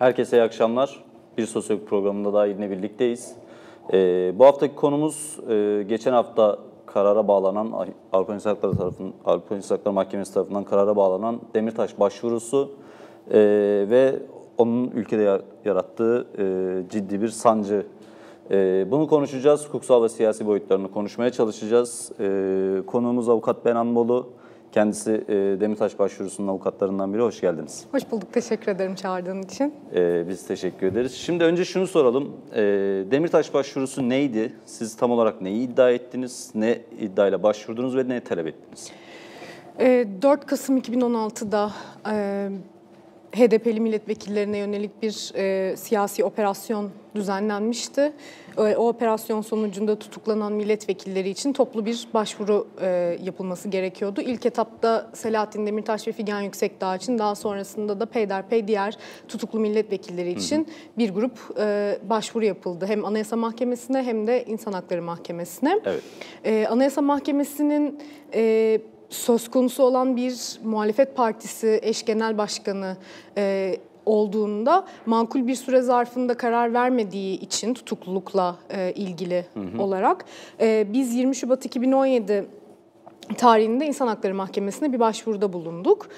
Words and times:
Herkese 0.00 0.36
iyi 0.36 0.42
akşamlar. 0.42 1.04
Bir 1.38 1.46
sosyolog 1.46 1.88
programında 1.88 2.32
daha 2.32 2.46
yine 2.46 2.70
birlikteyiz. 2.70 3.32
Ee, 3.92 4.32
bu 4.38 4.44
haftaki 4.44 4.74
konumuz 4.74 5.38
e, 5.48 5.84
geçen 5.88 6.12
hafta 6.12 6.58
karara 6.86 7.28
bağlanan 7.28 7.72
Avrupa 8.12 8.34
İnsan 8.34 8.50
Hakları 8.50 8.76
tarafından 8.76 9.12
Avrupa 9.24 9.56
İnsan 9.56 9.76
Hakları 9.76 9.94
Mahkemesi 9.94 10.34
tarafından 10.34 10.64
karara 10.64 10.96
bağlanan 10.96 11.40
Demirtaş 11.54 12.00
başvurusu 12.00 12.70
e, 13.30 13.38
ve 13.90 14.16
onun 14.58 14.90
ülkede 14.90 15.42
yarattığı 15.64 16.26
e, 16.38 16.44
ciddi 16.90 17.22
bir 17.22 17.28
sancı. 17.28 17.86
E, 18.50 18.86
bunu 18.90 19.08
konuşacağız. 19.08 19.68
Hukuksal 19.68 20.02
ve 20.02 20.08
siyasi 20.08 20.46
boyutlarını 20.46 20.90
konuşmaya 20.90 21.32
çalışacağız. 21.32 22.12
E, 22.20 22.82
konuğumuz 22.86 23.28
avukat 23.28 23.64
Benan 23.64 23.94
Bolu. 23.94 24.39
Kendisi 24.72 25.24
e, 25.28 25.34
Demirtaş 25.60 25.98
başvurusunun 25.98 26.48
avukatlarından 26.48 27.14
biri. 27.14 27.22
Hoş 27.22 27.40
geldiniz. 27.40 27.84
Hoş 27.92 28.10
bulduk. 28.10 28.32
Teşekkür 28.32 28.72
ederim 28.72 28.94
çağırdığın 28.94 29.42
için. 29.42 29.74
E, 29.94 30.28
biz 30.28 30.46
teşekkür 30.46 30.86
ederiz. 30.86 31.12
Şimdi 31.14 31.44
önce 31.44 31.64
şunu 31.64 31.86
soralım. 31.86 32.36
E, 32.54 32.62
Demirtaş 33.10 33.54
başvurusu 33.54 34.08
neydi? 34.08 34.52
Siz 34.64 34.96
tam 34.96 35.10
olarak 35.10 35.40
neyi 35.40 35.68
iddia 35.68 35.90
ettiniz? 35.90 36.50
Ne 36.54 36.78
iddiayla 37.00 37.42
başvurdunuz 37.42 37.96
ve 37.96 38.08
ne 38.08 38.20
talep 38.20 38.46
ettiniz? 38.46 38.90
E, 39.78 40.06
4 40.22 40.46
Kasım 40.46 40.78
2016'da 40.78 41.72
e, 42.12 42.48
HDP'li 43.32 43.80
milletvekillerine 43.80 44.58
yönelik 44.58 45.02
bir 45.02 45.32
e, 45.34 45.76
siyasi 45.76 46.24
operasyon 46.24 46.90
düzenlenmişti. 47.14 48.12
E, 48.58 48.60
o 48.60 48.88
operasyon 48.88 49.40
sonucunda 49.40 49.98
tutuklanan 49.98 50.52
milletvekilleri 50.52 51.28
için 51.28 51.52
toplu 51.52 51.86
bir 51.86 52.08
başvuru 52.14 52.68
e, 52.80 53.18
yapılması 53.22 53.68
gerekiyordu. 53.68 54.20
İlk 54.20 54.46
etapta 54.46 55.10
Selahattin 55.14 55.66
Demirtaş 55.66 56.08
ve 56.08 56.12
Figen 56.12 56.40
Yüksekdağ 56.40 56.96
için 56.96 57.18
daha 57.18 57.34
sonrasında 57.34 58.00
da 58.00 58.06
peyderpey 58.06 58.68
diğer 58.68 58.96
tutuklu 59.28 59.60
milletvekilleri 59.60 60.30
için 60.32 60.56
hı 60.56 60.60
hı. 60.60 60.98
bir 60.98 61.10
grup 61.10 61.38
e, 61.58 61.98
başvuru 62.10 62.44
yapıldı. 62.44 62.86
Hem 62.86 63.04
Anayasa 63.04 63.36
Mahkemesi'ne 63.36 64.02
hem 64.02 64.26
de 64.26 64.44
İnsan 64.44 64.72
Hakları 64.72 65.02
Mahkemesi'ne. 65.02 65.80
Evet. 65.84 66.02
E, 66.44 66.66
Anayasa 66.66 67.02
Mahkemesi'nin... 67.02 68.00
E, 68.34 68.80
söz 69.10 69.50
konusu 69.50 69.82
olan 69.82 70.16
bir 70.16 70.58
muhalefet 70.64 71.16
partisi 71.16 71.80
eş 71.82 72.04
genel 72.04 72.38
başkanı 72.38 72.96
e, 73.36 73.76
olduğunda 74.06 74.86
makul 75.06 75.46
bir 75.46 75.54
süre 75.54 75.80
zarfında 75.80 76.36
karar 76.36 76.74
vermediği 76.74 77.40
için 77.40 77.74
tutuklulukla 77.74 78.56
e, 78.70 78.92
ilgili 78.92 79.46
hı 79.54 79.60
hı. 79.60 79.82
olarak 79.82 80.24
e, 80.60 80.86
biz 80.92 81.14
20 81.14 81.36
Şubat 81.36 81.64
2017 81.64 82.46
tarihinde 83.36 83.86
İnsan 83.86 84.06
Hakları 84.06 84.34
Mahkemesi'ne 84.34 84.92
bir 84.92 85.00
başvuruda 85.00 85.52
bulunduk. 85.52 86.08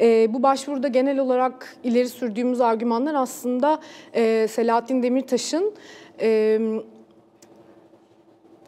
E, 0.00 0.34
bu 0.34 0.42
başvuruda 0.42 0.88
genel 0.88 1.18
olarak 1.18 1.76
ileri 1.84 2.08
sürdüğümüz 2.08 2.60
argümanlar 2.60 3.14
aslında 3.14 3.80
e, 4.14 4.48
Selahattin 4.48 5.02
Demirtaş'ın 5.02 5.74
e, 6.20 6.60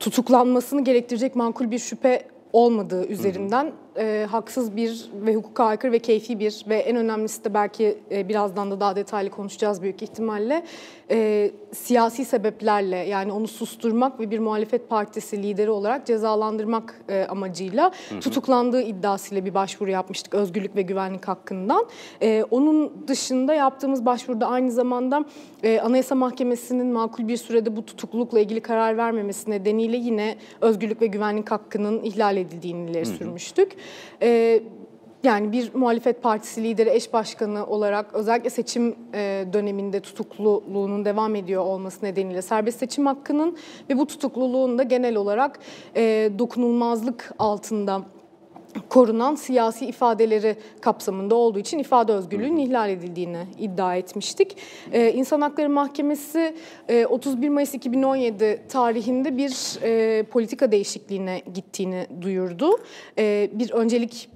tutuklanmasını 0.01 0.85
gerektirecek 0.85 1.37
makul 1.37 1.71
bir 1.71 1.79
şüphe 1.79 2.32
olmadığı 2.53 3.07
üzerinden 3.07 3.73
e, 3.99 4.27
haksız 4.31 4.77
bir 4.77 5.11
ve 5.15 5.35
hukuka 5.35 5.65
aykırı 5.65 5.93
ve 5.93 5.99
keyfi 5.99 6.41
bir 6.41 6.65
ve 6.69 6.77
en 6.77 6.97
önemlisi 6.97 7.45
de 7.45 7.55
belki 7.55 7.99
e, 8.11 8.29
birazdan 8.29 8.71
da 8.71 8.81
daha 8.81 8.97
detaylı 8.97 9.31
konuşacağız 9.31 9.83
büyük 9.83 10.03
ihtimalle 10.03 10.65
e, 11.11 11.51
siyasi 11.73 12.25
sebeplerle 12.25 12.97
yani 12.97 13.33
onu 13.33 13.49
susturmak 13.49 14.21
ve 14.21 14.31
bir 14.31 14.39
muhalefet 14.39 14.89
partisi 14.89 15.43
lideri 15.43 15.71
olarak 15.71 16.07
cezalandırmak 16.07 17.01
e, 17.09 17.25
amacıyla 17.25 17.93
hı 18.09 18.15
hı. 18.15 18.21
tutuklandığı 18.21 18.83
iddiasıyla 18.83 19.45
bir 19.45 19.55
başvuru 19.55 19.91
yapmıştık 19.91 20.35
özgürlük 20.35 20.77
ve 20.77 20.83
güvenlik 20.83 21.29
hakkından. 21.29 21.87
E, 22.23 22.45
onun 22.51 22.93
dışında 23.09 23.55
yaptığımız 23.55 24.07
başvuruda 24.07 24.47
aynı 24.47 24.71
zamanda 24.71 25.25
e, 25.63 25.81
Anayasa 25.81 26.15
Mahkemesi'nin 26.15 26.87
makul 26.87 27.29
bir 27.29 27.37
sürede 27.37 27.77
bu 27.77 27.87
tutuklulukla 27.87 28.41
ilgili 28.41 28.61
karar 28.61 28.97
vermemesi 28.97 29.51
nedeniyle 29.51 29.97
yine 29.97 30.37
özgürlük 30.61 31.03
ve 31.03 31.07
güvenlik 31.07 31.51
hakkının 31.51 32.03
ihlal 32.03 32.37
edildiğini 32.37 32.91
ileri 32.91 33.07
sürmüştük. 33.07 33.77
E, 34.23 34.61
yani 35.23 35.53
bir 35.53 35.75
muhalefet 35.75 36.23
partisi 36.23 36.63
lideri, 36.63 36.91
eş 36.91 37.13
başkanı 37.13 37.67
olarak 37.67 38.15
özellikle 38.15 38.51
seçim 38.51 38.95
e, 39.15 39.45
döneminde 39.53 40.01
tutukluluğunun 40.01 41.05
devam 41.05 41.35
ediyor 41.35 41.65
olması 41.65 42.05
nedeniyle 42.05 42.43
serbest 42.43 42.79
seçim 42.79 43.07
hakkının 43.07 43.57
ve 43.91 43.99
bu 43.99 44.07
tutukluluğun 44.07 44.79
da 44.79 44.83
genel 44.83 45.17
olarak 45.17 45.59
e, 45.97 46.31
dokunulmazlık 46.39 47.33
altında 47.39 48.03
korunan 48.89 49.35
siyasi 49.35 49.87
ifadeleri 49.87 50.57
kapsamında 50.81 51.35
olduğu 51.35 51.59
için 51.59 51.79
ifade 51.79 52.13
özgürlüğünün 52.13 52.57
ihlal 52.57 52.91
edildiğini 52.91 53.47
iddia 53.59 53.97
etmiştik. 53.97 54.57
Ee, 54.93 55.13
İnsan 55.13 55.41
Hakları 55.41 55.71
Mahkemesi 55.71 56.55
e, 56.89 57.07
31 57.07 57.49
Mayıs 57.49 57.75
2017 57.75 58.63
tarihinde 58.69 59.37
bir 59.37 59.79
e, 59.83 60.23
politika 60.23 60.73
değişikliğine 60.73 61.43
gittiğini 61.55 62.07
duyurdu. 62.21 62.71
E, 63.19 63.51
bir 63.53 63.71
öncelik 63.71 64.31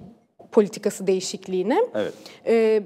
politikası 0.51 1.07
değişikliğine. 1.07 1.79
Evet. 1.95 2.13
E, 2.45 2.83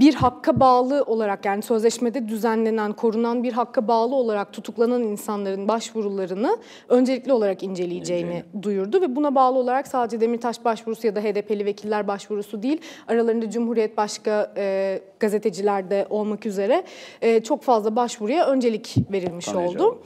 bir 0.00 0.14
hakka 0.14 0.60
bağlı 0.60 1.02
olarak 1.02 1.44
yani 1.44 1.62
sözleşmede 1.62 2.28
düzenlenen, 2.28 2.92
korunan 2.92 3.42
bir 3.42 3.52
hakka 3.52 3.88
bağlı 3.88 4.14
olarak 4.14 4.52
tutuklanan 4.52 5.02
insanların 5.02 5.68
başvurularını 5.68 6.58
öncelikli 6.88 7.32
olarak 7.32 7.62
inceleyeceğini 7.62 8.22
İnceleyim. 8.24 8.46
duyurdu 8.62 9.00
ve 9.00 9.16
buna 9.16 9.34
bağlı 9.34 9.58
olarak 9.58 9.88
sadece 9.88 10.20
Demirtaş 10.20 10.64
başvurusu 10.64 11.06
ya 11.06 11.16
da 11.16 11.20
HDP'li 11.20 11.64
vekiller 11.64 12.08
başvurusu 12.08 12.62
değil, 12.62 12.80
aralarında 13.08 13.50
Cumhuriyet 13.50 13.96
başka 13.96 14.52
e, 14.56 15.00
gazeteciler 15.20 15.90
de 15.90 16.06
olmak 16.10 16.46
üzere 16.46 16.84
e, 17.22 17.42
çok 17.42 17.62
fazla 17.62 17.96
başvuruya 17.96 18.46
öncelik 18.46 18.94
verilmiş 19.12 19.46
Tanıyacağım. 19.46 19.86
oldu. 19.86 19.98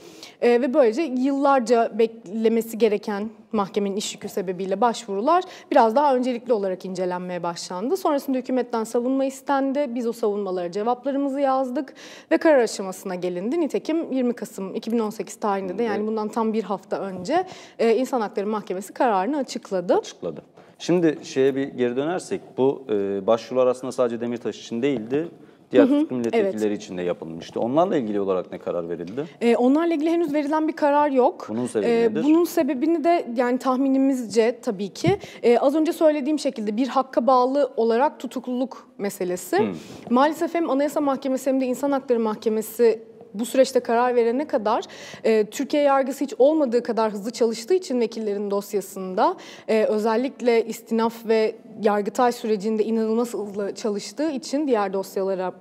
E, 0.43 0.49
ve 0.61 0.75
böylece 0.75 1.03
yıllarca 1.03 1.99
beklemesi 1.99 2.79
gereken 2.79 3.31
mahkemenin 3.53 3.97
iş 3.97 4.15
yükü 4.15 4.29
sebebiyle 4.29 4.81
başvurular 4.81 5.45
biraz 5.71 5.97
daha 5.97 6.15
öncelikli 6.15 6.53
olarak 6.53 6.85
incelenmeye 6.85 7.43
başlandı. 7.43 7.97
Sonrasında 7.97 8.39
hükümetten 8.39 8.85
savunma 8.85 9.25
istendi. 9.25 9.87
Biz 9.89 10.07
o 10.07 10.13
savunmalara 10.13 10.73
cevaplarımızı 10.73 11.41
yazdık 11.41 11.95
ve 12.31 12.39
karar 12.39 12.59
aşamasına 12.59 13.15
gelindi. 13.15 13.61
Nitekim 13.61 14.13
20 14.13 14.33
Kasım 14.33 14.75
2018 14.75 15.37
tarihinde 15.41 15.79
de 15.79 15.83
yani 15.83 16.07
bundan 16.07 16.29
tam 16.29 16.53
bir 16.53 16.63
hafta 16.63 17.01
önce 17.01 17.47
e, 17.79 17.97
İnsan 17.97 18.21
Hakları 18.21 18.47
Mahkemesi 18.47 18.93
kararını 18.93 19.37
açıkladı. 19.37 19.97
Açıkladı. 19.99 20.43
Şimdi 20.79 21.19
şeye 21.23 21.57
bir 21.57 21.69
geri 21.69 21.97
dönersek 21.97 22.41
bu 22.57 22.85
e, 22.91 23.27
başvurular 23.27 23.67
aslında 23.67 23.93
sadece 23.93 24.21
Demirtaş 24.21 24.61
için 24.61 24.83
değildi 24.83 25.29
diğer 25.73 25.85
hı 25.85 25.95
hı, 25.95 26.15
milletvekilleri 26.15 26.69
evet. 26.69 26.83
için 26.83 26.99
de 26.99 27.03
yapılmıştı. 27.03 27.61
Onlarla 27.61 27.97
ilgili 27.97 28.21
olarak 28.21 28.53
ne 28.53 28.59
karar 28.59 28.89
verildi? 28.89 29.25
Ee, 29.41 29.57
onlarla 29.57 29.95
ilgili 29.95 30.11
henüz 30.11 30.35
verilen 30.35 30.69
bir 30.69 30.73
karar 30.73 31.11
yok. 31.11 31.47
Bunun 31.49 31.67
sebebi 31.67 31.91
ee, 31.91 32.05
nedir? 32.05 32.25
Bunun 32.25 32.45
sebebini 32.45 33.05
de 33.05 33.27
yani 33.37 33.59
tahminimizce 33.59 34.59
tabii 34.63 34.89
ki 34.89 35.19
e, 35.43 35.59
az 35.59 35.75
önce 35.75 35.93
söylediğim 35.93 36.39
şekilde 36.39 36.77
bir 36.77 36.89
hakka 36.89 37.27
bağlı 37.27 37.73
olarak 37.77 38.21
tutukluluk 38.21 38.89
meselesi. 38.99 39.59
Hı. 39.59 39.73
Maalesef 40.11 40.55
hem 40.55 40.71
Anayasa 40.71 41.01
Mahkemesi 41.01 41.51
hem 41.51 41.61
de 41.61 41.67
İnsan 41.67 41.93
Hakları 41.93 42.21
Mahkemesi 42.21 43.10
bu 43.35 43.47
süreçte 43.47 43.81
karar 43.81 44.15
verene 44.15 44.47
kadar 44.47 44.85
e, 45.25 45.47
Türkiye 45.47 45.83
yargısı 45.83 46.25
hiç 46.25 46.35
olmadığı 46.39 46.83
kadar 46.83 47.13
hızlı 47.13 47.31
çalıştığı 47.31 47.75
için 47.75 48.01
vekillerin 48.01 48.51
dosyasında 48.51 49.37
e, 49.69 49.85
özellikle 49.85 50.65
istinaf 50.67 51.27
ve 51.27 51.57
yargıtay 51.83 52.33
sürecinde 52.33 52.85
inanılmaz 52.85 53.35
hızlı 53.35 53.75
çalıştığı 53.75 54.31
için 54.31 54.67
diğer 54.67 54.93
dosyalara 54.93 55.53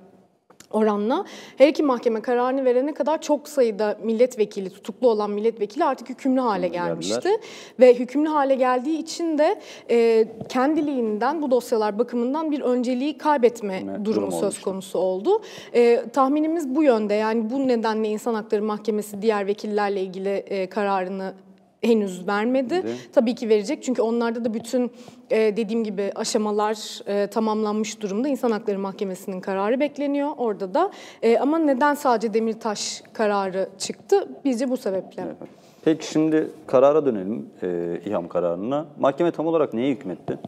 oranla 0.70 1.24
her 1.58 1.68
iki 1.68 1.82
mahkeme 1.82 2.22
kararını 2.22 2.64
verene 2.64 2.94
kadar 2.94 3.22
çok 3.22 3.48
sayıda 3.48 3.98
milletvekili, 4.02 4.70
tutuklu 4.70 5.10
olan 5.10 5.30
milletvekili 5.30 5.84
artık 5.84 6.08
hükümlü 6.08 6.40
hale 6.40 6.68
gelmişti. 6.68 7.14
Geldiler. 7.14 7.40
Ve 7.80 7.94
hükümlü 7.94 8.28
hale 8.28 8.54
geldiği 8.54 8.98
için 8.98 9.38
de 9.38 9.60
e, 9.90 10.28
kendiliğinden 10.48 11.42
bu 11.42 11.50
dosyalar 11.50 11.98
bakımından 11.98 12.50
bir 12.50 12.60
önceliği 12.60 13.18
kaybetme 13.18 13.86
ne, 13.86 14.04
durumu 14.04 14.04
durum 14.04 14.32
söz 14.32 14.42
olmuştu. 14.42 14.64
konusu 14.64 14.98
oldu. 14.98 15.42
E, 15.74 16.04
tahminimiz 16.12 16.74
bu 16.74 16.82
yönde 16.82 17.14
yani 17.14 17.50
bu 17.50 17.68
nedenle 17.68 18.08
İnsan 18.08 18.34
Hakları 18.34 18.62
Mahkemesi 18.62 19.22
diğer 19.22 19.46
vekillerle 19.46 20.00
ilgili 20.00 20.28
e, 20.28 20.66
kararını 20.66 21.34
henüz 21.82 22.26
vermedi. 22.28 22.70
Dedi. 22.70 22.94
Tabii 23.12 23.34
ki 23.34 23.48
verecek 23.48 23.82
çünkü 23.82 24.02
onlarda 24.02 24.44
da 24.44 24.54
bütün 24.54 24.90
e, 25.30 25.56
dediğim 25.56 25.84
gibi 25.84 26.12
aşamalar 26.14 27.00
e, 27.06 27.26
tamamlanmış 27.26 28.00
durumda. 28.00 28.28
İnsan 28.28 28.50
Hakları 28.50 28.78
Mahkemesi'nin 28.78 29.40
kararı 29.40 29.80
bekleniyor 29.80 30.30
orada 30.36 30.74
da. 30.74 30.90
E, 31.22 31.38
ama 31.38 31.58
neden 31.58 31.94
sadece 31.94 32.34
Demirtaş 32.34 33.02
kararı 33.12 33.68
çıktı? 33.78 34.28
Bizce 34.44 34.70
bu 34.70 34.76
sebeple. 34.76 35.22
Evet. 35.26 35.36
Peki 35.84 36.06
şimdi 36.06 36.50
karara 36.66 37.06
dönelim, 37.06 37.46
e, 37.62 38.00
İHAM 38.06 38.28
kararına. 38.28 38.86
Mahkeme 38.98 39.30
tam 39.30 39.46
olarak 39.46 39.74
neye 39.74 39.90
hükmetti? 39.90 40.38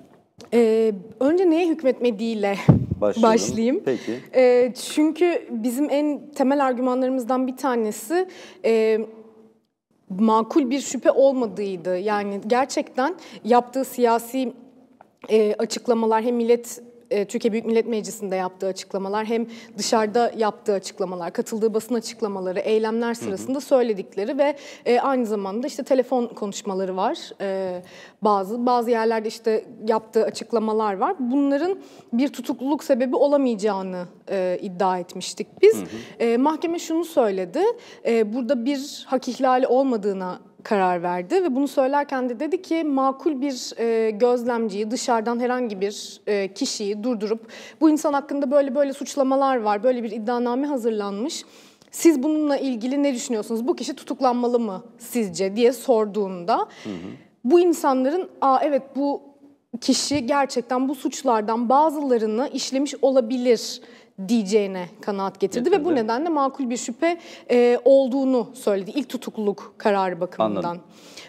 Ee, 0.54 0.92
önce 1.20 1.50
neye 1.50 1.68
hükmetmediğiyle 1.68 2.56
Başlayalım. 3.00 3.34
başlayayım. 3.34 3.82
Peki. 3.84 4.12
E, 4.34 4.72
çünkü 4.74 5.42
bizim 5.50 5.90
en 5.90 6.20
temel 6.34 6.64
argümanlarımızdan 6.64 7.46
bir 7.46 7.56
tanesi... 7.56 8.28
E, 8.64 8.98
makul 10.18 10.70
bir 10.70 10.80
şüphe 10.80 11.10
olmadığıydı. 11.10 11.98
Yani 11.98 12.40
gerçekten 12.46 13.14
yaptığı 13.44 13.84
siyasi 13.84 14.52
e, 15.28 15.54
açıklamalar 15.54 16.22
hem 16.22 16.36
millet 16.36 16.82
e, 17.12 17.24
Türkiye 17.24 17.52
Büyük 17.52 17.66
Millet 17.66 17.86
Meclisi'nde 17.86 18.36
yaptığı 18.36 18.66
açıklamalar 18.66 19.26
hem 19.26 19.46
dışarıda 19.78 20.32
yaptığı 20.36 20.72
açıklamalar, 20.72 21.32
katıldığı 21.32 21.74
basın 21.74 21.94
açıklamaları, 21.94 22.58
eylemler 22.58 23.14
sırasında 23.14 23.60
söyledikleri 23.60 24.38
ve 24.38 24.56
e, 24.86 25.00
aynı 25.00 25.26
zamanda 25.26 25.66
işte 25.66 25.82
telefon 25.82 26.26
konuşmaları 26.26 26.96
var. 26.96 27.18
E, 27.40 27.82
bazı 28.22 28.66
bazı 28.66 28.90
yerlerde 28.90 29.28
işte 29.28 29.64
yaptığı 29.86 30.24
açıklamalar 30.24 30.96
var. 30.96 31.16
Bunların 31.18 31.78
bir 32.12 32.28
tutukluluk 32.28 32.84
sebebi 32.84 33.16
olamayacağını 33.16 34.04
e, 34.30 34.58
iddia 34.62 34.98
etmiştik 34.98 35.46
biz. 35.62 35.82
E, 36.18 36.36
mahkeme 36.36 36.78
şunu 36.78 37.04
söyledi. 37.04 37.60
E, 38.06 38.34
burada 38.34 38.64
bir 38.64 39.04
hak 39.06 39.28
ihlali 39.28 39.66
olmadığına 39.66 40.40
karar 40.64 41.02
verdi 41.02 41.34
ve 41.34 41.56
bunu 41.56 41.68
söylerken 41.68 42.28
de 42.28 42.40
dedi 42.40 42.62
ki 42.62 42.84
makul 42.84 43.40
bir 43.40 43.78
e, 43.78 44.10
gözlemciyi 44.10 44.90
dışarıdan 44.90 45.40
herhangi 45.40 45.80
bir 45.80 46.20
e, 46.26 46.54
kişiyi 46.54 47.02
durdurup 47.04 47.40
bu 47.80 47.90
insan 47.90 48.12
hakkında 48.12 48.50
böyle 48.50 48.74
böyle 48.74 48.92
suçlamalar 48.92 49.56
var, 49.56 49.82
böyle 49.82 50.02
bir 50.02 50.10
iddianame 50.10 50.66
hazırlanmış. 50.66 51.44
Siz 51.90 52.22
bununla 52.22 52.56
ilgili 52.56 53.02
ne 53.02 53.14
düşünüyorsunuz? 53.14 53.68
Bu 53.68 53.76
kişi 53.76 53.96
tutuklanmalı 53.96 54.60
mı 54.60 54.82
sizce 54.98 55.56
diye 55.56 55.72
sorduğunda 55.72 56.68
bu 57.44 57.60
insanların 57.60 58.28
aa 58.40 58.58
evet 58.62 58.82
bu 58.96 59.22
kişi 59.80 60.26
gerçekten 60.26 60.88
bu 60.88 60.94
suçlardan 60.94 61.68
bazılarını 61.68 62.50
işlemiş 62.52 62.94
olabilir 63.02 63.80
diyeceğine 64.28 64.88
kanaat 65.00 65.40
getirdi 65.40 65.70
ve 65.70 65.84
bu 65.84 65.94
nedenle 65.94 66.28
makul 66.28 66.70
bir 66.70 66.76
şüphe 66.76 67.18
e, 67.50 67.78
olduğunu 67.84 68.48
söyledi 68.54 68.90
ilk 68.94 69.08
tutukluluk 69.08 69.74
kararı 69.78 70.20
bakımından. 70.20 70.62
Anladım. 70.62 70.82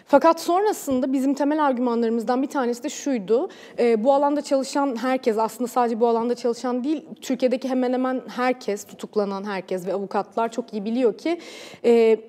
Fakat 0.06 0.40
sonrasında 0.40 1.12
bizim 1.12 1.34
temel 1.34 1.64
argümanlarımızdan 1.64 2.42
bir 2.42 2.46
tanesi 2.46 2.82
de 2.82 2.88
şuydu. 2.88 3.48
e, 3.78 4.04
bu 4.04 4.12
alanda 4.12 4.42
çalışan 4.42 4.96
herkes 4.96 5.38
aslında 5.38 5.68
sadece 5.68 6.00
bu 6.00 6.06
alanda 6.08 6.34
çalışan 6.34 6.84
değil, 6.84 7.04
Türkiye'deki 7.20 7.68
hemen 7.68 7.92
hemen 7.92 8.22
herkes, 8.28 8.84
tutuklanan 8.84 9.44
herkes 9.44 9.86
ve 9.86 9.92
avukatlar 9.92 10.52
çok 10.52 10.72
iyi 10.72 10.84
biliyor 10.84 11.18
ki 11.18 11.40
e, 11.84 12.20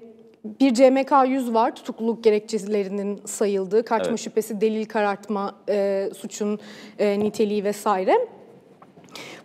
bir 0.59 0.73
CMK 0.73 1.11
100 1.27 1.53
var 1.53 1.75
tutukluluk 1.75 2.23
gerekçelerinin 2.23 3.21
sayıldığı, 3.25 3.85
kaçma 3.85 4.09
Evet. 4.09 4.19
şüphesi, 4.19 4.61
delil 4.61 4.85
karartma, 4.85 5.55
e, 5.69 6.09
suçun 6.17 6.59
e, 6.99 7.19
niteliği 7.19 7.63
vesaire. 7.63 8.27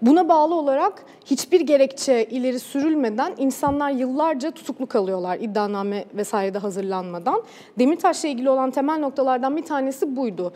Buna 0.02 0.28
bağlı 0.28 0.54
olarak 0.54 1.04
hiçbir 1.24 1.60
gerekçe 1.60 2.24
ileri 2.24 2.58
sürülmeden 2.60 3.34
insanlar 3.38 3.90
yıllarca 3.90 4.50
tutuklu 4.50 4.86
kalıyorlar 4.86 5.38
iddianame 5.40 6.04
vesaire 6.14 6.54
de 6.54 6.58
hazırlanmadan. 6.58 7.42
Demirtaş'la 7.78 8.28
ilgili 8.28 8.50
olan 8.50 8.70
temel 8.70 8.98
noktalardan 8.98 9.56
bir 9.56 9.62
tanesi 9.62 10.16
buydu. 10.16 10.52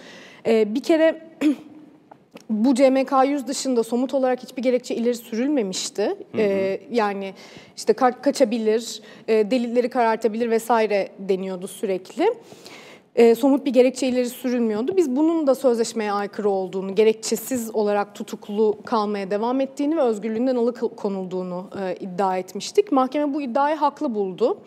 Ee, 0.46 0.74
bir 0.74 0.82
kere 0.82 1.22
bu 2.50 2.74
CMK 2.74 3.12
100 3.26 3.46
dışında 3.46 3.82
somut 3.82 4.14
olarak 4.14 4.42
hiçbir 4.42 4.62
gerekçe 4.62 4.94
ileri 4.94 5.14
sürülmemişti. 5.14 6.16
Ee, 6.38 6.80
yani 6.90 7.34
işte 7.76 7.92
ka- 7.92 8.22
kaçabilir, 8.22 9.02
e, 9.28 9.50
delilleri 9.50 9.88
karartabilir 9.88 10.50
vesaire 10.50 11.08
deniyordu 11.18 11.68
sürekli. 11.68 12.26
Ee, 13.16 13.34
somut 13.34 13.66
bir 13.66 13.72
gerekçe 13.72 14.06
ileri 14.06 14.28
sürülmüyordu. 14.28 14.96
Biz 14.96 15.16
bunun 15.16 15.46
da 15.46 15.54
sözleşmeye 15.54 16.12
aykırı 16.12 16.50
olduğunu, 16.50 16.94
gerekçesiz 16.94 17.74
olarak 17.74 18.14
tutuklu 18.14 18.78
kalmaya 18.84 19.30
devam 19.30 19.60
ettiğini 19.60 19.96
ve 19.96 20.00
özgürlüğünden 20.00 20.56
alıkonulduğunu 20.56 21.70
e, 21.80 21.96
iddia 22.00 22.36
etmiştik. 22.38 22.92
Mahkeme 22.92 23.34
bu 23.34 23.42
iddiayı 23.42 23.76
haklı 23.76 24.14
buldu. 24.14 24.58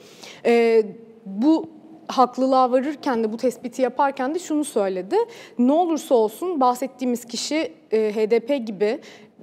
Ee, 0.46 0.84
bu 1.26 1.70
haklılığa 2.08 2.72
varırken 2.72 3.24
de 3.24 3.34
bu 3.34 3.38
tespiti 3.38 3.82
yaparken 3.82 4.36
de 4.36 4.40
şunu 4.40 4.64
söyledi. 4.64 5.16
Ne 5.60 5.72
olursa 5.72 6.16
olsun 6.16 6.62
bahsettiğimiz 6.62 7.26
kişi 7.26 7.74
e, 7.92 7.98
HDP 7.98 8.68
gibi 8.68 9.00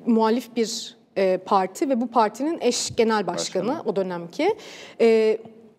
muhalif 0.06 0.56
bir 0.56 0.96
e, 1.16 1.36
parti 1.36 1.88
ve 1.88 2.00
bu 2.00 2.06
partinin 2.06 2.58
eş 2.60 2.96
genel 2.96 3.26
başkanı, 3.26 3.68
Başkanı. 3.68 3.90
o 3.90 3.96
dönemki. 3.96 4.54
E, 5.00 5.38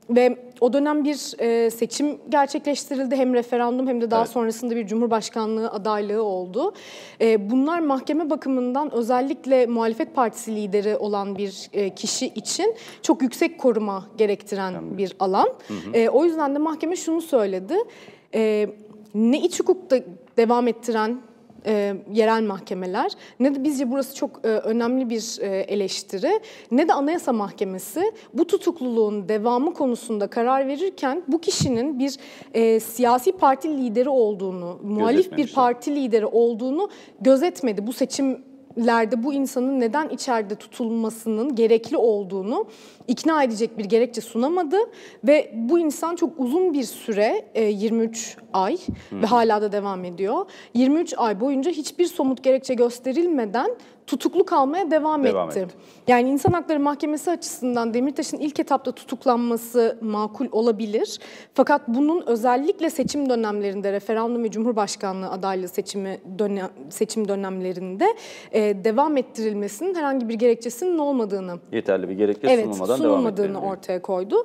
ve 0.10 0.38
o 0.62 0.74
dönem 0.74 1.04
bir 1.04 1.40
e, 1.40 1.72
seçim 1.72 2.18
gerçekleştirildi. 2.30 3.16
Hem 3.16 3.34
referandum 3.34 3.88
hem 3.88 4.02
de 4.02 4.12
daha 4.12 4.22
Evet. 4.22 4.31
sonrasında 4.31 4.75
bir 4.75 4.88
cumhurbaşkanlığı 4.88 5.69
adaylığı 5.72 6.24
oldu. 6.24 6.74
E, 7.22 7.52
bunlar 7.52 7.80
mahkeme 7.80 8.30
bakımından 8.30 8.94
özellikle 8.94 9.66
muhalefet 9.66 10.16
partisi 10.16 10.56
lideri 10.56 10.98
olan 10.98 11.38
bir 11.38 11.69
e, 11.74 11.90
kişi 11.96 12.28
için 12.28 12.75
çok 13.02 13.22
yüksek 13.22 13.60
koruma 13.60 14.06
gerektiren 14.18 14.98
bir 14.98 15.13
alan. 15.19 15.50
E, 15.94 16.10
o 16.10 16.25
yüzden 16.25 16.56
de 16.56 16.60
mahkeme 16.60 16.96
şunu 16.96 17.22
söyledi. 17.22 17.75
E, 18.34 18.69
ne 19.16 19.42
iç 19.42 19.60
hukukta 19.60 19.98
devam 20.38 20.68
ettiren 20.68 21.18
e, 21.66 21.96
yerel 22.14 22.44
mahkemeler 22.44 23.12
ne 23.40 23.56
de 23.56 23.64
bizce 23.64 23.92
burası 23.92 24.16
çok 24.16 24.40
e, 24.44 24.48
önemli 24.48 25.10
bir 25.10 25.38
e, 25.42 25.60
eleştiri 25.60 26.40
ne 26.72 26.88
de 26.88 26.94
Anayasa 26.94 27.34
Mahkemesi 27.34 28.12
bu 28.34 28.48
tutukluluğun 28.48 29.30
devamı 29.30 29.74
konusunda 29.74 30.28
karar 30.28 30.68
verirken 30.68 31.24
bu 31.28 31.42
kişinin 31.42 32.00
bir 32.00 32.18
e, 32.54 32.80
siyasi 32.80 33.32
parti 33.32 33.78
lideri 33.78 34.10
olduğunu, 34.10 34.80
muhalif 34.84 35.38
bir 35.38 35.54
parti 35.54 35.96
lideri 35.96 36.26
olduğunu 36.26 36.90
gözetmedi. 37.22 37.88
Bu 37.88 37.94
seçimlerde 38.75 39.24
bu 39.24 39.33
insanın 39.33 39.80
neden 39.80 40.10
içeride 40.10 40.56
tutulmasının 40.56 41.56
gerekli 41.56 41.98
olduğunu 41.98 42.68
ikna 43.07 43.44
edecek 43.44 43.77
bir 43.77 43.86
gerekçe 43.86 44.22
sunamadı 44.22 44.77
ve 45.24 45.51
bu 45.54 45.80
insan 45.80 46.16
çok 46.16 46.39
uzun 46.39 46.74
bir 46.74 46.83
süre 46.83 47.45
e, 47.56 47.63
23 47.63 48.38
ay 48.54 48.77
ve 49.12 49.25
hala 49.25 49.62
da 49.62 49.72
devam 49.72 50.06
ediyor. 50.06 50.45
23 50.74 51.13
ay 51.18 51.39
boyunca 51.39 51.72
hiçbir 51.72 52.06
somut 52.06 52.44
gerekçe 52.44 52.74
gösterilmeden 52.74 53.72
tutuklu 54.07 54.46
kalmaya 54.46 54.92
devam, 54.92 55.24
Devam 55.24 55.50
etti. 55.50 55.60
etti. 55.60 55.75
Yani 56.07 56.30
İnsan 56.30 56.52
Hakları 56.52 56.80
Mahkemesi 56.80 57.31
açısından 57.31 57.94
Demirtaş'ın 57.94 58.38
ilk 58.38 58.60
etapta 58.60 58.92
tutuklanması 58.92 59.98
makul 60.02 60.46
olabilir. 60.52 61.19
Fakat 61.54 61.81
bunun 61.88 62.24
özellikle 62.28 62.90
seçim 62.90 63.30
dönemlerinde, 63.30 63.92
referandum 63.92 64.44
ve 64.44 64.52
cumhurbaşkanlığı 64.52 65.30
adaylığı 65.30 65.68
seçimi 65.68 66.19
dönem, 66.40 66.69
seçim 66.90 67.28
dönemlerinde 67.28 68.06
e, 68.52 68.84
devam 68.84 69.18
ettirilmesinin 69.18 69.96
herhangi 69.96 70.30
bir 70.30 70.34
gerekçesinin 70.34 70.98
olmadığını 70.98 71.60
Yeterli 71.72 72.10
bir 72.10 72.13
gerekçe 72.13 72.48
evet, 72.48 72.63
sunulmadan 72.66 73.00
devam 73.00 73.12
sunulmadığını 73.12 73.46
ettiriliyor. 73.46 73.72
ortaya 73.74 74.02
koydu. 74.02 74.36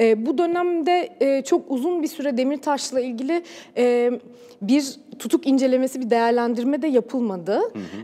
E, 0.00 0.26
bu 0.26 0.38
dönemde 0.38 1.08
e, 1.20 1.42
çok 1.44 1.62
uzun 1.70 2.02
bir 2.02 2.08
süre 2.08 2.36
Demirtaş'la 2.36 3.00
ilgili 3.00 3.42
e, 3.76 4.10
bir 4.62 4.94
tutuk 5.18 5.46
incelemesi, 5.46 6.00
bir 6.00 6.10
değerlendirme 6.10 6.82
de 6.82 6.86
yapılmadı. 6.86 7.60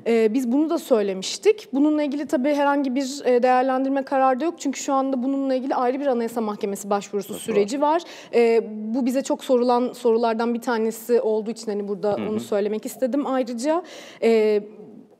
E, 0.06 0.34
biz 0.34 0.52
bunu 0.52 0.70
da 0.70 0.78
söylemiştik. 0.78 1.68
Bununla 1.72 2.02
ilgili 2.02 2.26
tabii 2.26 2.54
herhangi 2.54 2.94
bir 2.94 3.22
e, 3.24 3.42
değerlendirme 3.42 4.02
kararı 4.02 4.40
da 4.40 4.44
yok. 4.44 4.54
Çünkü 4.58 4.80
şu 4.80 4.92
anda 4.92 5.22
bununla 5.22 5.54
ilgili 5.54 5.74
ayrı 5.74 6.00
bir 6.00 6.06
Anayasa 6.06 6.40
Mahkemesi 6.40 6.90
başvurusu 6.90 7.34
süreci 7.34 7.80
var. 7.80 8.02
E, 8.34 8.62
bu 8.94 9.06
bize 9.06 9.22
çok 9.22 9.44
sorulan 9.44 9.92
sorulardan 9.92 10.54
bir 10.54 10.60
tanesi 10.60 11.20
olduğu 11.20 11.50
için 11.50 11.66
hani 11.66 11.88
burada 11.88 12.16
onu 12.30 12.40
söylemek 12.40 12.86
istedim. 12.86 13.26
Ayrıca 13.26 13.82
e, 14.22 14.62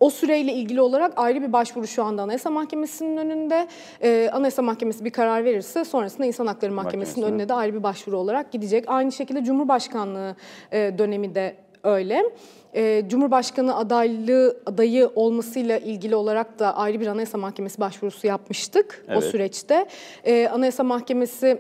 o 0.00 0.10
süreyle 0.10 0.52
ilgili 0.52 0.80
olarak 0.80 1.12
ayrı 1.16 1.42
bir 1.42 1.52
başvuru 1.52 1.86
şu 1.86 2.04
anda 2.04 2.22
Anayasa 2.22 2.50
Mahkemesi'nin 2.50 3.16
önünde. 3.16 3.68
Ee, 4.02 4.30
Anayasa 4.32 4.62
Mahkemesi 4.62 5.04
bir 5.04 5.10
karar 5.10 5.44
verirse 5.44 5.84
sonrasında 5.84 6.26
İnsan 6.26 6.46
Hakları 6.46 6.72
Mahkemesi'nin 6.72 7.00
Mahkemesi'ne. 7.00 7.24
önüne 7.24 7.48
de 7.48 7.54
ayrı 7.54 7.74
bir 7.74 7.82
başvuru 7.82 8.18
olarak 8.18 8.52
gidecek. 8.52 8.84
Aynı 8.86 9.12
şekilde 9.12 9.44
Cumhurbaşkanlığı 9.44 10.36
e, 10.72 10.98
dönemi 10.98 11.34
de 11.34 11.63
öyle. 11.84 12.22
E, 12.74 13.02
Cumhurbaşkanı 13.08 13.76
adaylığı 13.76 14.56
adayı 14.66 15.10
olmasıyla 15.14 15.78
ilgili 15.78 16.16
olarak 16.16 16.58
da 16.58 16.76
ayrı 16.76 17.00
bir 17.00 17.06
Anayasa 17.06 17.38
Mahkemesi 17.38 17.80
başvurusu 17.80 18.26
yapmıştık 18.26 19.04
o 19.08 19.12
Evet. 19.12 19.24
süreçte. 19.24 19.86
E, 20.24 20.48
Anayasa 20.48 20.82
Mahkemesi 20.84 21.58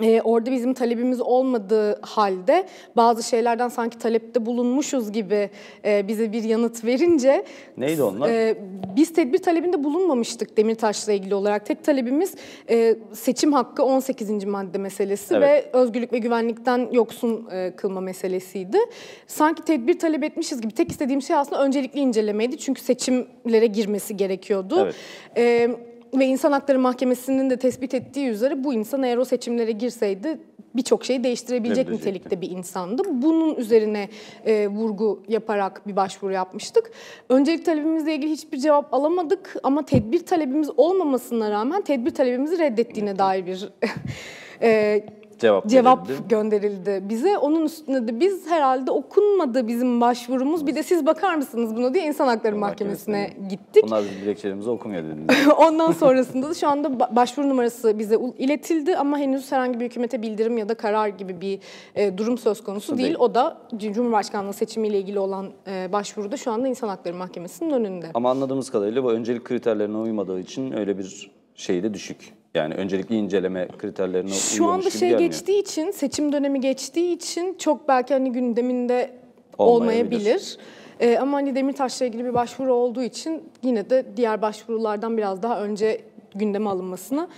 ee, 0.00 0.20
orada 0.24 0.52
bizim 0.52 0.74
talebimiz 0.74 1.20
olmadığı 1.20 2.00
halde 2.02 2.66
bazı 2.96 3.22
şeylerden 3.22 3.68
sanki 3.68 3.98
talepte 3.98 4.46
bulunmuşuz 4.46 5.12
gibi 5.12 5.50
e, 5.84 6.08
bize 6.08 6.32
bir 6.32 6.42
yanıt 6.44 6.84
verince 6.84 7.44
Neydi 7.76 8.02
onlar? 8.02 8.28
e, 8.28 8.56
biz 8.96 9.12
tedbir 9.12 9.38
talebinde 9.38 9.84
bulunmamıştık 9.84 10.56
Demirtaş'la 10.56 11.12
ilgili 11.12 11.34
olarak. 11.34 11.66
Tek 11.66 11.84
talebimiz 11.84 12.34
e, 12.70 12.96
seçim 13.12 13.52
hakkı 13.52 13.84
18. 13.84 14.44
madde 14.44 14.78
meselesi 14.78 15.34
Evet. 15.34 15.42
ve 15.74 15.78
özgürlük 15.78 16.12
ve 16.12 16.18
güvenlikten 16.18 16.88
yoksun 16.92 17.48
e, 17.52 17.72
kılma 17.76 18.00
meselesiydi. 18.00 18.78
Sanki 19.26 19.62
tedbir 19.62 19.98
talep 19.98 20.24
etmişiz 20.24 20.60
gibi 20.60 20.72
tek 20.74 20.90
istediğim 20.90 21.22
şey 21.22 21.36
aslında 21.36 21.64
öncelikli 21.64 21.98
incelemeydi. 22.00 22.58
Çünkü 22.58 22.80
seçimlere 22.82 23.66
girmesi 23.66 24.16
gerekiyordu. 24.16 24.76
Evet. 24.82 24.94
E, 25.36 25.70
ve 26.18 26.26
İnsan 26.26 26.52
Hakları 26.52 26.78
Mahkemesi'nin 26.78 27.50
de 27.50 27.56
tespit 27.56 27.94
ettiği 27.94 28.28
üzere 28.28 28.64
bu 28.64 28.74
insan 28.74 29.02
eğer 29.02 29.16
o 29.16 29.24
seçimlere 29.24 29.72
girseydi 29.72 30.38
birçok 30.74 31.04
şeyi 31.04 31.24
değiştirebilecek 31.24 31.88
nitelikte 31.90 32.40
bir 32.40 32.50
insandı. 32.50 33.02
Bunun 33.10 33.54
üzerine 33.54 34.08
e, 34.46 34.68
vurgu 34.68 35.22
yaparak 35.28 35.88
bir 35.88 35.96
başvuru 35.96 36.32
yapmıştık. 36.32 36.90
Öncelik 37.28 37.66
talebimizle 37.66 38.14
ilgili 38.14 38.30
hiçbir 38.30 38.58
cevap 38.58 38.94
alamadık 38.94 39.56
ama 39.62 39.84
tedbir 39.84 40.26
talebimiz 40.26 40.70
olmamasına 40.76 41.50
rağmen 41.50 41.82
tedbir 41.82 42.10
talebimizi 42.10 42.58
reddettiğine 42.58 43.18
dair 43.18 43.46
bir 43.46 43.68
e, 44.62 45.04
Cevap 45.42 45.66
cevap 45.66 46.08
verildi. 46.08 46.22
gönderildi 46.28 47.02
bize. 47.08 47.38
Onun 47.38 47.64
üstüne 47.64 48.08
de 48.08 48.20
biz 48.20 48.46
herhalde 48.50 48.90
okunmadı 48.90 49.68
bizim 49.68 50.00
başvurumuz. 50.00 50.66
Bir 50.66 50.74
de 50.74 50.82
siz 50.82 51.06
bakar 51.06 51.34
mısınız 51.34 51.76
buna 51.76 51.94
diye 51.94 52.06
İnsan 52.06 52.26
Hakları 52.28 52.56
Mahkemesi'ne 52.56 53.30
gittik. 53.50 53.84
Bunlar 53.86 54.04
bizim 54.04 54.20
dilekçelerimizi 54.22 54.70
okumuyor 54.70 55.02
dediniz. 55.04 55.48
Ondan 55.58 55.92
sonrasında 55.92 56.50
da 56.50 56.54
şu 56.54 56.68
anda 56.68 56.88
ba- 56.88 57.16
başvuru 57.16 57.48
numarası 57.48 57.98
bize 57.98 58.18
iletildi 58.38 58.96
ama 58.96 59.18
henüz 59.18 59.52
herhangi 59.52 59.80
bir 59.80 59.84
hükümete 59.84 60.22
bildirim 60.22 60.58
ya 60.58 60.68
da 60.68 60.74
karar 60.74 61.08
gibi 61.08 61.40
bir 61.40 61.58
e, 61.94 62.18
durum 62.18 62.38
söz 62.38 62.64
konusu 62.64 62.98
değil. 62.98 63.08
Değil. 63.08 63.16
O 63.18 63.34
da 63.34 63.58
Cumhurbaşkanlığı 63.76 64.52
seçimiyle 64.52 64.98
ilgili 64.98 65.18
olan 65.18 65.46
e, 65.66 65.92
başvuruda 65.92 66.36
şu 66.36 66.50
anda 66.52 66.68
İnsan 66.68 66.88
Hakları 66.88 67.14
Mahkemesi'nin 67.14 67.70
önünde. 67.70 68.06
Ama 68.14 68.30
anladığımız 68.30 68.70
kadarıyla 68.70 69.04
bu 69.04 69.12
öncelik 69.12 69.44
kriterlerine 69.44 69.96
uymadığı 69.96 70.40
için 70.40 70.72
öyle 70.72 70.98
bir 70.98 71.30
şey 71.54 71.82
de 71.82 71.94
düşük. 71.94 72.32
Yani 72.54 72.74
öncelikli 72.74 73.14
inceleme 73.16 73.68
kriterlerine 73.78 74.30
Şu 74.30 74.66
anda 74.66 74.90
şey 74.90 75.00
gelmiyor. 75.00 75.20
geçtiği 75.20 75.60
için, 75.60 75.90
seçim 75.90 76.32
dönemi 76.32 76.60
geçtiği 76.60 77.12
için 77.16 77.54
çok 77.58 77.88
belki 77.88 78.14
hani 78.14 78.32
gündeminde 78.32 79.10
Olmayabilir. 79.58 80.20
olmayabilir. 80.20 80.58
Ee, 81.00 81.18
ama 81.18 81.36
hani 81.36 81.54
Demirtaş'la 81.56 82.06
ilgili 82.06 82.24
bir 82.24 82.34
başvuru 82.34 82.74
olduğu 82.74 83.02
için 83.02 83.42
yine 83.62 83.90
de 83.90 84.06
diğer 84.16 84.42
başvurulardan 84.42 85.16
biraz 85.16 85.42
daha 85.42 85.62
önce 85.64 86.00
gündeme 86.34 86.70
alınmasını 86.70 87.28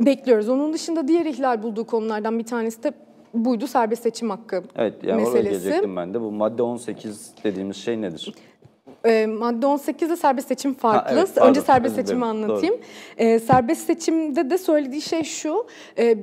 bekliyoruz. 0.00 0.48
Onun 0.48 0.72
dışında 0.72 1.08
diğer 1.08 1.26
ihlal 1.26 1.62
bulduğu 1.62 1.84
konulardan 1.86 2.38
bir 2.38 2.44
tanesi 2.44 2.82
de 2.82 2.92
buydu 3.34 3.66
serbest 3.66 4.02
seçim 4.02 4.30
hakkı 4.30 4.62
Evet 4.76 4.94
yani 5.04 5.22
oraya 5.22 5.24
meselesi. 5.34 5.50
gelecektim 5.62 5.96
ben 5.96 6.14
de. 6.14 6.20
Bu 6.20 6.32
madde 6.32 6.62
18 6.62 7.30
dediğimiz 7.44 7.76
şey 7.76 8.00
nedir? 8.00 8.34
Ee, 9.08 9.26
madde 9.26 9.66
18'de 9.66 10.16
serbest 10.16 10.48
seçim 10.48 10.74
farklı. 10.74 11.14
Ha, 11.14 11.20
evet, 11.20 11.28
pardon, 11.34 11.48
Önce 11.50 11.60
serbest 11.60 11.94
seçimi 11.94 12.24
anlatayım. 12.24 12.76
Ee, 13.16 13.38
serbest 13.38 13.86
seçimde 13.86 14.50
de 14.50 14.58
söylediği 14.58 15.02
şey 15.02 15.24
şu. 15.24 15.66
e, 15.98 16.16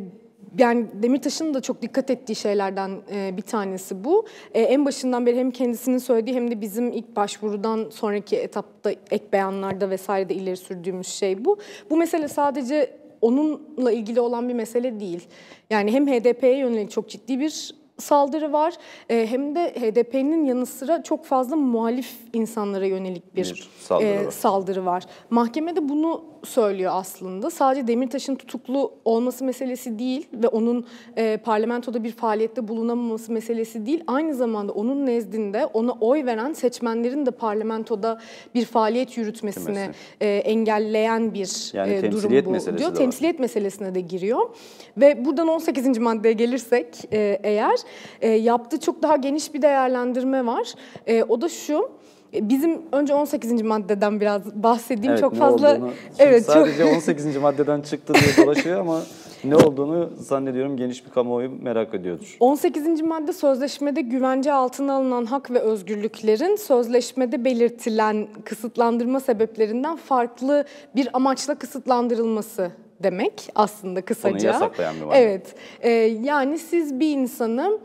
yani 0.57 0.85
Demirtaş'ın 0.93 1.53
da 1.53 1.61
çok 1.61 1.81
dikkat 1.81 2.09
ettiği 2.09 2.35
şeylerden 2.35 2.91
e, 3.11 3.37
bir 3.37 3.41
tanesi 3.41 4.03
bu. 4.03 4.25
E, 4.53 4.61
en 4.61 4.85
başından 4.85 5.25
beri 5.25 5.37
hem 5.37 5.51
kendisinin 5.51 5.97
söylediği 5.97 6.35
hem 6.35 6.51
de 6.51 6.61
bizim 6.61 6.91
ilk 6.91 7.15
başvurudan 7.15 7.89
sonraki 7.89 8.35
etapta 8.35 8.91
ek 8.91 9.25
beyanlarda 9.33 9.89
vesairede 9.89 10.33
ileri 10.33 10.57
sürdüğümüz 10.57 11.07
şey 11.07 11.45
bu. 11.45 11.57
Bu 11.89 11.97
mesele 11.97 12.27
sadece 12.27 12.97
onunla 13.21 13.91
ilgili 13.91 14.19
olan 14.19 14.49
bir 14.49 14.53
mesele 14.53 14.99
değil. 14.99 15.27
Yani 15.69 15.91
hem 15.91 16.07
HDP'ye 16.07 16.57
yönelik 16.57 16.91
çok 16.91 17.09
ciddi 17.09 17.39
bir 17.39 17.75
saldırı 17.97 18.53
var 18.53 18.73
e, 19.09 19.27
hem 19.27 19.55
de 19.55 19.73
HDP'nin 19.79 20.45
yanı 20.45 20.65
sıra 20.65 21.03
çok 21.03 21.25
fazla 21.25 21.55
muhalif 21.55 22.11
insanlara 22.33 22.85
yönelik 22.85 23.35
bir, 23.35 23.43
Bir 23.43 23.69
saldırı 23.79 24.07
e, 24.07 24.25
var. 24.25 24.31
saldırı 24.31 24.85
var. 24.85 25.03
Mahkemede 25.29 25.89
bunu 25.89 26.23
söylüyor 26.43 26.91
aslında. 26.95 27.49
Sadece 27.49 27.87
Demirtaş'ın 27.87 28.35
tutuklu 28.35 28.93
olması 29.05 29.43
meselesi 29.45 29.99
değil 29.99 30.27
ve 30.33 30.47
onun 30.47 30.85
e, 31.17 31.37
parlamentoda 31.37 32.03
bir 32.03 32.11
faaliyette 32.11 32.67
bulunamaması 32.67 33.31
meselesi 33.31 33.85
değil. 33.85 34.03
Aynı 34.07 34.33
zamanda 34.35 34.71
onun 34.73 35.05
nezdinde 35.05 35.65
ona 35.65 35.91
oy 35.91 36.25
veren 36.25 36.53
seçmenlerin 36.53 37.25
de 37.25 37.31
parlamentoda 37.31 38.19
bir 38.55 38.65
faaliyet 38.65 39.17
yürütmesini 39.17 39.65
Yürütmesi. 39.79 39.99
e, 40.21 40.27
engelleyen 40.35 41.33
bir 41.33 41.71
Yani 41.73 41.93
e, 41.93 42.11
durum 42.11 42.31
bu 42.45 42.77
diyor. 42.77 42.95
Temsiliyet 42.95 43.39
meselesine 43.39 43.95
de 43.95 44.01
giriyor. 44.01 44.49
Ve 44.97 45.25
buradan 45.25 45.47
18. 45.47 45.97
maddeye 45.97 46.33
gelirsek 46.33 46.87
e, 47.13 47.39
eğer 47.43 47.75
e, 48.21 48.29
yaptığı 48.29 48.79
çok 48.79 49.01
daha 49.01 49.15
geniş 49.15 49.53
bir 49.53 49.61
değerlendirme 49.61 50.45
var. 50.45 50.73
E, 51.07 51.23
o 51.23 51.41
da 51.41 51.49
şu. 51.49 51.91
E, 52.33 52.49
Bizim 52.49 52.81
önce 52.91 53.13
18. 53.13 53.61
maddeden 53.61 54.21
biraz 54.21 54.41
bahsedeyim. 54.63 55.09
Evet, 55.11 55.19
çok 55.19 55.35
fazla 55.35 55.75
olduğunu- 55.75 55.91
evet 56.19 56.45
çok 56.45 56.53
sadece 56.53 56.83
18. 56.85 57.37
maddeden 57.37 57.81
çıktı 57.81 58.13
diye 58.13 58.45
dolaşıyor 58.45 58.79
ama 58.79 59.01
ne 59.43 59.55
olduğunu 59.55 60.09
zannediyorum 60.19 60.77
geniş 60.77 61.05
bir 61.05 61.11
kamuoyu 61.11 61.49
merak 61.61 61.93
ediyordur. 61.93 62.37
18. 62.39 63.01
madde 63.01 63.33
sözleşmede 63.33 64.01
güvence 64.01 64.53
altına 64.53 64.93
alınan 64.93 65.25
hak 65.25 65.51
ve 65.51 65.59
özgürlüklerin 65.59 66.55
sözleşmede 66.55 67.45
belirtilen 67.45 68.27
kısıtlandırma 68.45 69.19
sebeplerinden 69.19 69.95
farklı 69.95 70.65
bir 70.95 71.09
amaçla 71.13 71.55
kısıtlandırılması 71.55 72.71
demek 73.03 73.49
aslında 73.55 74.01
kısaca. 74.01 74.47
yasaklayan 74.47 74.95
bir 74.95 75.05
madde. 75.05 75.17
Evet. 75.19 75.55
Ee, 75.81 75.89
yani 76.23 76.59
siz 76.59 76.99
bir 76.99 77.11
insanı 77.11 77.79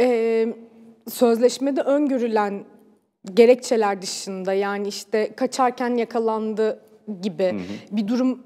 e, 0.00 0.46
sözleşmede 1.08 1.80
öngörülen 1.80 2.64
gerekçeler 3.34 4.02
dışında 4.02 4.52
yani 4.52 4.88
işte 4.88 5.32
kaçarken 5.36 5.96
yakalandı 5.96 6.80
gibi 7.22 7.60
bir 7.90 8.08
durum 8.08 8.42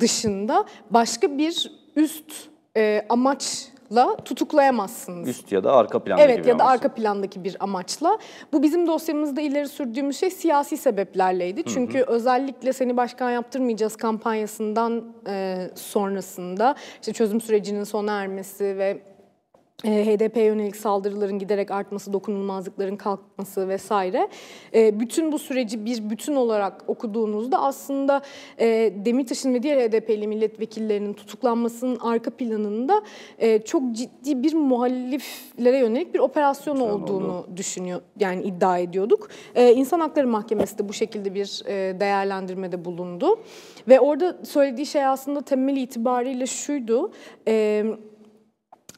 dışında 0.00 0.64
başka 0.90 1.38
bir 1.38 1.72
üst 1.96 2.32
e, 2.76 3.06
amaçla 3.08 4.16
tutuklayamazsınız. 4.24 5.28
Üst 5.28 5.52
ya 5.52 5.64
da 5.64 5.72
arka 5.72 6.04
plandaki 6.04 6.32
Evet 6.32 6.46
ya 6.46 6.58
da 6.58 6.64
arka 6.64 6.94
plandaki 6.94 7.44
bir 7.44 7.56
amaçla. 7.60 8.18
Bu 8.52 8.62
bizim 8.62 8.86
dosyamızda 8.86 9.40
ileri 9.40 9.68
sürdüğümüz 9.68 10.18
şey 10.18 10.30
siyasi 10.30 10.76
sebeplerleydi. 10.76 11.62
Çünkü 11.64 12.02
özellikle 12.02 12.72
seni 12.72 12.96
başkan 12.96 13.30
yaptırmayacağız 13.30 13.96
kampanyasından 13.96 15.04
e, 15.28 15.56
sonrasında 15.74 16.74
işte 17.00 17.12
çözüm 17.12 17.40
sürecinin 17.40 17.84
sona 17.84 18.20
ermesi 18.20 18.64
ve 18.78 19.09
e, 19.84 20.06
HDP'ye 20.06 20.44
yönelik 20.44 20.76
saldırıların 20.76 21.38
giderek 21.38 21.70
artması, 21.70 22.12
dokunulmazlıkların 22.12 22.96
kalkması 22.96 23.68
vesaire. 23.68 24.28
E, 24.74 25.00
bütün 25.00 25.32
bu 25.32 25.38
süreci 25.38 25.84
bir 25.84 26.10
bütün 26.10 26.34
olarak 26.36 26.84
okuduğunuzda 26.86 27.62
aslında 27.62 28.22
e, 28.58 28.92
Demirtaş'ın 29.04 29.54
ve 29.54 29.62
diğer 29.62 29.90
HDP'li 29.90 30.26
milletvekillerinin 30.26 31.12
tutuklanmasının 31.12 31.98
arka 31.98 32.30
planında 32.30 33.02
e, 33.38 33.62
çok 33.62 33.92
ciddi 33.92 34.42
bir 34.42 34.54
muhaliflere 34.54 35.78
yönelik 35.78 36.14
bir 36.14 36.18
operasyon 36.18 36.80
olduğunu 36.80 37.46
düşünüyor, 37.56 38.00
yani 38.18 38.42
iddia 38.42 38.78
ediyorduk. 38.78 39.28
E, 39.54 39.72
İnsan 39.72 40.00
Hakları 40.00 40.26
Mahkemesi 40.26 40.78
de 40.78 40.88
bu 40.88 40.92
şekilde 40.92 41.34
bir 41.34 41.62
e, 41.66 42.00
değerlendirmede 42.00 42.84
bulundu. 42.84 43.40
Ve 43.88 44.00
orada 44.00 44.38
söylediği 44.44 44.86
şey 44.86 45.06
aslında 45.06 45.42
temel 45.42 45.76
itibariyle 45.76 46.46
şuydu. 46.46 47.12
E, 47.48 47.84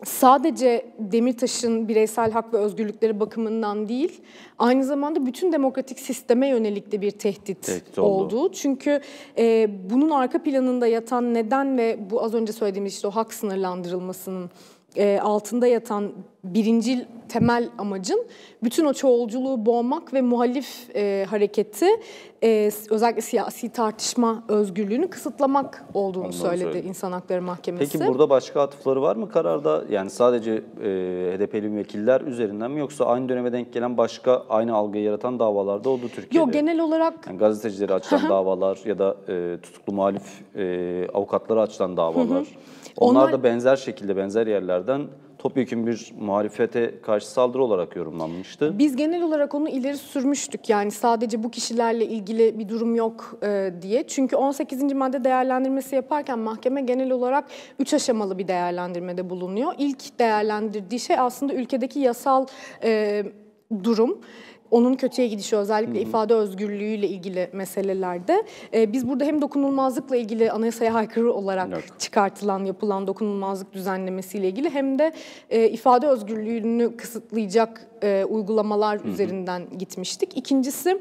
sadece 0.05 0.87
Demirtaş'ın 0.99 1.89
bireysel 1.89 2.31
hak 2.31 2.55
ve 2.55 2.59
özgürlükleri 2.59 3.21
bakımından 3.21 3.89
değil, 3.89 4.21
aynı 4.59 4.85
zamanda 4.85 5.27
bütün 5.27 5.53
demokratik 5.53 6.01
sisteme 6.01 6.49
yönelik 6.49 6.93
de 6.93 7.01
bir 7.01 7.11
tehdit, 7.11 7.63
Tehdit 7.63 7.99
oldu. 7.99 8.37
oldu. 8.37 8.53
Çünkü 8.53 9.01
e, 9.39 9.71
bunun 9.91 10.11
arka 10.11 10.43
planında 10.43 10.87
yatan 10.87 11.35
neden 11.35 11.79
ve 11.79 11.99
bu 12.11 12.25
az 12.25 12.35
önce 12.35 12.53
söylediğimiz 12.53 12.95
işte 12.95 13.09
o 13.09 13.11
hak 13.11 13.35
sınırlandırılmasının 13.35 14.51
e, 14.97 15.21
altında 15.21 15.67
yatan 15.67 16.13
birincil 16.45 17.01
temel 17.29 17.69
amacın 17.79 18.27
bütün 18.63 18.85
o 18.85 18.93
çoğulculuğu 18.93 19.67
boğmak 19.67 20.15
ve 20.15 20.21
muhalif 20.21 20.97
e, 20.97 21.27
hareketi 21.31 21.87
e, 22.45 22.71
özellikle 22.91 23.21
siyasi 23.21 23.69
tartışma 23.69 24.45
özgürlüğünü 24.49 25.11
kısıtlamak 25.11 25.85
olduğunu 25.95 26.25
Ondan 26.25 26.37
söyledi 26.37 26.73
söyledi. 26.73 26.89
İnsan 26.89 27.13
Hakları 27.13 27.43
Mahkemesi. 27.43 27.99
Peki 27.99 28.09
burada 28.09 28.31
başka 28.31 28.61
atıfları 28.61 29.03
var 29.03 29.17
mı 29.17 29.29
kararda? 29.29 29.85
Yani 29.91 30.11
sadece 30.11 30.53
e, 30.53 30.59
HDP'li 31.37 31.77
vekiller 31.77 32.21
üzerinden 32.21 32.71
mi 32.71 32.81
yoksa 32.81 33.05
aynı 33.05 33.29
döneme 33.29 33.53
denk 33.53 33.73
gelen 33.73 33.97
başka 33.97 34.45
aynı 34.49 34.75
algıyı 34.75 35.05
yaratan 35.05 35.39
davalarda 35.39 35.91
oldu 35.91 36.09
Türkiye'de? 36.15 36.39
Yok 36.39 36.53
genel 36.53 36.81
olarak 36.81 37.15
Yani 37.27 37.39
gazetecileri 37.39 37.95
açılan 37.95 38.29
davalar 38.29 38.79
ya 38.85 38.99
da 38.99 39.17
e, 39.29 39.59
tutuklu 39.63 39.93
muhalif 39.93 40.57
e, 40.57 41.09
avukatları 41.15 41.61
açılan 41.61 41.97
davalar. 41.97 42.47
Onlar, 42.97 43.21
Onlar- 43.21 43.33
da 43.33 43.43
benzer 43.43 43.77
şekilde 43.77 44.17
benzer 44.17 44.47
yerlerden 44.47 45.03
topyekun 45.39 45.87
bir 45.87 46.13
muhalefete 46.21 47.01
karşı 47.01 47.31
saldırı 47.31 47.63
olarak 47.63 47.97
yorumlanmıştı. 47.97 48.79
Biz 48.79 48.97
genel 48.97 49.23
olarak 49.23 49.55
onu 49.55 49.69
ileri 49.69 49.97
sürmüştük. 49.97 50.69
Yani 50.69 50.91
sadece 50.91 51.43
bu 51.43 51.51
kişilerle 51.51 52.07
ilgili 52.07 52.59
bir 52.59 52.69
durum 52.69 52.95
yok 52.95 53.39
e, 53.43 53.73
diye. 53.83 54.07
Çünkü 54.07 54.37
18. 54.37 54.93
madde 54.93 55.25
değerlendirmesi 55.25 55.95
yaparken 55.95 56.39
mahkeme 56.39 56.81
genel 56.81 57.11
olarak 57.11 57.45
üç 57.79 57.95
aşamalı 57.95 58.39
bir 58.39 58.49
değerlendirmede 58.49 59.31
bulunuyor. 59.31 59.73
İlk 59.79 60.19
değerlendirdiği 60.19 61.01
şey 61.01 61.19
aslında 61.19 61.55
ülkedeki 61.55 62.01
yasal 62.01 62.47
e, 62.85 63.23
durum. 63.85 64.19
Onun 64.73 64.95
kötüye 64.95 65.29
gidişi 65.29 65.57
özellikle 65.57 66.01
ifade 66.01 66.35
özgürlüğüyle 66.35 67.09
ilgili 67.09 67.51
meselelerde. 67.53 68.43
E, 68.75 68.93
biz 68.93 69.09
burada 69.09 69.25
hem 69.25 69.43
dokunulmazlıkla 69.43 70.17
ilgili 70.17 70.53
anayasaya 70.53 70.95
aykırı 70.95 71.33
olarak 71.33 71.71
Yok. 71.71 71.83
çıkartılan, 71.99 72.65
yapılan 72.65 73.07
dokunulmazlık 73.07 73.73
düzenlemesiyle 73.73 74.49
ilgili 74.49 74.71
hem 74.71 74.99
de 74.99 75.13
e, 75.51 75.69
ifade 75.69 76.07
özgürlüğünü 76.07 76.97
kısıtlayacak 76.97 77.87
e, 78.03 78.25
uygulamalar 78.25 79.01
üzerinden 79.05 79.63
gitmiştik. 79.79 80.37
İkincisi 80.37 81.01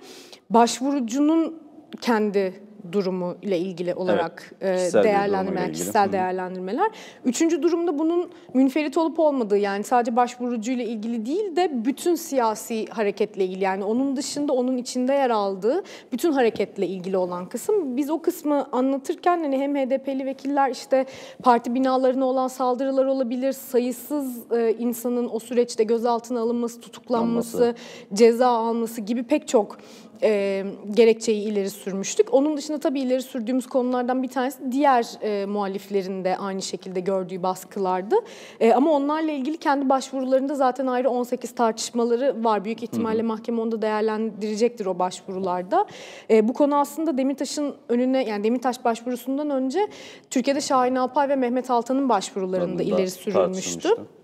başvurucunun 0.50 1.62
kendi 2.02 2.54
durumu 2.92 3.36
ile 3.42 3.60
ilgili 3.60 3.94
olarak 3.94 4.52
Evet, 4.62 4.78
kişisel 4.78 5.04
değerlendirmeler, 5.04 5.62
ilgili. 5.64 5.74
kişisel 5.78 6.08
Hı. 6.08 6.12
değerlendirmeler. 6.12 6.92
Üçüncü 7.26 7.64
durumda 7.64 8.00
bunun 8.00 8.30
münferit 8.54 8.98
olup 8.98 9.20
olmadığı 9.20 9.58
yani 9.58 9.84
sadece 9.84 10.16
başvurucuyla 10.16 10.84
ilgili 10.84 11.26
değil 11.26 11.56
de 11.56 11.86
bütün 11.86 12.16
siyasi 12.16 12.86
hareketle 12.88 13.46
ilgili 13.46 13.64
yani 13.64 13.84
onun 13.84 14.16
dışında 14.16 14.54
onun 14.54 14.78
içinde 14.78 15.14
yer 15.14 15.30
aldığı 15.30 15.84
bütün 16.12 16.32
hareketle 16.32 16.88
ilgili 16.88 17.18
olan 17.18 17.50
kısım. 17.50 17.98
Biz 17.98 18.10
o 18.10 18.22
kısmı 18.22 18.68
anlatırken 18.72 19.40
hani 19.40 19.58
hem 19.60 19.76
HDP'li 19.76 20.26
vekiller 20.26 20.70
işte 20.72 21.06
parti 21.44 21.74
binalarına 21.74 22.26
olan 22.26 22.48
saldırılar 22.48 23.06
olabilir, 23.06 23.52
sayısız 23.54 24.52
e, 24.52 24.74
insanın 24.80 25.30
o 25.34 25.40
süreçte 25.40 25.84
gözaltına 25.84 26.40
alınması, 26.42 26.82
tutuklanması, 26.82 27.58
Alması. 27.58 27.76
ceza 28.14 28.48
alması 28.48 29.02
gibi 29.02 29.24
pek 29.24 29.48
çok 29.48 29.78
e, 30.24 30.64
gerekçeyi 30.94 31.42
ileri 31.44 31.70
sürmüştük. 31.70 32.34
Onun 32.34 32.58
dışında 32.58 32.80
tabii 32.80 33.00
ileri 33.02 33.22
sürdüğümüz 33.22 33.68
konulardan 33.68 34.24
bir 34.24 34.28
tanesi 34.28 34.72
diğer 34.72 35.06
e, 35.22 35.46
muhaliflerin 35.46 36.24
de 36.24 36.38
aynı 36.38 36.62
şekilde 36.62 37.00
gördüğü 37.00 37.44
baskılardı. 37.44 38.16
E, 38.60 38.74
ama 38.74 38.92
onlarla 38.92 39.32
ilgili 39.32 39.58
kendi 39.58 39.90
başvurularında 39.90 40.56
zaten 40.56 40.88
ayrı 40.88 41.10
18 41.10 41.56
tartışmaları 41.56 42.44
var. 42.44 42.66
Büyük 42.66 42.84
ihtimalle 42.84 43.22
mahkeme 43.22 43.62
onu 43.62 43.72
da 43.72 43.82
değerlendirecektir 43.82 44.86
o 44.86 45.00
başvurularda. 45.00 45.86
E, 46.30 46.48
bu 46.48 46.54
konu 46.54 46.76
aslında 46.76 47.18
Demirtaş'ın 47.18 47.76
önüne 47.90 48.24
yani 48.24 48.44
Demirtaş 48.44 48.86
başvurusundan 48.86 49.50
önce 49.50 49.88
Türkiye'de 50.30 50.62
Şahin 50.62 50.96
Alpay 50.96 51.30
ve 51.30 51.36
Mehmet 51.36 51.72
Altan'ın 51.72 52.10
başvurularında 52.10 52.80
Da 52.80 52.84
ileri 52.84 53.10
sürülmüştü. 53.10 53.34
tartışılmıştı. 53.82 54.21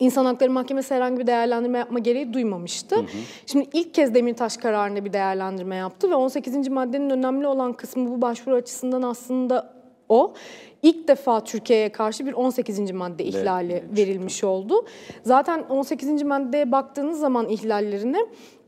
İnsan 0.00 0.24
Hakları 0.24 0.50
Mahkemesi 0.50 0.94
herhangi 0.94 1.18
bir 1.18 1.26
değerlendirme 1.26 1.78
yapma 1.78 1.98
gereği 1.98 2.32
duymamıştı. 2.32 2.96
Şimdi 3.46 3.68
ilk 3.72 3.94
kez 3.94 4.14
Demirtaş 4.14 4.56
kararında 4.56 5.04
bir 5.04 5.12
değerlendirme 5.12 5.76
yaptı 5.76 6.10
ve 6.10 6.14
18. 6.14 6.68
maddenin 6.68 7.10
önemli 7.10 7.46
olan 7.46 7.72
kısmı 7.72 8.10
bu 8.10 8.22
başvuru 8.22 8.54
açısından 8.54 9.02
aslında 9.02 9.72
o. 10.08 10.32
İlk 10.82 11.08
defa 11.08 11.44
Türkiye'ye 11.44 11.92
karşı 11.92 12.26
bir 12.26 12.32
18. 12.32 12.90
madde 12.90 13.24
ihlali 13.24 13.72
çıktı. 13.72 13.96
verilmiş 13.96 14.44
oldu. 14.44 14.86
Zaten 15.22 15.64
18. 15.68 16.22
maddeye 16.22 16.72
baktığınız 16.72 17.20
zaman 17.20 17.48
ihlallerine 17.48 18.18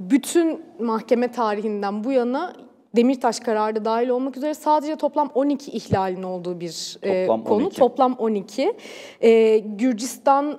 bütün 0.01 0.61
mahkeme 0.81 1.33
tarihinden 1.33 2.05
bu 2.05 2.13
yana 2.13 2.53
Demirtaş 2.97 3.41
kararı 3.41 3.77
da 3.77 3.85
dahil 3.85 4.09
olmak 4.09 4.37
üzere 4.37 4.55
sadece 4.55 4.97
toplam 4.97 5.31
12 5.35 5.71
ihlalin 5.71 6.23
olduğu 6.23 6.61
bir 6.61 6.97
e, 7.03 7.27
Toplam 7.27 7.45
konu. 7.45 7.65
12. 7.65 7.77
Toplam 7.77 8.13
12. 8.13 8.73
E, 9.21 9.59
Gürcistan, 9.59 10.59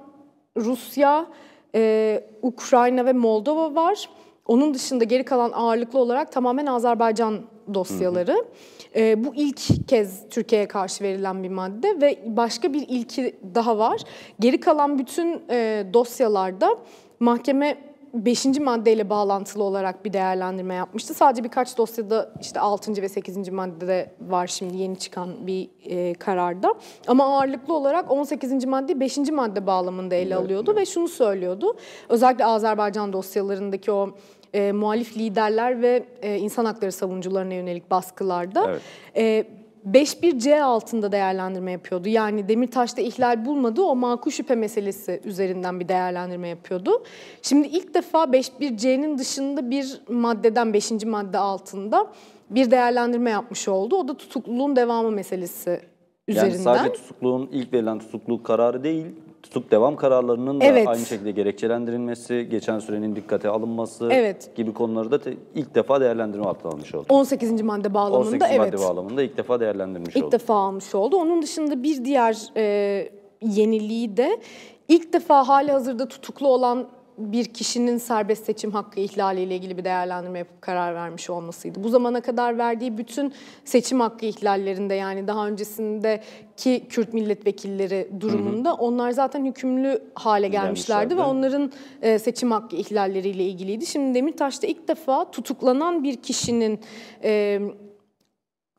Rusya, 0.57 1.25
e, 1.75 2.23
Ukrayna 2.41 3.05
ve 3.05 3.13
Moldova 3.13 3.75
var. 3.75 4.09
Onun 4.47 4.73
dışında 4.73 5.03
geri 5.03 5.25
kalan 5.25 5.51
ağırlıklı 5.51 5.99
olarak 5.99 6.31
tamamen 6.31 6.65
Azerbaycan 6.65 7.41
dosyaları. 7.73 8.45
E, 8.95 9.23
bu 9.25 9.35
ilk 9.35 9.89
kez 9.89 10.29
Türkiye'ye 10.29 10.67
karşı 10.67 11.03
verilen 11.03 11.43
bir 11.43 11.49
madde 11.49 12.01
ve 12.01 12.19
başka 12.25 12.73
bir 12.73 12.85
ilki 12.87 13.35
daha 13.55 13.77
var. 13.77 14.01
Geri 14.39 14.59
kalan 14.59 14.99
bütün 14.99 15.41
e, 15.49 15.85
dosyalarda 15.93 16.77
mahkeme 17.19 17.92
5. 18.13 18.45
maddeyle 18.45 19.09
bağlantılı 19.09 19.63
olarak 19.63 20.05
bir 20.05 20.13
değerlendirme 20.13 20.73
yapmıştı. 20.73 21.13
Sadece 21.13 21.43
birkaç 21.43 21.77
dosyada 21.77 22.33
işte 22.41 22.59
6. 22.59 23.01
ve 23.01 23.09
8. 23.09 23.49
maddede 23.49 24.11
var 24.21 24.47
şimdi 24.47 24.77
yeni 24.77 24.99
çıkan 24.99 25.47
bir 25.47 25.69
e, 25.85 26.13
kararda. 26.13 26.73
Ama 27.07 27.37
ağırlıklı 27.37 27.73
olarak 27.75 28.11
18. 28.11 28.65
madde 28.65 28.99
5. 28.99 29.17
madde 29.17 29.67
bağlamında 29.67 30.15
ele 30.15 30.35
alıyordu 30.35 30.75
ve 30.75 30.85
şunu 30.85 31.07
söylüyordu. 31.07 31.75
Özellikle 32.09 32.45
Azerbaycan 32.45 33.13
dosyalarındaki 33.13 33.91
o 33.91 34.09
e, 34.53 34.71
muhalif 34.71 35.17
liderler 35.17 35.81
ve 35.81 36.05
e, 36.21 36.37
insan 36.37 36.65
hakları 36.65 36.91
savunucularına 36.91 37.53
yönelik 37.53 37.91
baskılarda 37.91 38.65
Evet. 38.69 38.81
e, 39.15 39.45
5.1C 39.91 40.61
altında 40.61 41.11
değerlendirme 41.11 41.71
yapıyordu. 41.71 42.09
Yani 42.09 42.49
Demirtaş'ta 42.49 43.01
ihlal 43.01 43.45
bulmadığı 43.45 43.81
o 43.81 43.95
makul 43.95 44.31
şüphe 44.31 44.55
meselesi 44.55 45.21
üzerinden 45.25 45.79
bir 45.79 45.87
değerlendirme 45.87 46.47
yapıyordu. 46.47 47.03
Şimdi 47.41 47.67
ilk 47.67 47.93
defa 47.93 48.23
5.1C'nin 48.23 49.17
dışında 49.17 49.69
bir 49.69 50.01
maddeden 50.09 50.73
5. 50.73 50.91
madde 51.05 51.37
altında 51.37 52.07
bir 52.49 52.71
değerlendirme 52.71 53.29
yapmış 53.29 53.67
oldu. 53.67 53.95
O 53.95 54.07
da 54.07 54.17
tutukluluğun 54.17 54.75
devamı 54.75 55.11
meselesi 55.11 55.81
üzerinden. 56.27 56.53
Yani 56.53 56.63
sadece 56.63 56.93
tutukluğun 56.93 57.49
ilk 57.51 57.73
verilen 57.73 57.99
tutukluluk 57.99 58.45
kararı 58.45 58.83
değil, 58.83 59.05
tutuk 59.43 59.71
devam 59.71 59.95
kararlarının 59.95 60.61
da 60.61 60.65
Evet. 60.65 60.87
aynı 60.87 61.05
şekilde 61.05 61.31
gerekçelendirilmesi, 61.31 62.47
geçen 62.51 62.79
sürenin 62.79 63.15
dikkate 63.15 63.49
alınması 63.49 64.09
Evet. 64.11 64.55
gibi 64.55 64.73
konuları 64.73 65.11
da 65.11 65.19
ilk 65.55 65.75
defa 65.75 66.01
değerlendirme 66.01 66.45
altına 66.45 66.71
almış 66.71 66.95
oldu. 66.95 67.05
18. 67.09 67.61
madde 67.61 67.93
bağlamında 67.93 68.19
18 68.27 68.47
evet. 68.51 68.59
madde 68.73 68.77
bağlamında 68.89 69.23
ilk 69.23 69.37
defa 69.37 69.59
değerlendirmiş 69.59 70.15
İlk 70.15 70.23
oldu. 70.25 70.31
defa 70.31 70.55
almış 70.55 70.95
oldu. 70.95 71.17
Onun 71.17 71.41
dışında 71.41 71.83
bir 71.83 72.05
diğer 72.05 72.37
e, 72.57 73.09
yeniliği 73.41 74.17
de 74.17 74.37
ilk 74.87 75.13
defa 75.13 75.47
hali 75.47 75.71
hazırda 75.71 76.07
tutuklu 76.07 76.47
olan 76.47 76.87
bir 77.17 77.45
kişinin 77.45 77.97
serbest 77.97 78.45
seçim 78.45 78.71
hakkı 78.71 78.99
ihlaliyle 78.99 79.55
ilgili 79.55 79.77
bir 79.77 79.83
değerlendirme 79.83 80.39
yapıp 80.39 80.61
karar 80.61 80.95
vermiş 80.95 81.29
olmasıydı. 81.29 81.83
Bu 81.83 81.89
zamana 81.89 82.21
kadar 82.21 82.57
verdiği 82.57 82.97
bütün 82.97 83.33
seçim 83.65 83.99
hakkı 83.99 84.25
ihlallerinde 84.25 84.93
yani 84.93 85.27
daha 85.27 85.47
öncesindeki 85.47 86.87
Kürt 86.89 87.13
milletvekilleri 87.13 88.09
durumunda 88.19 88.73
onlar 88.73 89.11
zaten 89.11 89.45
hükümlü 89.45 90.03
hale 90.15 90.47
gelmişlerdi 90.47 91.17
ve 91.17 91.21
onların 91.21 91.71
e, 92.01 92.19
seçim 92.19 92.51
hakkı 92.51 92.75
ihlalleriyle 92.75 93.43
ilgiliydi. 93.43 93.85
Şimdi 93.85 94.15
Demirtaş'ta 94.15 94.67
ilk 94.67 94.87
defa 94.87 95.31
tutuklanan 95.31 96.03
bir 96.03 96.15
kişinin 96.15 96.79
e, 97.23 97.61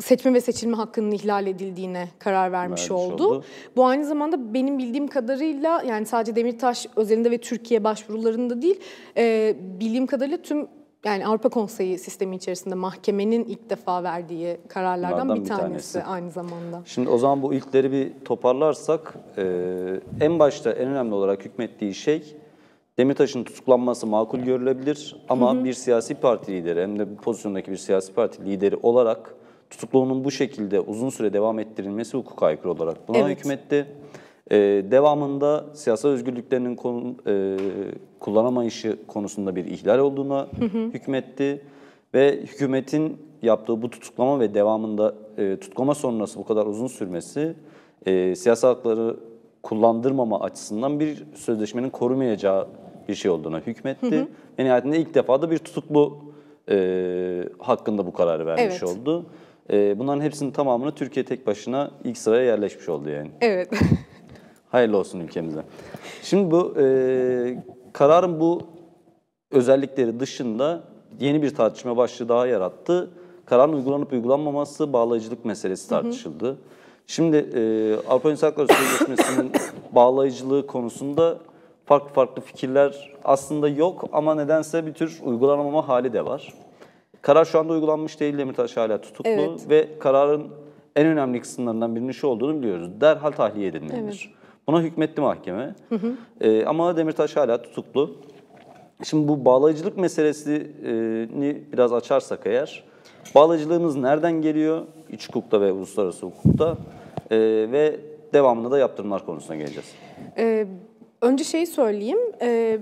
seçme 0.01 0.35
ve 0.35 0.41
seçilme 0.41 0.77
hakkının 0.77 1.11
ihlal 1.11 1.47
edildiğine 1.47 2.09
karar 2.19 2.53
vermiş 2.53 2.91
Vermiş 2.91 2.91
oldu. 2.91 3.27
oldu. 3.29 3.45
Bu 3.77 3.87
aynı 3.87 4.05
zamanda 4.05 4.55
benim 4.55 4.79
bildiğim 4.79 5.09
kadarıyla 5.09 5.83
yani 5.83 6.07
sadece 6.07 6.37
Demirtaş 6.37 6.87
özelinde 6.97 7.31
ve 7.31 7.39
Türkiye 7.39 7.85
başvurularında 7.85 8.63
değil, 8.63 8.81
e, 9.17 9.57
bildiğim 9.81 10.07
kadarıyla 10.07 10.39
tüm 10.43 10.67
yani 11.05 11.27
Avrupa 11.27 11.49
Konseyi 11.49 11.99
sistemi 11.99 12.37
içerisinde 12.37 12.75
mahkemenin 12.75 13.45
ilk 13.45 13.71
defa 13.71 14.03
verdiği 14.03 14.57
kararlardan 14.69 15.29
Bunlardan 15.29 15.37
bir 15.37 15.45
bir 15.45 15.49
tanesi, 15.49 15.93
tanesi. 15.93 16.11
aynı 16.11 16.31
zamanda. 16.31 16.83
Şimdi 16.85 17.09
o 17.09 17.19
zaman 17.19 17.43
bu 17.43 17.55
ilkleri 17.55 17.93
bir 17.93 18.13
toparlarsak, 18.25 19.15
e, 19.39 19.45
en 20.21 20.39
başta 20.39 20.71
en 20.73 20.89
önemli 20.89 21.15
olarak 21.15 21.45
hükmettiği 21.45 21.95
şey 21.95 22.37
Demirtaş'ın 22.99 23.45
tutuklanması 23.45 24.07
makul 24.07 24.39
görülebilir 24.39 25.17
ama 25.29 25.65
bir 25.65 25.73
siyasi 25.73 26.15
parti 26.15 26.53
lideri 26.53 26.83
hem 26.83 26.99
de 26.99 27.11
bu 27.11 27.17
pozisyondaki 27.17 27.71
bir 27.73 27.77
siyasi 27.77 28.13
parti 28.15 28.45
lideri 28.45 28.77
olarak 28.83 29.35
tutukluğunun 29.71 30.25
bu 30.25 30.31
şekilde 30.31 30.81
uzun 30.81 31.11
süre 31.11 31.33
devam 31.33 31.59
ettirilmesi 31.59 32.17
hukuka 32.17 32.47
aykırı 32.47 32.73
olarak 32.73 33.09
buna 33.09 33.19
Evet. 33.19 33.39
hükmetti. 33.39 33.87
E, 34.51 34.57
devamında 34.91 35.65
siyasal 35.75 36.09
özgürlüklerinin 36.09 36.77
konu, 36.77 37.15
e, 37.27 37.57
kullanamayışı 38.21 38.99
konusunda 39.07 39.57
bir 39.57 39.65
ihlal 39.65 39.99
olduğuna 39.99 40.49
hükmetti 40.95 41.61
ve 42.15 42.41
hükümetin 42.43 43.17
yaptığı 43.43 43.83
bu 43.83 43.91
tutuklama 43.91 44.41
ve 44.41 44.55
devamında 44.55 45.15
e, 45.39 45.57
tutuklama 45.61 45.95
sonrası 45.95 46.39
bu 46.39 46.45
kadar 46.45 46.67
uzun 46.67 46.87
sürmesi 46.87 47.55
e, 48.07 48.35
siyasal 48.35 48.69
hakları 48.69 49.17
kullandırmama 49.63 50.41
açısından 50.41 51.01
bir 51.01 51.25
sözleşmenin 51.35 51.91
korumayacağı 51.91 52.69
bir 53.09 53.15
şey 53.15 53.31
olduğuna 53.31 53.59
hükmetti. 53.59 54.29
Ve 54.59 54.65
nihayetinde 54.65 54.99
ilk 54.99 55.15
defa 55.15 55.43
da 55.43 55.51
bir 55.51 55.59
tutuklu 55.59 56.19
e, 56.71 57.45
hakkında 57.59 58.07
bu 58.07 58.13
kararı 58.13 58.47
vermiş 58.47 58.65
Evet. 58.65 58.83
oldu. 58.83 59.27
E, 59.73 59.99
bunların 59.99 60.21
hepsinin 60.21 60.51
tamamını 60.51 60.95
Türkiye 60.95 61.25
tek 61.25 61.47
başına 61.47 61.91
ilk 62.05 62.19
sıraya 62.19 62.45
yerleşmiş 62.45 62.89
oldu 62.89 63.11
yani. 63.11 63.31
Evet. 63.41 63.69
Hayırlı 64.71 64.99
olsun 64.99 65.21
ülkemize. 65.21 65.63
Şimdi 66.23 66.51
bu 66.51 66.75
e, 66.81 66.85
kararın 67.93 68.41
bu 68.41 68.63
özellikleri 69.51 70.21
dışında 70.21 70.83
yeni 71.21 71.43
bir 71.43 71.55
tartışma 71.55 71.97
başlığı 71.97 72.29
daha 72.29 72.47
yarattı. 72.47 73.11
Kararın 73.47 73.73
uygulanıp 73.73 74.13
uygulanmaması 74.13 74.93
bağlayıcılık 74.93 75.45
meselesi 75.45 75.89
tartışıldı. 75.89 76.59
Şimdi 77.07 77.37
e, 77.37 77.61
Avrupa 78.09 78.31
İnsan 78.31 78.49
Hakları 78.49 78.69
Sözleşmesi'nin 78.69 79.53
bağlayıcılığı 79.93 80.67
konusunda 80.67 81.39
farklı 81.85 82.15
farklı 82.15 82.43
fikirler 82.43 83.13
aslında 83.25 83.69
yok 83.69 84.05
ama 84.13 84.35
nedense 84.35 84.87
bir 84.87 84.93
tür 84.93 85.21
uygulanamama 85.25 85.89
hali 85.89 86.13
de 86.13 86.25
var. 86.25 86.55
Karar 87.25 87.45
şu 87.45 87.59
anda 87.59 87.73
uygulanmış 87.73 88.21
değil, 88.21 88.39
Demirtaş 88.39 88.77
hala 88.77 89.01
tutuklu 89.01 89.31
Evet. 89.31 89.71
ve 89.71 89.89
kararın 89.99 90.49
en 90.97 91.07
önemli 91.07 91.41
kısımlarından 91.41 91.97
birinin 91.97 92.13
şu 92.13 92.27
olduğunu 92.27 92.63
biliyoruz. 92.63 93.01
Derhal 93.01 93.31
tahliye 93.31 93.69
edilmelidir. 93.69 94.35
Buna 94.67 94.83
hükmetti 94.83 95.21
mahkeme. 95.21 95.75
Ee, 96.41 96.65
ama 96.65 96.97
Demirtaş 96.97 97.37
hala 97.37 97.63
tutuklu. 97.63 98.17
Şimdi 99.03 99.29
bu 99.29 99.45
bağlayıcılık 99.45 99.97
meselesini 99.97 101.63
biraz 101.73 101.93
açarsak 101.93 102.41
eğer, 102.45 102.85
bağlayıcılığımız 103.35 103.97
nereden 103.97 104.33
geliyor? 104.43 104.83
İç 105.11 105.29
hukukta 105.29 105.61
ve 105.61 105.73
uluslararası 105.73 106.27
hukukta 106.27 106.77
Ee, 107.31 107.37
ve 107.73 108.01
devamında 108.33 108.71
da 108.71 108.79
yaptırımlar 108.79 109.27
konusuna 109.27 109.57
geleceğiz. 109.57 109.95
Ee, 110.39 110.67
önce 111.23 111.45
şeyi 111.45 111.67
söyleyeyim. 111.67 112.19
Ee, 112.43 112.79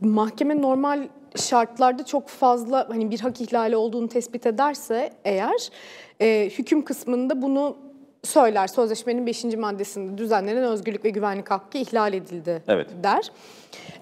mahkeme 0.00 0.62
normal 0.62 1.08
şartlarda 1.36 2.04
çok 2.04 2.28
fazla 2.28 2.86
hani 2.88 3.10
bir 3.10 3.20
hak 3.20 3.40
ihlali 3.40 3.76
olduğunu 3.76 4.08
tespit 4.08 4.46
ederse 4.46 5.10
eğer 5.24 5.68
e, 6.20 6.50
hüküm 6.58 6.84
kısmında 6.84 7.42
bunu 7.42 7.76
söyler. 8.24 8.66
Sözleşmenin 8.66 9.26
5. 9.26 9.44
maddesinde 9.44 10.18
düzenlenen 10.18 10.64
özgürlük 10.64 11.04
ve 11.04 11.10
güvenlik 11.10 11.50
hakkı 11.50 11.78
ihlal 11.78 12.12
edildi 12.14 12.62
Evet. 12.68 12.88
der. 13.02 13.30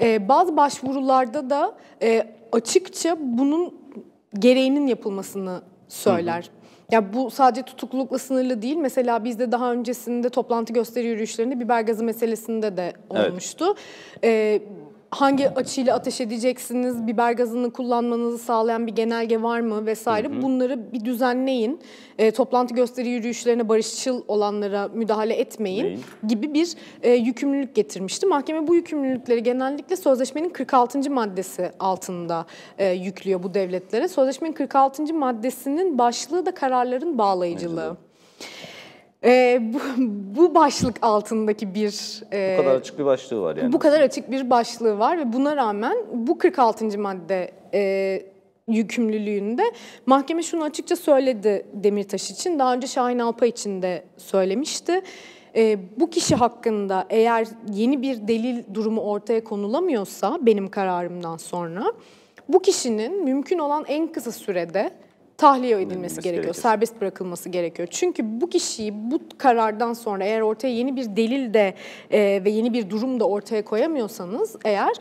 E, 0.01 0.29
bazı 0.29 0.57
başvurularda 0.57 1.51
da 1.51 1.75
e, 2.03 2.27
açıkça 2.53 3.17
bunun 3.21 3.75
gereğinin 4.39 4.87
yapılmasını 4.87 5.63
söyler. 5.89 6.51
Ya 6.93 7.13
bu 7.15 7.31
sadece 7.31 7.63
tutuklulukla 7.63 8.19
sınırlı 8.19 8.63
değil. 8.63 8.77
Mesela 8.77 9.25
bizde 9.25 9.53
daha 9.53 9.73
öncesinde 9.73 10.29
toplantı 10.29 10.73
gösteri 10.73 11.07
yürüyüşlerinde 11.07 11.61
biber 11.61 11.81
gazı 11.81 12.05
meselesinde 12.05 12.77
de 12.77 12.93
Evet. 13.15 13.29
olmuştu. 13.31 13.75
Hangi 15.15 15.51
açıyla 15.51 15.95
ateş 15.95 16.21
edeceksiniz, 16.21 17.07
biber 17.07 17.33
gazını 17.33 17.73
kullanmanızı 17.73 18.39
sağlayan 18.39 18.87
bir 18.87 18.93
genelge 18.93 19.43
var 19.43 19.61
mı 19.61 19.87
vesaire 19.87 20.43
bunları 20.43 20.93
bir 20.93 21.05
düzenleyin. 21.05 21.81
E, 22.19 22.31
toplantı 22.31 22.75
gösteri 22.75 23.09
yürüyüşlerine 23.09 23.69
barışçıl 23.69 24.23
olanlara 24.29 24.89
müdahale 24.89 25.35
etmeyin 25.35 25.85
Etmeyin. 25.85 26.05
gibi 26.29 26.55
bir 26.55 26.75
e, 27.03 27.13
yükümlülük 27.13 27.75
getirmişti. 27.75 28.27
Mahkeme 28.27 28.67
bu 28.67 28.75
yükümlülükleri 28.75 29.43
genellikle 29.43 29.97
sözleşmenin 29.97 30.49
46. 30.49 31.11
maddesi 31.11 31.71
altında 31.81 32.47
e, 32.79 32.91
yüklüyor 32.91 33.43
bu 33.43 33.55
devletlere. 33.55 34.09
Sözleşmenin 34.09 34.53
46. 34.53 35.15
maddesinin 35.15 35.99
başlığı 35.99 36.47
da 36.47 36.55
kararların 36.55 37.19
bağlayıcılığı. 37.19 37.97
E, 39.25 39.63
bu, 39.75 39.79
bu 40.37 40.55
başlık 40.55 40.97
altındaki 41.03 41.75
bir 41.75 42.23
e, 42.33 42.57
Bu 42.59 42.63
kadar 42.65 42.77
açık 42.77 42.99
bir 42.99 43.05
başlığı 43.05 43.43
var 43.43 43.57
yani. 43.57 43.73
bu 43.73 43.79
kadar 43.79 44.01
açık 44.01 44.31
bir 44.31 44.51
başlığı 44.51 44.99
var 44.99 45.19
ve 45.19 45.33
buna 45.33 45.57
rağmen 45.57 45.97
bu 46.13 46.39
46. 46.39 46.99
madde 46.99 47.51
e, 47.75 48.23
yükümlülüğünde 48.69 49.63
mahkeme 50.07 50.43
şunu 50.43 50.65
açıkça 50.65 50.97
söyledi 50.97 51.67
Demirtaş 51.73 52.31
için. 52.31 52.59
Daha 52.59 52.75
önce 52.75 52.87
Şahin 52.87 53.19
Alpay 53.19 53.49
için 53.49 53.83
de 53.83 54.05
söylemişti. 54.17 55.03
E, 55.57 55.79
bu 56.01 56.11
kişi 56.11 56.35
hakkında 56.35 57.07
eğer 57.11 57.47
yeni 57.73 58.03
bir 58.03 58.29
delil 58.29 58.63
durumu 58.75 59.01
ortaya 59.01 59.45
konulamıyorsa 59.45 60.39
benim 60.43 60.69
kararımdan 60.69 61.37
sonra 61.37 61.85
bu 62.49 62.63
kişinin 62.63 63.25
mümkün 63.25 63.59
olan 63.59 63.85
en 63.89 64.13
kısa 64.13 64.33
sürede 64.33 64.91
tahliye 65.39 65.81
edilmesi 65.81 66.21
gerekiyor. 66.21 66.45
gerekir. 66.45 66.61
Serbest 66.61 67.01
bırakılması 67.01 67.49
gerekiyor. 67.49 67.89
Çünkü 67.91 68.41
bu 68.41 68.51
kişiyi 68.51 69.11
bu 69.11 69.21
karardan 69.39 69.93
sonra 69.93 70.25
eğer 70.25 70.41
ortaya 70.41 70.75
yeni 70.75 70.97
bir 70.97 71.17
delil 71.17 71.55
de 71.55 71.75
e, 72.11 72.45
ve 72.45 72.51
yeni 72.51 72.73
bir 72.73 72.91
durum 72.91 73.21
da 73.21 73.29
ortaya 73.29 73.65
koyamıyorsanız 73.65 74.57
eğer 74.65 74.93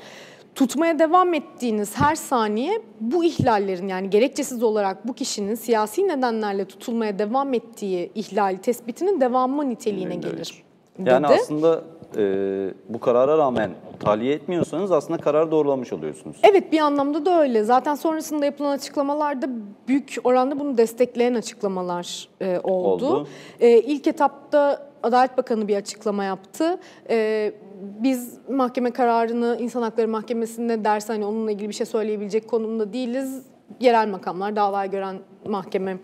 tutmaya 0.55 0.99
devam 0.99 1.33
ettiğiniz 1.33 1.97
her 1.97 2.15
saniye 2.15 2.81
bu 2.99 3.23
ihlallerin 3.23 3.87
yani 3.87 4.09
gerekçesiz 4.09 4.63
olarak 4.63 5.07
bu 5.07 5.13
kişinin 5.13 5.55
siyasi 5.55 6.07
nedenlerle 6.07 6.65
tutulmaya 6.65 7.19
devam 7.19 7.53
ettiği 7.53 8.11
ihlali 8.15 8.57
tespitinin 8.57 9.21
devamı 9.21 9.69
niteliğine 9.69 10.15
gelir. 10.15 10.63
Yani 11.05 11.27
dedi. 11.27 11.33
aslında 11.33 11.83
e, 12.17 12.73
bu 12.89 12.99
karara 12.99 13.37
rağmen 13.37 13.71
tahliye 13.99 14.33
etmiyorsanız 14.33 14.91
aslında 14.91 15.21
kararı 15.21 15.51
doğrulamış 15.51 15.93
oluyorsunuz. 15.93 16.37
Evet 16.43 16.71
bir 16.71 16.79
anlamda 16.79 17.25
da 17.25 17.41
öyle. 17.41 17.63
Zaten 17.63 17.95
sonrasında 17.95 18.45
yapılan 18.45 18.71
açıklamalarda 18.71 19.49
büyük 19.87 20.15
oranda 20.23 20.59
bunu 20.59 20.77
destekleyen 20.77 21.33
açıklamalar 21.33 22.29
e, 22.41 22.59
oldu. 22.63 23.07
Oldu. 23.07 23.27
E, 23.59 23.79
ilk 23.79 24.07
etapta 24.07 24.93
Adalet 25.03 25.37
Bakanı 25.37 25.67
bir 25.67 25.75
açıklama 25.75 26.23
yaptı. 26.23 26.79
E, 27.09 27.51
biz 27.81 28.37
mahkeme 28.49 28.91
kararını 28.91 29.57
İnsan 29.59 29.81
Hakları 29.81 30.07
Mahkemesi'nde 30.07 30.85
derse 30.85 31.13
hani 31.13 31.25
onunla 31.25 31.51
ilgili 31.51 31.69
bir 31.69 31.73
şey 31.73 31.85
söyleyebilecek 31.85 32.47
konumda 32.47 32.93
değiliz. 32.93 33.45
Yerel 33.79 34.07
makamlar 34.07 34.55
davayı 34.55 34.91
gören 34.91 35.15
mahkeme 35.45 35.97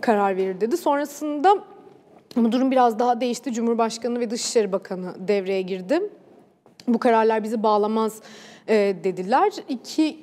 karar 0.00 0.36
verir 0.36 0.60
dedi. 0.60 0.76
Sonrasında 0.76 1.58
ama 2.36 2.52
durum 2.52 2.70
biraz 2.70 2.98
daha 2.98 3.20
değişti. 3.20 3.52
Cumhurbaşkanı 3.52 4.20
ve 4.20 4.30
Dışişleri 4.30 4.72
Bakanı 4.72 5.28
devreye 5.28 5.62
girdi. 5.62 6.00
Bu 6.88 6.98
kararlar 6.98 7.42
bizi 7.44 7.62
bağlamaz 7.62 8.20
e, 8.68 8.96
dediler. 9.04 9.52
İki 9.68 10.18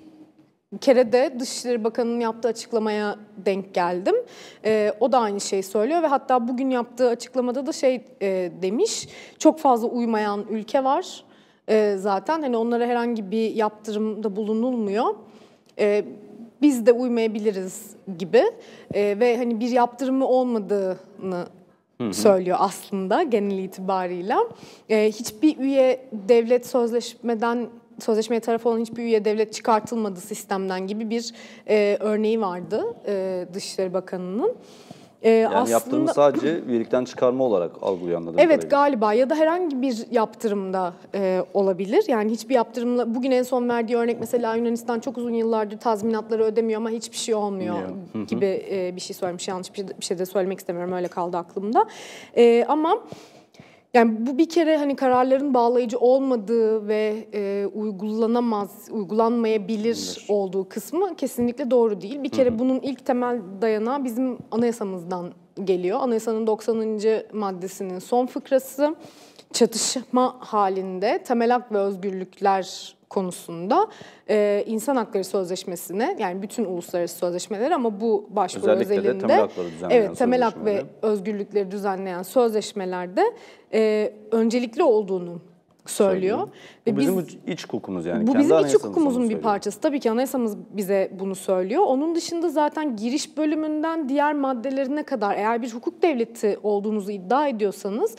kere 0.81 1.11
de 1.11 1.35
Dışişleri 1.39 1.83
Bakanı'nın 1.83 2.19
yaptığı 2.19 2.47
açıklamaya 2.47 3.15
denk 3.45 3.73
geldim. 3.73 4.15
E, 4.65 4.93
o 4.99 5.11
da 5.11 5.19
aynı 5.19 5.41
şeyi 5.41 5.63
söylüyor 5.63 6.01
ve 6.01 6.07
hatta 6.07 6.47
bugün 6.47 6.69
yaptığı 6.69 7.09
açıklamada 7.09 7.65
da 7.65 7.71
şey 7.71 8.05
e, 8.21 8.51
demiş. 8.61 9.07
Çok 9.39 9.59
fazla 9.59 9.87
uymayan 9.87 10.45
ülke 10.49 10.83
var 10.83 11.23
e, 11.69 11.95
zaten. 11.97 12.41
Hani 12.41 12.57
onlara 12.57 12.85
herhangi 12.85 13.31
bir 13.31 13.55
yaptırımda 13.55 14.35
bulunulmuyor. 14.35 15.15
E, 15.79 16.05
biz 16.61 16.85
de 16.85 16.91
uymayabiliriz 16.91 17.95
gibi 18.17 18.43
E, 18.93 19.19
ve 19.19 19.37
hani 19.37 19.59
bir 19.59 19.69
yaptırımı 19.69 20.27
olmadığını 20.27 21.47
söylüyor 22.11 22.57
aslında 22.59 23.23
genel 23.23 23.57
itibarıyla. 23.57 24.39
E, 24.89 25.11
hiçbir 25.11 25.57
üye 25.57 26.09
devlet 26.11 26.67
sözleşmeden 26.67 27.69
sözleşmeye 27.99 28.39
taraf 28.39 28.65
olan 28.65 28.79
hiçbir 28.79 29.03
üye 29.03 29.25
devlet 29.25 29.53
çıkartılmadı 29.53 30.19
sistemden 30.19 30.87
gibi 30.87 31.09
bir 31.09 31.33
e, 31.67 31.97
örneği 31.99 32.41
vardı 32.41 32.83
e, 33.07 33.45
Dışişleri 33.53 33.93
Bakanı'nın. 33.93 34.55
E, 35.21 35.29
Yani 35.29 35.69
yaptığımız 35.69 36.11
sadece 36.11 36.67
birlikten 36.67 37.05
çıkarma 37.05 37.43
olarak 37.43 37.71
algılıyor 37.81 38.17
anladığım 38.17 38.39
Evet 38.39 38.55
kadarıyla. 38.55 38.77
galiba 38.77 39.13
ya 39.13 39.29
da 39.29 39.35
herhangi 39.35 39.81
bir 39.81 40.05
yaptırımda 40.11 40.93
e, 41.15 41.43
olabilir. 41.53 42.03
Yani 42.07 42.31
hiçbir 42.31 42.55
yaptırımla 42.55 43.15
bugün 43.15 43.31
en 43.31 43.43
son 43.43 43.69
verdiği 43.69 43.97
örnek 43.97 44.19
mesela 44.19 44.55
Yunanistan 44.55 44.99
çok 44.99 45.17
uzun 45.17 45.33
yıllardır 45.33 45.77
tazminatları 45.77 46.43
ödemiyor 46.43 46.81
ama 46.81 46.89
hiçbir 46.89 47.17
şey 47.17 47.35
olmuyor 47.35 47.77
gibi 48.27 48.65
e, 48.71 48.95
bir 48.95 49.01
şey 49.01 49.15
söylemiş. 49.15 49.47
Yanlış 49.47 49.73
bir, 49.75 49.87
bir 49.99 50.05
şey 50.05 50.19
de 50.19 50.25
söylemek 50.25 50.59
istemiyorum 50.59 50.93
öyle 50.93 51.07
kaldı 51.07 51.37
aklımda. 51.37 51.85
E, 52.37 52.65
ama 52.67 52.97
yani 53.93 54.27
bu 54.27 54.37
bir 54.37 54.49
kere 54.49 54.77
hani 54.77 54.95
kararların 54.95 55.53
bağlayıcı 55.53 55.99
olmadığı 55.99 56.87
ve 56.87 57.27
e, 57.33 57.65
uygulanamaz, 57.73 58.87
uygulanmayabilir 58.91 60.25
olduğu 60.29 60.69
kısmı 60.69 61.15
kesinlikle 61.15 61.71
doğru 61.71 62.01
değil. 62.01 62.23
Bir 62.23 62.29
kere 62.29 62.59
bunun 62.59 62.79
ilk 62.79 63.05
temel 63.05 63.41
dayanağı 63.61 64.03
bizim 64.03 64.37
anayasamızdan 64.51 65.31
geliyor. 65.63 65.99
Anayasanın 66.01 66.47
90. 66.47 66.99
maddesinin 67.33 67.99
son 67.99 68.25
fıkrası 68.25 68.95
çatışma 69.53 70.35
halinde 70.39 71.23
temel 71.23 71.49
hak 71.51 71.71
ve 71.71 71.77
özgürlükler 71.77 72.95
konusunda 73.09 73.87
e, 74.29 74.63
insan 74.67 74.95
hakları 74.95 75.23
sözleşmesine 75.23 76.15
yani 76.19 76.41
bütün 76.41 76.65
uluslararası 76.65 77.17
sözleşmeler 77.17 77.71
ama 77.71 78.01
bu 78.01 78.27
başvuru 78.29 78.71
Özellikle 78.71 78.95
de 78.95 78.99
özelinde 78.99 79.21
temel 79.21 79.39
hakları 79.39 79.67
düzenleyen 79.71 80.01
evet 80.01 80.17
temel 80.17 80.41
hak 80.41 80.65
ve 80.65 80.83
özgürlükleri 81.01 81.71
düzenleyen 81.71 82.23
sözleşmelerde 82.23 83.23
e, 83.73 84.13
öncelikli 84.31 84.83
olduğunu 84.83 85.41
söylüyor. 85.85 86.47
Ve 86.87 86.95
Bu 86.95 86.99
bizim 86.99 87.17
biz- 87.17 87.37
iç- 87.47 87.63
hukukumuz 87.65 88.05
yani. 88.05 88.27
bu 88.27 88.31
Kendi 88.31 88.43
bizim 88.43 88.59
iç 88.65 88.75
hukukumuzun 88.75 89.29
bir 89.29 89.37
parçası. 89.37 89.79
Tabii 89.81 89.99
ki 89.99 90.11
anayasamız 90.11 90.57
bize 90.71 91.11
bunu 91.19 91.35
söylüyor. 91.35 91.83
Onun 91.87 92.15
dışında 92.15 92.49
zaten 92.49 92.95
giriş 92.95 93.37
bölümünden 93.37 94.09
diğer 94.09 94.33
maddelerine 94.33 95.03
kadar 95.03 95.35
eğer 95.35 95.61
bir 95.61 95.73
hukuk 95.73 96.01
devleti 96.01 96.59
olduğunuzu 96.63 97.11
iddia 97.11 97.47
ediyorsanız 97.47 98.15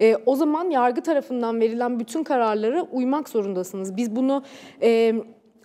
e, 0.00 0.16
o 0.26 0.36
zaman 0.36 0.70
yargı 0.70 1.00
tarafından 1.00 1.60
verilen 1.60 2.00
bütün 2.00 2.24
kararlara 2.24 2.82
uymak 2.82 3.28
zorundasınız. 3.28 3.96
Biz 3.96 4.16
bunu 4.16 4.42
e, 4.82 5.14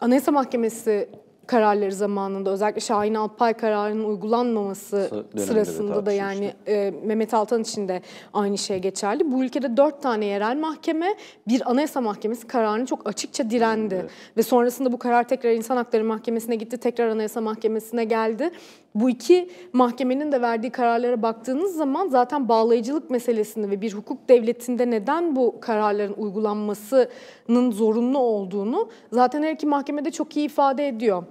Anayasa 0.02 0.32
Mahkemesi 0.32 1.10
kararları 1.48 1.92
zamanında 1.92 2.50
özellikle 2.50 2.82
Şahin 2.82 3.14
Alpay 3.14 3.54
kararının 3.54 4.04
uygulanmaması 4.04 5.26
de 5.36 5.40
sırasında 5.40 6.06
da 6.06 6.12
yani 6.12 6.54
e, 6.68 6.94
Mehmet 7.04 7.34
Altan 7.34 7.62
için 7.62 7.88
de 7.88 8.02
aynı 8.34 8.58
şey 8.58 8.80
geçerli. 8.80 9.32
Bu 9.32 9.44
ülkede 9.44 9.78
dört 9.78 10.02
tane 10.02 10.26
yerel 10.26 10.58
mahkeme, 10.58 11.16
bir 11.48 11.72
anayasa 11.72 12.02
mahkemesi 12.02 12.48
kararını 12.48 12.86
çok 12.86 13.10
açıkça 13.10 13.50
direndi. 13.50 14.08
Ve 14.38 14.44
sonrasında 14.44 14.92
bu 14.92 15.00
karar 15.00 15.28
tekrar 15.28 15.52
İnsan 15.52 15.78
Hakları 15.78 16.04
Mahkemesi'ne 16.04 16.56
gitti, 16.56 16.78
tekrar 16.78 17.08
Anayasa 17.08 17.42
Mahkemesi'ne 17.42 18.04
geldi. 18.04 18.52
Bu 18.96 19.10
iki 19.10 19.50
mahkemenin 19.74 20.32
de 20.32 20.42
verdiği 20.42 20.70
kararlara 20.70 21.22
baktığınız 21.22 21.76
zaman 21.76 22.08
zaten 22.08 22.50
bağlayıcılık 22.50 23.10
meselesini 23.10 23.70
ve 23.70 23.82
bir 23.82 23.94
hukuk 23.94 24.30
devletinde 24.30 24.90
neden 24.90 25.36
bu 25.36 25.56
kararların 25.62 26.14
uygulanmasının 26.18 27.72
zorunlu 27.72 28.18
olduğunu 28.18 28.90
zaten 29.12 29.44
her 29.44 29.52
iki 29.52 29.68
mahkemede 29.68 30.12
çok 30.12 30.38
iyi 30.38 30.46
ifade 30.46 30.88
ediyor. 30.88 31.24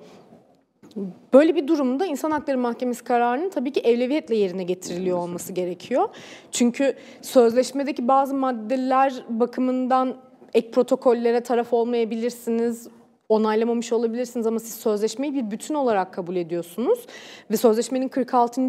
Böyle 1.33 1.55
bir 1.55 1.69
durumda 1.69 2.07
İnsan 2.07 2.31
Hakları 2.31 2.59
Mahkemesi 2.59 3.05
kararının 3.05 3.51
tabii 3.51 3.73
ki 3.73 3.81
evleviyetle 3.81 4.37
yerine 4.37 4.63
getiriliyor 4.63 5.19
olması 5.19 5.53
gerekiyor. 5.53 6.09
Çünkü 6.53 6.95
sözleşmedeki 7.23 8.09
bazı 8.09 8.35
maddeler 8.35 9.25
bakımından 9.29 10.17
ek 10.55 10.71
protokollere 10.71 11.41
taraf 11.41 11.73
olmayabilirsiniz, 11.73 12.89
onaylamamış 13.29 13.93
olabilirsiniz 13.93 14.47
ama 14.47 14.59
siz 14.59 14.75
sözleşmeyi 14.75 15.35
bir 15.35 15.51
bütün 15.51 15.75
olarak 15.75 16.15
kabul 16.15 16.37
ediyorsunuz. 16.37 17.07
Ve 17.51 17.57
sözleşmenin 17.57 18.09
46. 18.09 18.63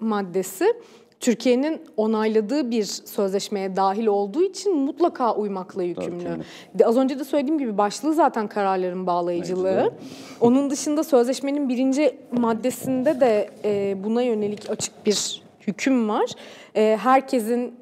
maddesi 0.00 0.74
Türkiye'nin 1.20 1.82
onayladığı 1.96 2.70
bir 2.70 2.84
sözleşmeye 2.84 3.76
dahil 3.76 4.06
olduğu 4.06 4.42
için 4.42 4.76
mutlaka 4.76 5.34
uymakla 5.34 5.82
yükümlü. 5.82 6.38
De, 6.74 6.86
az 6.86 6.96
önce 6.96 7.18
de 7.18 7.24
söylediğim 7.24 7.58
gibi 7.58 7.78
başlığı 7.78 8.14
zaten 8.14 8.48
kararların 8.48 9.06
bağlayıcılığı. 9.06 9.92
Onun 10.40 10.70
dışında 10.70 11.04
sözleşmenin 11.04 11.68
birinci 11.68 12.18
maddesinde 12.32 13.20
de 13.20 13.50
e, 13.64 14.04
buna 14.04 14.22
yönelik 14.22 14.70
açık 14.70 15.06
bir 15.06 15.42
hüküm 15.66 16.08
var. 16.08 16.30
E, 16.76 16.98
herkesin 17.02 17.74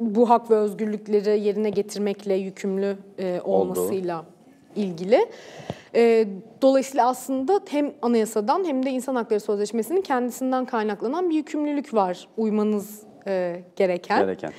bu 0.00 0.30
hak 0.30 0.50
ve 0.50 0.54
özgürlükleri 0.54 1.40
yerine 1.40 1.70
getirmekle 1.70 2.34
yükümlü 2.34 2.96
e, 3.18 3.40
olmasıyla 3.44 4.24
ilgili. 4.76 5.26
E, 5.94 6.28
dolayısıyla 6.62 7.08
aslında 7.08 7.60
hem 7.68 7.92
anayasadan 8.02 8.64
hem 8.64 8.86
de 8.86 8.90
insan 8.90 9.14
hakları 9.14 9.40
sözleşmesinin 9.40 10.00
kendisinden 10.00 10.64
kaynaklanan 10.64 11.30
bir 11.30 11.34
yükümlülük 11.34 11.94
var 11.94 12.28
uymanız 12.36 13.02
e, 13.26 13.62
gereken. 13.76 14.20
gereken. 14.20 14.52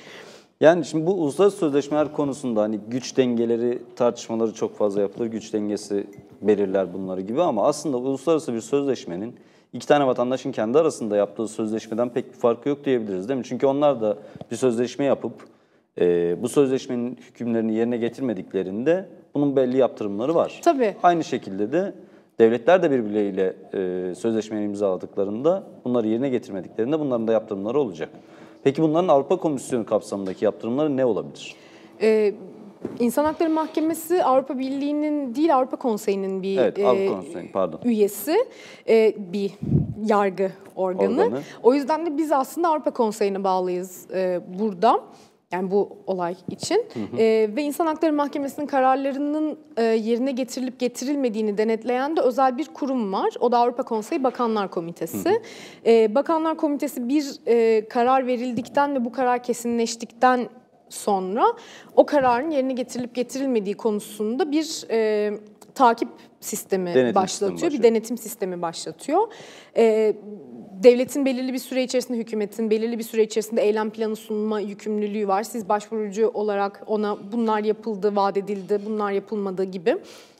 Yani 0.60 0.84
şimdi 0.84 1.06
bu 1.06 1.12
uluslararası 1.14 1.56
sözleşmeler 1.56 2.12
konusunda 2.12 2.62
hani 2.62 2.80
güç 2.88 3.16
dengeleri 3.16 3.82
tartışmaları 3.96 4.54
çok 4.54 4.76
fazla 4.76 5.00
yapılır. 5.00 5.26
Güç 5.26 5.52
dengesi 5.52 6.06
belirler 6.42 6.94
bunları 6.94 7.20
gibi 7.20 7.42
ama 7.42 7.66
aslında 7.66 7.96
uluslararası 7.96 8.54
bir 8.54 8.60
sözleşmenin 8.60 9.34
iki 9.72 9.86
tane 9.86 10.06
vatandaşın 10.06 10.52
kendi 10.52 10.78
arasında 10.78 11.16
yaptığı 11.16 11.48
sözleşmeden 11.48 12.08
pek 12.08 12.32
bir 12.32 12.38
farkı 12.38 12.68
yok 12.68 12.84
diyebiliriz 12.84 13.28
değil 13.28 13.38
mi? 13.38 13.44
Çünkü 13.44 13.66
onlar 13.66 14.00
da 14.00 14.18
bir 14.50 14.56
sözleşme 14.56 15.04
yapıp 15.04 15.32
e, 16.00 16.36
bu 16.42 16.48
sözleşmenin 16.48 17.16
hükümlerini 17.16 17.74
yerine 17.74 17.96
getirmediklerinde 17.96 19.08
bunun 19.34 19.56
belli 19.56 19.76
yaptırımları 19.76 20.34
var. 20.34 20.60
Tabii. 20.64 20.96
Aynı 21.02 21.24
şekilde 21.24 21.72
de 21.72 21.94
devletler 22.38 22.82
de 22.82 22.90
birbirleriyle 22.90 23.56
e, 23.74 24.14
sözleşmeyi 24.14 24.64
imzaladıklarında 24.64 25.62
bunları 25.84 26.08
yerine 26.08 26.28
getirmediklerinde 26.28 27.00
bunların 27.00 27.28
da 27.28 27.32
yaptırımları 27.32 27.80
olacak. 27.80 28.08
Peki 28.64 28.82
bunların 28.82 29.08
Avrupa 29.08 29.36
Komisyonu 29.36 29.86
kapsamındaki 29.86 30.44
yaptırımları 30.44 30.96
ne 30.96 31.04
olabilir? 31.04 31.54
Ee, 32.02 32.34
İnsan 32.98 33.24
Hakları 33.24 33.50
Mahkemesi 33.50 34.24
Avrupa 34.24 34.58
Birliği'nin 34.58 35.34
değil 35.34 35.56
Avrupa 35.56 35.76
Konseyi'nin 35.76 36.42
bir 36.42 36.58
Evet, 36.58 36.78
e, 36.78 36.86
Avrupa 36.86 37.12
Komisyonu, 37.20 37.46
pardon. 37.52 37.80
üyesi, 37.84 38.36
e, 38.88 39.14
bir 39.32 39.52
yargı 40.06 40.50
organı. 40.76 41.22
Organı. 41.22 41.40
O 41.62 41.74
yüzden 41.74 42.06
de 42.06 42.16
biz 42.16 42.32
aslında 42.32 42.68
Avrupa 42.68 42.90
Konseyi'ne 42.90 43.44
bağlıyız 43.44 44.10
e, 44.14 44.40
burada. 44.58 45.00
Yani 45.52 45.70
bu 45.70 45.98
olay 46.06 46.36
için 46.50 46.84
E, 47.18 47.50
ve 47.56 47.62
İnsan 47.62 47.86
Hakları 47.86 48.12
Mahkemesi'nin 48.12 48.66
kararlarının 48.66 49.58
e, 49.76 49.82
yerine 49.82 50.32
getirilip 50.32 50.80
getirilmediğini 50.80 51.58
denetleyen 51.58 52.16
de 52.16 52.20
özel 52.20 52.58
bir 52.58 52.64
kurum 52.64 53.12
var. 53.12 53.34
O 53.40 53.52
da 53.52 53.58
Avrupa 53.58 53.82
Konseyi 53.82 54.24
Bakanlar 54.24 54.70
Komitesi. 54.70 55.42
E, 55.86 56.14
Bakanlar 56.14 56.56
Komitesi 56.56 57.08
bir 57.08 57.24
e, 57.46 57.88
karar 57.88 58.26
verildikten 58.26 58.94
ve 58.94 59.04
bu 59.04 59.12
karar 59.12 59.42
kesinleştikten 59.42 60.48
sonra 60.88 61.44
o 61.96 62.06
kararın 62.06 62.50
yerine 62.50 62.72
getirilip 62.72 63.14
getirilmediği 63.14 63.74
konusunda 63.76 64.50
bir 64.50 64.84
e, 64.90 65.30
takip 65.74 66.08
sistemi 66.40 66.94
Denetim 66.94 67.14
başlatıyor, 67.14 67.28
sistemi 67.28 67.50
bir 67.50 67.62
başlatıyor. 67.62 67.82
denetim 67.82 68.18
sistemi 68.18 68.62
başlatıyor. 68.62 69.28
E, 69.76 70.16
devletin 70.82 71.26
belirli 71.26 71.52
bir 71.52 71.58
süre 71.58 71.82
içerisinde, 71.82 72.18
hükümetin 72.18 72.70
belirli 72.70 72.98
bir 72.98 73.04
süre 73.04 73.22
içerisinde 73.22 73.62
eylem 73.62 73.90
planı 73.90 74.16
sunma 74.16 74.60
yükümlülüğü 74.60 75.28
var. 75.28 75.42
Siz 75.42 75.68
başvurucu 75.68 76.28
olarak 76.28 76.82
ona 76.86 77.18
bunlar 77.32 77.64
yapıldı, 77.64 78.16
vaat 78.16 78.36
edildi, 78.36 78.80
bunlar 78.86 79.12
yapılmadı 79.12 79.64
gibi 79.64 79.96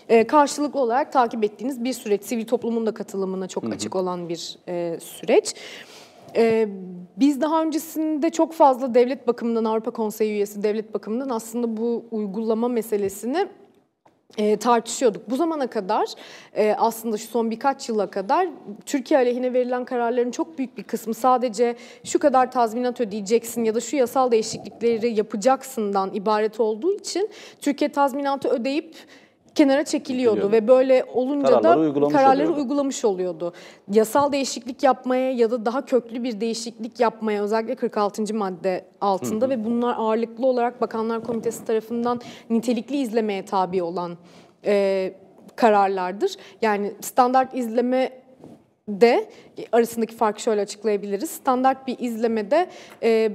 e, 0.08 0.26
karşılıklı 0.26 0.80
olarak 0.80 1.12
takip 1.12 1.44
ettiğiniz 1.44 1.84
bir 1.84 1.92
süreç. 1.92 2.24
Sivil 2.24 2.46
toplumun 2.46 2.86
da 2.86 2.94
katılımına 2.94 3.48
çok 3.48 3.72
açık 3.72 3.96
olan 3.96 4.28
bir 4.28 4.58
e, 4.68 4.98
süreç. 5.00 5.54
Ee, 6.36 6.68
biz 7.16 7.40
daha 7.40 7.62
öncesinde 7.62 8.30
çok 8.30 8.52
fazla 8.52 8.94
devlet 8.94 9.28
bakımından, 9.28 9.64
Avrupa 9.64 9.90
Konseyi 9.90 10.32
üyesi 10.32 10.62
devlet 10.62 10.94
bakımından 10.94 11.28
aslında 11.28 11.76
bu 11.76 12.04
uygulama 12.10 12.68
meselesini 12.68 13.48
e, 14.38 14.56
tartışıyorduk. 14.56 15.30
Bu 15.30 15.36
zamana 15.36 15.66
kadar 15.66 16.06
e, 16.56 16.74
aslında 16.78 17.16
şu 17.16 17.26
son 17.26 17.50
birkaç 17.50 17.88
yıla 17.88 18.10
kadar 18.10 18.48
Türkiye 18.86 19.20
aleyhine 19.20 19.52
verilen 19.52 19.84
kararların 19.84 20.30
çok 20.30 20.58
büyük 20.58 20.78
bir 20.78 20.82
kısmı 20.82 21.14
sadece 21.14 21.76
şu 22.04 22.18
kadar 22.18 22.52
tazminat 22.52 23.00
ödeyeceksin 23.00 23.64
ya 23.64 23.74
da 23.74 23.80
şu 23.80 23.96
yasal 23.96 24.30
değişiklikleri 24.30 25.18
yapacaksından 25.18 26.14
ibaret 26.14 26.60
olduğu 26.60 26.94
için 26.94 27.30
Türkiye 27.60 27.92
tazminatı 27.92 28.48
ödeyip 28.48 28.96
kenara 29.54 29.84
çekiliyordu 29.84 30.52
ve 30.52 30.68
böyle 30.68 31.04
olunca 31.14 31.46
Kararları 31.48 31.78
da 31.78 31.80
uygulamış 31.80 32.14
kararları 32.14 32.44
oluyordu. 32.44 32.60
uygulamış 32.62 33.04
oluyordu. 33.04 33.52
Yasal 33.92 34.32
değişiklik 34.32 34.82
yapmaya 34.82 35.32
ya 35.32 35.50
da 35.50 35.66
daha 35.66 35.84
köklü 35.84 36.22
bir 36.22 36.40
değişiklik 36.40 37.00
yapmaya 37.00 37.42
özellikle 37.42 37.74
46. 37.74 38.34
madde 38.34 38.84
altında 39.00 39.48
ve 39.50 39.64
bunlar 39.64 39.94
ağırlıklı 39.98 40.46
olarak 40.46 40.80
Bakanlar 40.80 41.24
Komitesi 41.24 41.64
tarafından 41.64 42.20
nitelikli 42.50 42.96
izlemeye 42.96 43.44
tabi 43.44 43.82
olan 43.82 44.16
e, 44.64 45.12
kararlardır. 45.56 46.36
Yani 46.62 46.92
standart 47.00 47.54
izleme 47.54 48.10
de 48.88 49.30
arasındaki 49.72 50.16
farkı 50.16 50.42
şöyle 50.42 50.60
açıklayabiliriz. 50.60 51.30
Standart 51.30 51.86
bir 51.86 51.96
izlemede 51.98 52.66
e, 53.02 53.32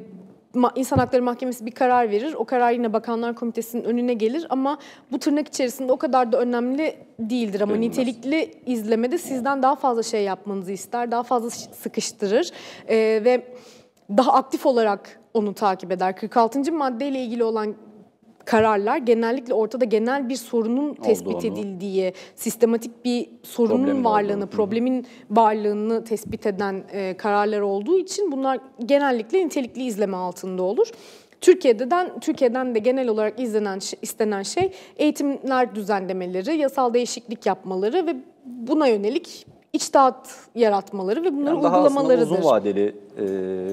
İnsan 0.76 0.98
Hakları 0.98 1.24
Mahkemesi 1.24 1.66
bir 1.66 1.72
karar 1.72 2.12
verir. 2.12 2.34
O 2.34 2.46
karar 2.46 2.72
yine 2.72 2.94
Bakanlar 2.94 3.36
Komitesi'nin 3.36 3.84
önüne 3.84 4.14
gelir 4.14 4.48
ama 4.50 4.78
bu 5.12 5.20
tırnak 5.20 5.48
içerisinde 5.48 5.92
o 5.92 5.98
kadar 5.98 6.32
da 6.32 6.40
önemli 6.40 6.98
değildir. 7.20 7.62
Ama 7.62 7.76
Görünmez. 7.76 7.98
nitelikli 7.98 8.52
izlemede 8.66 9.18
sizden 9.18 9.64
daha 9.64 9.76
fazla 9.76 10.04
şey 10.04 10.24
yapmanızı 10.24 10.72
ister, 10.72 11.12
daha 11.12 11.24
fazla 11.24 11.50
sıkıştırır 11.50 12.52
Ee, 12.88 12.96
ve 13.26 13.48
daha 14.10 14.34
aktif 14.34 14.66
olarak 14.66 15.20
onu 15.34 15.54
takip 15.54 15.92
eder. 15.92 16.16
46. 16.16 16.72
maddeyle 16.74 17.20
ilgili 17.20 17.44
olan 17.44 17.76
kararlar 18.46 18.98
genellikle 18.98 19.54
ortada 19.54 19.86
genel 19.86 20.30
bir 20.30 20.36
sorunun 20.36 20.94
tespit 20.94 21.28
Olduğunu. 21.28 21.52
edildiği, 21.54 22.14
sistematik 22.36 23.06
bir 23.06 23.30
sorunun 23.44 23.78
Problemin 23.78 24.04
varlığını, 24.04 24.38
olduğunu. 24.38 24.50
problemin 24.50 25.06
varlığını 25.32 26.04
tespit 26.04 26.46
eden 26.46 26.84
e, 26.92 27.18
kararlar 27.18 27.62
olduğu 27.62 28.00
için 28.00 28.32
bunlar 28.32 28.60
genellikle 28.86 29.46
nitelikli 29.46 29.84
izleme 29.84 30.18
altında 30.18 30.64
olur. 30.64 30.88
Türkiye'den 31.42 32.20
Türkiye'den 32.20 32.76
de 32.76 32.80
genel 32.80 33.08
olarak 33.08 33.40
izlenen 33.40 33.80
istenen 34.02 34.44
şey 34.44 34.72
eğitimler 34.98 35.76
düzenlemeleri, 35.76 36.58
yasal 36.58 36.94
değişiklik 36.94 37.46
yapmaları 37.46 38.08
ve 38.08 38.16
buna 38.46 38.88
yönelik 38.88 39.46
içtihat 39.76 40.36
yaratmaları 40.56 41.24
ve 41.24 41.34
bunları 41.34 41.56
Yani 41.56 41.64
daha 41.64 41.78
uygulamalarıdır. 41.78 42.32
uzun 42.32 42.44
vadeli 42.44 42.96
e, 43.18 43.24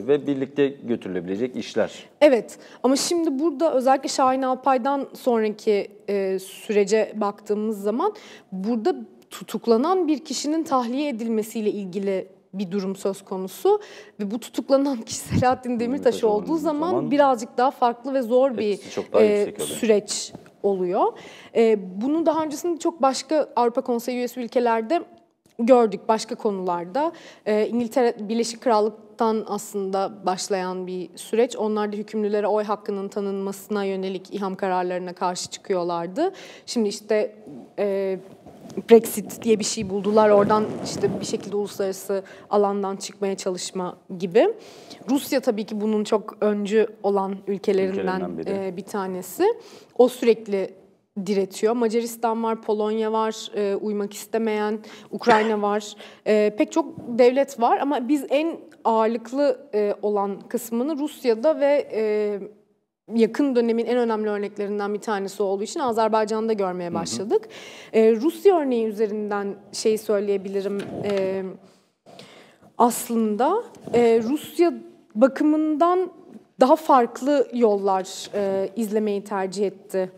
ve 0.07 0.27
birlikte 0.27 0.69
götürülebilecek 0.69 1.57
işler. 1.57 1.93
Evet 2.21 2.59
ama 2.83 2.97
şimdi 2.97 3.39
burada 3.39 3.75
özellikle 3.75 4.09
Şahin 4.09 4.43
Alpay'dan 4.43 5.07
sonraki 5.15 5.89
e, 6.09 6.39
sürece 6.39 7.13
baktığımız 7.17 7.83
zaman 7.83 8.15
burada 8.53 8.97
tutuklanan 9.31 10.09
bir 10.09 10.19
kişinin 10.19 10.65
tahliye 10.65 11.09
edilmesiyle 11.09 11.71
ilgili 11.71 12.29
bir 12.55 12.71
durum 12.71 12.97
söz 12.97 13.25
konusu 13.25 13.81
ve 14.21 14.31
bu 14.31 14.41
tutuklanan 14.41 14.97
kişi 15.03 15.19
Selahattin 15.39 15.81
Demirtaş 15.81 16.25
olduğu 16.25 16.57
zaman, 16.57 16.91
zaman 16.91 17.11
birazcık 17.11 17.59
daha 17.59 17.71
farklı 17.71 18.15
ve 18.15 18.23
zor 18.23 18.59
bir 18.59 18.79
daha 19.13 19.23
e, 19.23 19.55
süreç 19.59 20.33
oluyor. 20.63 21.13
E, 21.57 21.79
bunu 22.03 22.27
daha 22.27 22.45
öncesinde 22.45 22.79
çok 22.79 23.03
başka 23.03 23.49
Avrupa 23.57 23.81
Konseyi 23.81 24.19
üyesi 24.19 24.41
ülkelerde 24.41 25.03
gördük 25.59 26.01
başka 26.09 26.35
konularda. 26.35 27.13
Ee, 27.47 27.67
İngiltere 27.69 28.15
Birleşik 28.29 28.61
Krallık'tan 28.61 29.45
aslında 29.49 30.13
başlayan 30.27 30.87
bir 30.87 31.11
süreç. 31.17 31.57
Onlar 31.57 31.93
da 31.93 31.97
hükümlülere 31.97 32.47
oy 32.47 32.65
hakkının 32.65 33.09
tanınmasına 33.09 33.85
yönelik 33.85 34.35
iham 34.35 34.55
kararlarına 34.55 35.13
karşı 35.13 35.51
çıkıyorlardı. 35.51 36.33
Şimdi 36.67 36.89
işte 36.89 37.35
e, 37.79 38.19
Brexit 38.91 39.43
diye 39.43 39.59
bir 39.59 39.65
şey 39.65 39.91
buldular. 39.91 40.31
Oradan 40.31 40.65
işte 40.85 41.21
bir 41.21 41.25
şekilde 41.27 41.57
uluslararası 41.57 42.23
alandan 42.51 42.97
çıkmaya 42.97 43.37
çalışma 43.37 43.97
gibi. 44.19 44.55
Rusya 45.11 45.41
tabii 45.41 45.65
ki 45.65 45.81
bunun 45.81 46.05
çok 46.05 46.37
öncü 46.41 46.87
olan 47.03 47.37
ülkelerinden 47.47 48.21
Ülkelerinden 48.21 48.39
biri. 48.39 48.51
e, 48.67 48.77
bir 48.77 48.83
tanesi. 48.85 49.45
O 49.99 50.09
sürekli 50.09 50.75
diretiyor. 51.27 51.73
Macaristan 51.77 52.43
var, 52.43 52.63
Polonya 52.63 53.13
var, 53.13 53.51
e, 53.55 53.75
uymak 53.75 54.15
istemeyen, 54.15 54.79
Ukrayna 55.11 55.63
var. 55.69 55.95
E, 56.27 56.55
pek 56.59 56.73
çok 56.73 57.19
devlet 57.19 57.61
var 57.61 57.79
ama 57.79 58.09
biz 58.09 58.25
en 58.29 58.57
ağırlıklı 58.85 59.69
e, 59.75 59.95
olan 60.03 60.41
kısmını 60.49 60.99
Rusya'da 60.99 61.61
ve 61.61 61.89
e, 61.93 62.03
yakın 63.15 63.57
dönemin 63.57 63.87
en 63.87 63.97
önemli 63.97 64.29
örneklerinden 64.29 64.95
bir 64.95 65.01
tanesi 65.01 65.43
olduğu 65.43 65.63
için 65.63 65.81
Azerbaycan'da 65.81 66.53
görmeye 66.53 66.95
başladık. 66.95 67.49
E, 67.93 68.17
Rusya 68.17 68.59
örneği 68.59 68.87
üzerinden 68.87 69.55
şey 69.73 69.99
söyleyebilirim. 69.99 70.79
E, 71.05 71.43
aslında 72.79 73.63
e, 73.95 74.21
Rusya 74.23 74.75
bakımından 75.15 76.13
daha 76.61 76.77
farklı 76.77 77.49
yollar 77.55 78.31
e, 78.35 78.69
izlemeyi 78.77 79.25
tercih 79.25 79.67
etti 79.67 80.11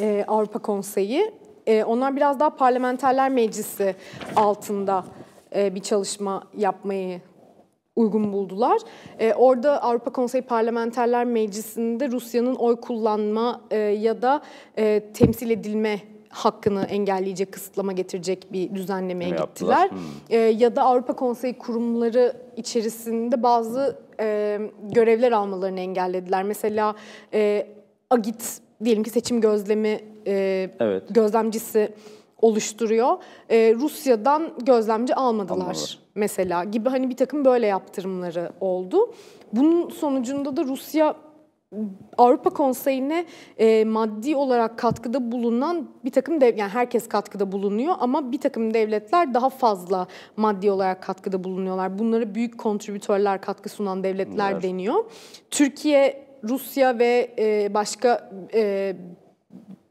e, 0.00 0.24
Avrupa 0.28 0.58
Konseyi. 0.58 1.32
E, 1.66 1.84
onlar 1.84 2.16
biraz 2.16 2.40
daha 2.40 2.50
parlamenterler 2.50 3.30
meclisi 3.30 3.94
altında 4.36 5.04
e, 5.54 5.74
bir 5.74 5.80
çalışma 5.80 6.44
yapmayı 6.56 7.20
uygun 7.96 8.32
buldular. 8.32 8.78
E, 9.18 9.34
orada 9.34 9.82
Avrupa 9.82 10.12
Konseyi 10.12 10.42
Parlamenterler 10.42 11.24
Meclisi'nde 11.24 12.10
Rusya'nın 12.10 12.54
oy 12.54 12.80
kullanma 12.80 13.60
e, 13.70 13.76
ya 13.78 14.22
da 14.22 14.42
e, 14.78 15.02
temsil 15.14 15.50
edilme 15.50 16.00
hakkını 16.28 16.82
engelleyecek, 16.84 17.52
kısıtlama 17.52 17.92
getirecek 17.92 18.52
bir 18.52 18.74
düzenlemeye 18.74 19.30
Ne 19.30 19.36
gittiler. 19.36 19.78
yaptılar? 19.78 19.90
Hmm. 19.90 19.98
E, 20.30 20.36
ya 20.36 20.76
da 20.76 20.82
Avrupa 20.82 21.16
Konseyi 21.16 21.58
kurumları 21.58 22.36
içerisinde 22.56 23.42
bazı 23.42 23.98
e, 24.20 24.58
görevler 24.82 25.32
almalarını 25.32 25.80
engellediler. 25.80 26.42
Mesela 26.42 26.94
e, 27.34 27.66
AGİT 28.10 28.60
diyelim 28.84 29.02
ki 29.02 29.10
seçim 29.10 29.40
gözlemi 29.40 30.00
e, 30.26 30.70
Evet. 30.80 31.02
gözlemcisi 31.10 31.92
oluşturuyor. 32.42 33.16
E, 33.50 33.74
Rusya'dan 33.74 34.52
gözlemci 34.66 35.14
almadılar, 35.14 35.60
Almadılar. 35.64 35.98
mesela 36.14 36.64
gibi 36.64 36.88
hani 36.88 37.10
bir 37.10 37.16
takım 37.16 37.44
böyle 37.44 37.66
yaptırımları 37.66 38.50
oldu. 38.60 39.14
Bunun 39.52 39.88
sonucunda 39.88 40.56
da 40.56 40.64
Rusya 40.64 41.14
Avrupa 42.18 42.50
Konseyi'ne 42.50 43.24
e, 43.58 43.84
maddi 43.84 44.36
olarak 44.36 44.78
katkıda 44.78 45.32
bulunan 45.32 45.88
bir 46.04 46.10
takım 46.10 46.40
dev, 46.40 46.56
yani 46.58 46.70
herkes 46.70 47.08
katkıda 47.08 47.52
bulunuyor 47.52 47.94
ama 48.00 48.32
bir 48.32 48.40
takım 48.40 48.74
devletler 48.74 49.34
daha 49.34 49.50
fazla 49.50 50.06
maddi 50.36 50.70
olarak 50.70 51.02
katkıda 51.02 51.44
bulunuyorlar. 51.44 51.98
Bunlara 51.98 52.34
büyük 52.34 52.58
kontribütörler 52.58 53.40
katkı 53.40 53.68
sunan 53.68 54.04
devletler 54.04 54.52
Evet. 54.52 54.62
deniyor. 54.62 55.04
Türkiye, 55.50 56.26
Rusya 56.44 56.98
ve 56.98 57.30
e, 57.38 57.74
başka 57.74 58.30
e, 58.54 58.94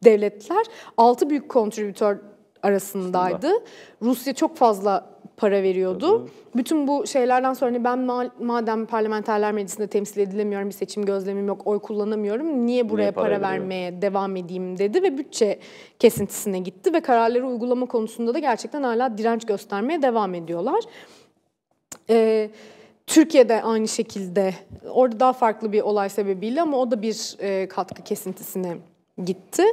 devletler 0.03 0.65
altı 0.97 1.29
büyük 1.29 1.49
kontribütör 1.49 2.17
arasındaydı. 2.63 3.51
Rusya 4.01 4.33
çok 4.33 4.57
fazla 4.57 5.11
para 5.37 5.63
veriyordu. 5.63 6.29
Bütün 6.55 6.87
bu 6.87 7.07
şeylerden 7.07 7.53
sonra 7.53 7.71
hani 7.71 7.83
ben 7.83 7.97
ma- 7.97 8.31
madem 8.39 8.85
parlamenterler 8.85 9.51
meclisinde 9.51 9.87
temsil 9.87 10.21
edilemiyorum, 10.21 10.67
bir 10.67 10.73
seçim 10.73 11.05
gözlemim 11.05 11.47
yok, 11.47 11.61
oy 11.67 11.79
kullanamıyorum. 11.79 12.65
Niye 12.65 12.89
buraya 12.89 13.11
para 13.11 13.23
para, 13.23 13.35
veriyor? 13.35 13.51
vermeye 13.51 14.01
devam 14.01 14.35
edeyim 14.35 14.77
dedi 14.77 15.03
ve 15.03 15.17
bütçe 15.17 15.59
kesintisine 15.99 16.59
gitti 16.59 16.93
ve 16.93 16.99
kararları 16.99 17.47
uygulama 17.47 17.85
konusunda 17.85 18.33
da 18.33 18.39
gerçekten 18.39 18.83
hala 18.83 19.17
direnç 19.17 19.45
göstermeye 19.45 20.01
devam 20.01 20.33
ediyorlar. 20.33 20.83
Ee, 22.09 22.49
Türkiye'de 23.07 23.63
aynı 23.63 23.87
şekilde 23.87 24.53
orada 24.89 25.19
daha 25.19 25.33
farklı 25.33 25.71
bir 25.71 25.81
olay 25.81 26.09
sebebiyle 26.09 26.61
ama 26.61 26.77
o 26.77 26.91
da 26.91 27.01
bir 27.01 27.35
e, 27.39 27.67
katkı 27.67 28.03
kesintisine 28.03 28.77
gitti. 29.25 29.63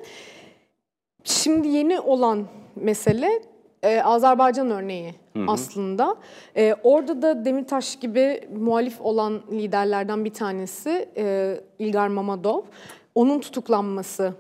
Şimdi 1.25 1.69
yeni 1.69 2.01
olan 2.01 2.47
mesele 2.77 3.43
e, 3.83 4.03
Azerbaycan 4.03 4.71
örneği 4.71 5.15
aslında. 5.47 6.17
E, 6.57 6.75
orada 6.83 7.23
da 7.23 7.45
Demirtaş 7.45 7.97
gibi 7.97 8.49
muhalif 8.57 9.01
olan 9.01 9.43
liderlerden 9.53 10.25
bir 10.25 10.33
tanesi 10.33 11.09
e, 11.17 11.57
İlgar 11.79 12.09
Mamadov. 12.09 12.63
Onun 13.15 13.41
tutuklanması 13.41 14.35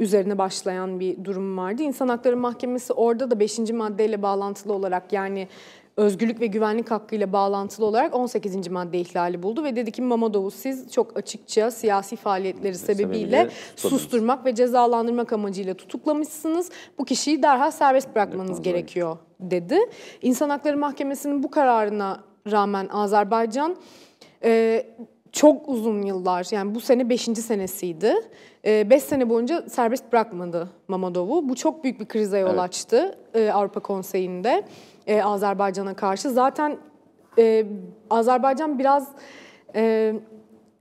üzerine 0.00 0.38
başlayan 0.38 1.00
bir 1.00 1.24
durum 1.24 1.58
vardı. 1.58 1.82
İnsan 1.82 2.08
Hakları 2.08 2.36
Mahkemesi 2.36 2.92
orada 2.92 3.30
da 3.30 3.40
5. 3.40 3.58
maddeyle 3.58 4.22
bağlantılı 4.22 4.72
olarak 4.72 5.12
yani 5.12 5.48
özgürlük 5.96 6.40
ve 6.40 6.46
güvenlik 6.46 6.90
hakkıyla 6.90 7.32
bağlantılı 7.32 7.86
olarak 7.86 8.14
18. 8.14 8.68
madde 8.68 8.98
ihlali 8.98 9.42
buldu 9.42 9.64
ve 9.64 9.76
dedi 9.76 9.92
ki 9.92 10.02
Mamadov'u 10.02 10.50
siz 10.50 10.92
çok 10.92 11.16
açıkça 11.16 11.70
siyasi 11.70 12.16
faaliyetleri 12.16 12.74
sebebiyle 12.74 13.48
susturmak 13.76 14.46
ve 14.46 14.54
cezalandırmak 14.54 15.32
amacıyla 15.32 15.74
tutuklamışsınız. 15.74 16.70
Bu 16.98 17.04
kişiyi 17.04 17.42
derhal 17.42 17.70
serbest 17.70 18.14
bırakmanız 18.14 18.62
gerekiyor 18.62 19.16
dedi. 19.40 19.78
İnsan 20.22 20.50
Hakları 20.50 20.76
Mahkemesi'nin 20.76 21.42
bu 21.42 21.50
kararına 21.50 22.20
rağmen 22.50 22.88
Azerbaycan 22.88 23.76
e, 24.44 24.82
çok 25.32 25.68
uzun 25.68 26.02
yıllar 26.02 26.46
yani 26.50 26.74
bu 26.74 26.80
sene 26.80 27.08
5. 27.08 27.20
senesiydi. 27.22 28.14
5 28.64 29.02
sene 29.02 29.28
boyunca 29.28 29.64
serbest 29.68 30.12
bırakmadı 30.12 30.70
Mamadov'u. 30.88 31.48
Bu 31.48 31.54
çok 31.54 31.84
büyük 31.84 32.00
bir 32.00 32.06
krize 32.06 32.38
yol 32.38 32.50
Evet. 32.50 32.60
açtı 32.60 33.18
e, 33.34 33.50
Avrupa 33.50 33.80
Konseyi'nde 33.80 34.62
e, 35.06 35.22
Azerbaycan'a 35.22 35.94
karşı. 35.94 36.30
Zaten 36.30 36.76
e, 37.38 37.66
Azerbaycan 38.10 38.78
biraz 38.78 39.08
e, 39.74 40.14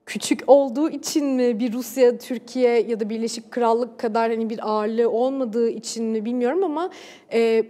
küçük 0.05 0.43
olduğu 0.47 0.89
için 0.89 1.25
mi 1.25 1.59
bir 1.59 1.73
Rusya, 1.73 2.17
Türkiye 2.17 2.81
ya 2.81 2.99
da 2.99 3.09
Birleşik 3.09 3.51
Krallık 3.51 3.99
kadar 3.99 4.29
hani 4.31 4.49
bir 4.49 4.69
ağırlığı 4.69 5.09
olmadığı 5.09 5.69
için 5.69 6.05
mi 6.05 6.25
bilmiyorum 6.25 6.63
ama 6.63 6.89
e, 7.33 7.63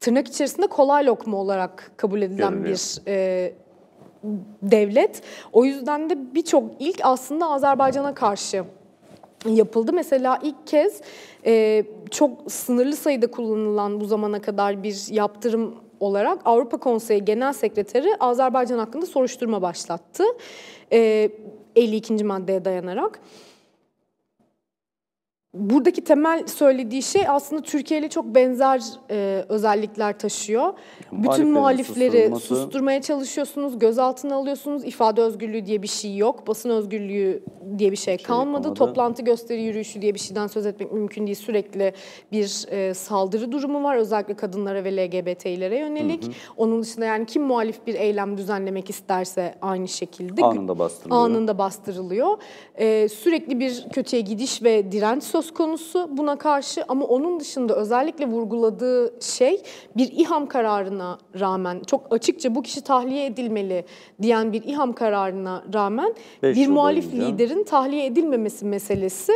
tırnak 0.00 0.28
içerisinde 0.28 0.66
kolay 0.66 1.06
lokma 1.06 1.36
olarak 1.36 1.92
kabul 1.96 2.22
edilen 2.22 2.52
Görülüyor. 2.52 2.76
bir 2.76 3.02
e, 3.06 3.52
devlet. 4.62 5.22
O 5.52 5.64
yüzden 5.64 6.10
de 6.10 6.34
birçok 6.34 6.64
ilk 6.78 7.00
aslında 7.02 7.50
Azerbaycan'a 7.50 8.14
karşı 8.14 8.64
yapıldı. 9.46 9.92
Mesela 9.92 10.38
ilk 10.42 10.66
kez 10.66 11.00
e, 11.46 11.84
çok 12.10 12.52
sınırlı 12.52 12.96
sayıda 12.96 13.26
kullanılan 13.26 14.00
bu 14.00 14.04
zamana 14.04 14.40
kadar 14.40 14.82
bir 14.82 15.06
yaptırım 15.10 15.74
olarak 16.04 16.38
Avrupa 16.44 16.76
Konseyi 16.76 17.24
Genel 17.24 17.52
Sekreteri 17.52 18.08
Azerbaycan 18.20 18.78
hakkında 18.78 19.06
soruşturma 19.06 19.62
başlattı. 19.62 20.24
E, 20.92 21.30
52. 21.76 22.24
maddeye 22.24 22.64
dayanarak. 22.64 23.20
Buradaki 25.54 26.04
temel 26.04 26.46
söylediği 26.46 27.02
şey 27.02 27.28
aslında 27.28 27.62
Türkiye 27.62 28.00
ile 28.00 28.08
çok 28.08 28.34
benzer 28.34 28.82
e, 29.10 29.44
özellikler 29.48 30.18
taşıyor. 30.18 30.72
Bütün 31.12 31.48
muhalifleri 31.48 32.36
susturmaya 32.40 33.02
çalışıyorsunuz, 33.02 33.78
gözaltına 33.78 34.34
alıyorsunuz. 34.36 34.84
İfade 34.84 35.20
özgürlüğü 35.20 35.66
diye 35.66 35.82
bir 35.82 35.88
şey 35.88 36.16
yok, 36.16 36.46
basın 36.46 36.70
özgürlüğü 36.70 37.42
diye 37.78 37.92
bir 37.92 37.96
şey 37.96 38.16
kalmadı. 38.18 38.62
kalmadı. 38.62 38.74
Toplantı 38.74 39.22
gösteri 39.22 39.62
yürüyüşü 39.62 40.02
diye 40.02 40.14
bir 40.14 40.18
şeyden 40.18 40.46
söz 40.46 40.66
etmek 40.66 40.92
mümkün 40.92 41.26
değil. 41.26 41.36
Sürekli 41.36 41.92
bir 42.32 42.66
e, 42.70 42.94
saldırı 42.94 43.52
durumu 43.52 43.82
var 43.84 43.96
özellikle 43.96 44.34
kadınlara 44.34 44.84
ve 44.84 44.96
LGBT'lere 44.96 45.78
yönelik. 45.78 46.30
Onun 46.56 46.82
dışında 46.82 47.04
yani 47.04 47.26
kim 47.26 47.42
muhalif 47.42 47.86
bir 47.86 47.94
eylem 47.94 48.36
düzenlemek 48.38 48.90
isterse 48.90 49.54
aynı 49.62 49.88
şekilde 49.88 50.44
Anında 50.44 50.78
bastırılıyor. 50.78 51.20
anında 51.24 51.58
bastırılıyor. 51.58 52.38
Ee, 52.78 53.08
sürekli 53.08 53.60
bir 53.60 53.86
kötüye 53.92 54.22
gidiş 54.22 54.62
ve 54.62 54.92
direnç 54.92 55.22
söz 55.22 55.43
konusu 55.50 56.08
buna 56.16 56.36
karşı 56.36 56.84
ama 56.88 57.04
onun 57.04 57.40
dışında 57.40 57.76
özellikle 57.76 58.26
vurguladığı 58.26 59.14
şey 59.20 59.62
bir 59.96 60.12
İHAM 60.12 60.46
kararına 60.46 61.18
rağmen 61.40 61.80
çok 61.86 62.14
açıkça 62.14 62.54
bu 62.54 62.62
kişi 62.62 62.80
tahliye 62.80 63.26
edilmeli 63.26 63.84
diyen 64.22 64.52
bir 64.52 64.62
İHAM 64.62 64.92
kararına 64.92 65.64
rağmen 65.74 66.14
Beş 66.42 66.56
bir 66.56 66.68
muhalif 66.68 67.12
boyunca. 67.12 67.28
liderin 67.28 67.64
tahliye 67.64 68.06
edilmemesi 68.06 68.64
meselesi 68.64 69.32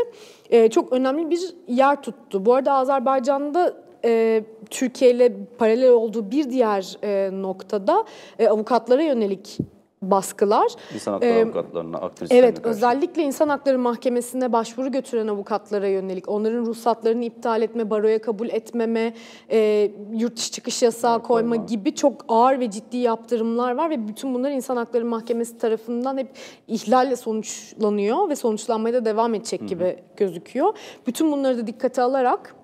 e, 0.51 0.71
çok 0.71 0.92
önemli 0.92 1.31
bir 1.31 1.40
yer 1.68 2.03
tuttu. 2.03 2.47
Bu 2.47 2.55
arada 2.55 2.73
Azerbaycan'da 2.73 3.75
e, 4.05 4.44
Türkiye 4.71 5.11
ile 5.11 5.33
paralel 5.59 5.90
olduğu 5.90 6.31
bir 6.31 6.51
diğer 6.51 6.97
e, 7.03 7.31
noktada 7.42 8.05
e, 8.38 8.49
avukatlara 8.49 9.03
yönelik 9.03 9.59
baskılar. 10.02 10.72
İnsan 10.94 11.12
hakları 11.12 11.32
Ee, 11.32 11.42
avukatlarına, 11.44 11.98
aktivistlerine 11.98 12.46
Evet, 12.46 12.62
karşı. 12.62 12.76
özellikle 12.76 13.22
İnsan 13.22 13.48
Hakları 13.48 13.78
Mahkemesi'ne 13.78 14.52
başvuru 14.52 14.92
götüren 14.92 15.28
avukatlara 15.28 15.88
yönelik, 15.88 16.28
onların 16.28 16.66
ruhsatlarını 16.66 17.24
iptal 17.24 17.62
etme, 17.62 17.90
baroya 17.90 18.20
kabul 18.20 18.48
etmeme, 18.48 19.14
e, 19.50 19.90
yurt 20.12 20.37
dışı 20.37 20.52
çıkış 20.52 20.82
yasağı 20.82 21.22
koyma, 21.22 21.50
koyma. 21.50 21.64
gibi 21.66 21.94
çok 21.94 22.24
ağır 22.28 22.61
ve 22.61 22.70
ciddi 22.70 22.96
yaptırımlar 22.96 23.74
var 23.74 23.90
ve 23.90 24.08
bütün 24.08 24.34
bunlar 24.34 24.50
İnsan 24.50 24.76
Hakları 24.76 25.04
Mahkemesi 25.04 25.58
tarafından 25.58 26.18
hep 26.18 26.28
ihlalle 26.68 27.16
sonuçlanıyor 27.16 28.28
ve 28.28 28.37
sonuçlanmaya 28.37 28.94
da 28.94 29.04
devam 29.04 29.34
edecek 29.34 29.68
gibi 29.68 29.96
gözüküyor. 30.16 30.74
Bütün 31.06 31.32
bunları 31.32 31.58
da 31.58 31.66
dikkate 31.66 32.02
alarak 32.02 32.54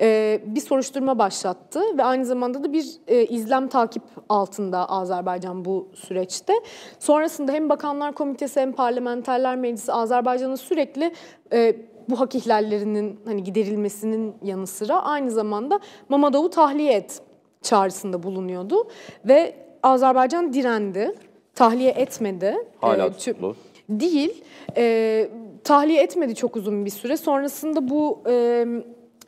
e, 0.00 0.40
bir 0.46 0.60
soruşturma 0.60 1.18
başlattı 1.18 1.80
ve 1.98 2.04
aynı 2.04 2.24
zamanda 2.24 2.64
da 2.64 2.72
bir 2.72 2.86
e, 3.08 3.24
izlem 3.24 3.68
takip 3.68 4.02
altında 4.28 4.88
Azerbaycan 4.88 5.64
bu 5.64 5.88
süreçte. 5.94 6.52
Sonrasında 6.98 7.52
hem 7.52 7.68
Bakanlar 7.68 8.12
Komitesi 8.12 8.60
hem 8.60 8.72
Parlamenterler 8.72 9.56
Meclisi 9.56 9.92
Azerbaycan'a 9.92 10.56
sürekli 10.56 11.12
e, 11.52 11.76
bu 12.08 12.20
hak 12.20 12.34
ihlallerinin 12.34 13.20
hani 13.24 13.42
giderilmesinin 13.44 14.34
yanı 14.42 14.66
sıra 14.66 15.02
aynı 15.02 15.30
zamanda 15.30 15.80
Mamadov'u 16.08 16.50
tahliye 16.50 16.92
et 16.92 17.22
çağrısında 17.62 18.22
bulunuyordu 18.22 18.88
ve 19.24 19.54
Azerbaycan 19.82 20.52
direndi, 20.52 21.14
tahliye 21.54 21.90
etmedi. 21.90 22.56
Hala 22.80 23.06
E, 23.06 23.12
tutuklu. 23.12 23.56
Değil. 23.88 24.44
E, 24.76 25.28
tahliye 25.64 26.02
etmedi 26.02 26.34
çok 26.34 26.56
uzun 26.56 26.84
bir 26.84 26.90
süre. 26.90 27.16
Sonrasında 27.16 27.88
bu 27.88 28.22
e, 28.28 28.66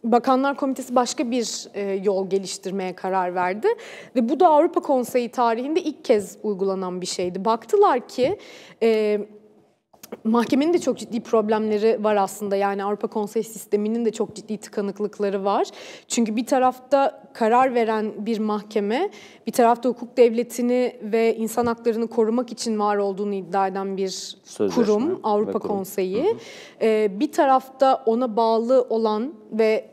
Bakanlar 0.05 0.57
Komitesi 0.57 0.95
başka 0.95 1.31
bir 1.31 1.69
e, 1.75 1.83
yol 2.05 2.31
geliştirmeye 2.31 2.95
karar 2.95 3.35
verdi. 3.35 3.69
Ve 4.17 4.29
bu 4.29 4.41
da 4.41 4.49
Avrupa 4.49 4.81
Konseyi 4.81 5.29
tarihinde 5.29 5.83
ilk 5.83 6.05
kez 6.05 6.39
uygulanan 6.43 7.01
bir 7.01 7.07
şeydi. 7.07 7.45
Baktılar 7.45 8.09
ki 8.09 8.39
e, 8.83 9.21
Mahkemenin 10.25 10.73
de 10.73 10.79
çok 10.79 10.99
ciddi 10.99 11.21
problemleri 11.21 12.05
var 12.05 12.17
aslında. 12.17 12.57
Yani 12.57 12.85
Avrupa 12.85 13.09
Konsey 13.09 13.43
sisteminin 13.43 14.05
de 14.05 14.13
çok 14.13 14.37
ciddi 14.37 14.59
tıkanıklıkları 14.59 15.45
var. 15.45 15.67
Çünkü 16.09 16.37
bir 16.37 16.47
tarafta 16.47 17.23
karar 17.33 17.75
veren 17.75 18.13
bir 18.19 18.39
mahkeme, 18.39 19.11
bir 19.47 19.53
tarafta 19.53 19.89
hukuk 19.89 20.17
devletini 20.17 20.97
ve 21.03 21.37
insan 21.37 21.67
haklarını 21.67 22.07
korumak 22.07 22.53
için 22.53 22.79
var 22.79 22.97
olduğunu 22.97 23.35
iddia 23.35 23.67
eden 23.67 23.97
bir 23.97 24.39
Sözleşme 24.45 24.85
kurum, 24.85 25.21
Avrupa 25.23 25.59
kurum. 25.59 25.77
Konseyi. 25.77 26.37
Ee, 26.83 27.11
bir 27.21 27.33
tarafta 27.33 28.03
ona 28.07 28.37
bağlı 28.37 28.87
olan 28.91 29.35
ve 29.53 29.92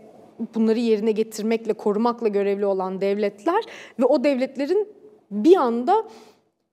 bunları 0.56 0.80
yerine 0.80 1.12
getirmekle, 1.12 1.74
korumakla 1.74 2.28
görevli 2.28 2.66
olan 2.66 3.02
devletler 3.02 3.64
ve 4.00 4.06
o 4.06 4.24
devletlerin 4.24 4.88
bir 5.32 5.56
anda 5.56 6.04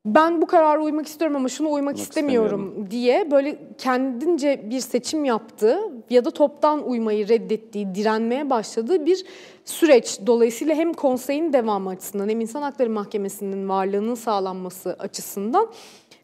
ben 0.07 0.43
bu 0.43 0.47
karara 0.47 0.83
uymak 0.83 1.07
istiyorum 1.07 1.37
ama 1.37 1.49
şuna 1.49 1.69
uymak 1.69 1.99
istemiyorum, 1.99 2.87
diye 2.91 3.31
böyle 3.31 3.59
kendince 3.79 4.71
bir 4.71 4.81
seçim 4.81 5.25
yaptığı 5.25 5.79
ya 6.11 6.25
da 6.25 6.31
toptan 6.31 6.89
uymayı 6.89 7.29
reddettiği, 7.29 7.95
direnmeye 7.95 8.51
başladığı 8.51 9.07
bir 9.07 9.25
süreç. 9.65 10.19
Dolayısıyla 10.27 10.75
hem 10.75 10.93
konseyin 10.93 11.53
devamı 11.53 11.91
açısından 11.91 12.29
hem 12.29 12.41
İnsan 12.41 12.63
Hakları 12.63 12.91
Mahkemesi'nin 12.91 13.69
varlığının 13.69 14.15
sağlanması 14.15 14.97
açısından 14.99 15.69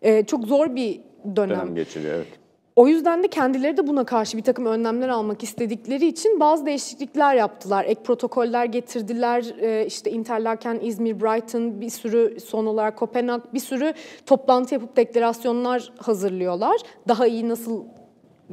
e, 0.03 0.25
çok 0.25 0.45
zor 0.45 0.77
bir 0.77 1.01
dönem. 1.37 1.61
Dönem 1.61 1.75
geçiriyor 1.75 2.15
evet. 2.15 2.42
O 2.77 2.89
yüzden 2.89 3.23
de 3.23 3.29
kendileri 3.29 3.77
de 3.77 3.87
buna 3.87 4.05
karşı 4.05 4.37
bir 4.37 4.43
takım 4.43 4.67
önlemler 4.67 5.09
almak 5.09 5.43
istedikleri 5.43 6.07
için 6.07 6.41
bazı 6.41 6.67
değişiklikler 6.67 7.35
yaptılar. 7.35 7.85
Ek 7.85 8.01
protokoller 8.05 8.65
getirdiler. 8.65 9.55
Ee, 9.61 9.87
işte 9.87 10.11
Interlaken, 10.11 10.79
İzmir, 10.83 11.21
Brighton 11.21 11.81
bir 11.81 11.91
sürü 11.91 12.41
son 12.41 12.67
olarak 12.67 12.97
Kopenhag 12.97 13.43
bir 13.55 13.61
sürü 13.61 13.95
toplantı 14.27 14.75
yapıp 14.75 14.97
deklarasyonlar 14.97 15.93
hazırlıyorlar. 15.99 16.77
Daha 17.09 17.27
iyi 17.27 17.49
nasıl 17.49 17.85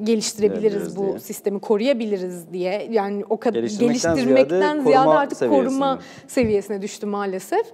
geliştirebiliriz 0.04 0.98
bu 0.98 1.08
diye. 1.08 1.20
sistemi 1.20 1.60
koruyabiliriz 1.60 2.54
diye. 2.54 2.88
Yani 2.92 3.24
o 3.30 3.38
kadar 3.38 3.60
Geliştirmekten 3.60 4.16
geliştirmekten 4.16 4.60
ziyade 4.60 4.84
ziyade, 4.84 5.06
koruma 5.06 5.20
artık 5.20 5.38
seviyesine. 5.38 5.70
koruma 5.70 6.00
seviyesine 6.28 6.82
düştü 6.82 7.06
maalesef. 7.06 7.66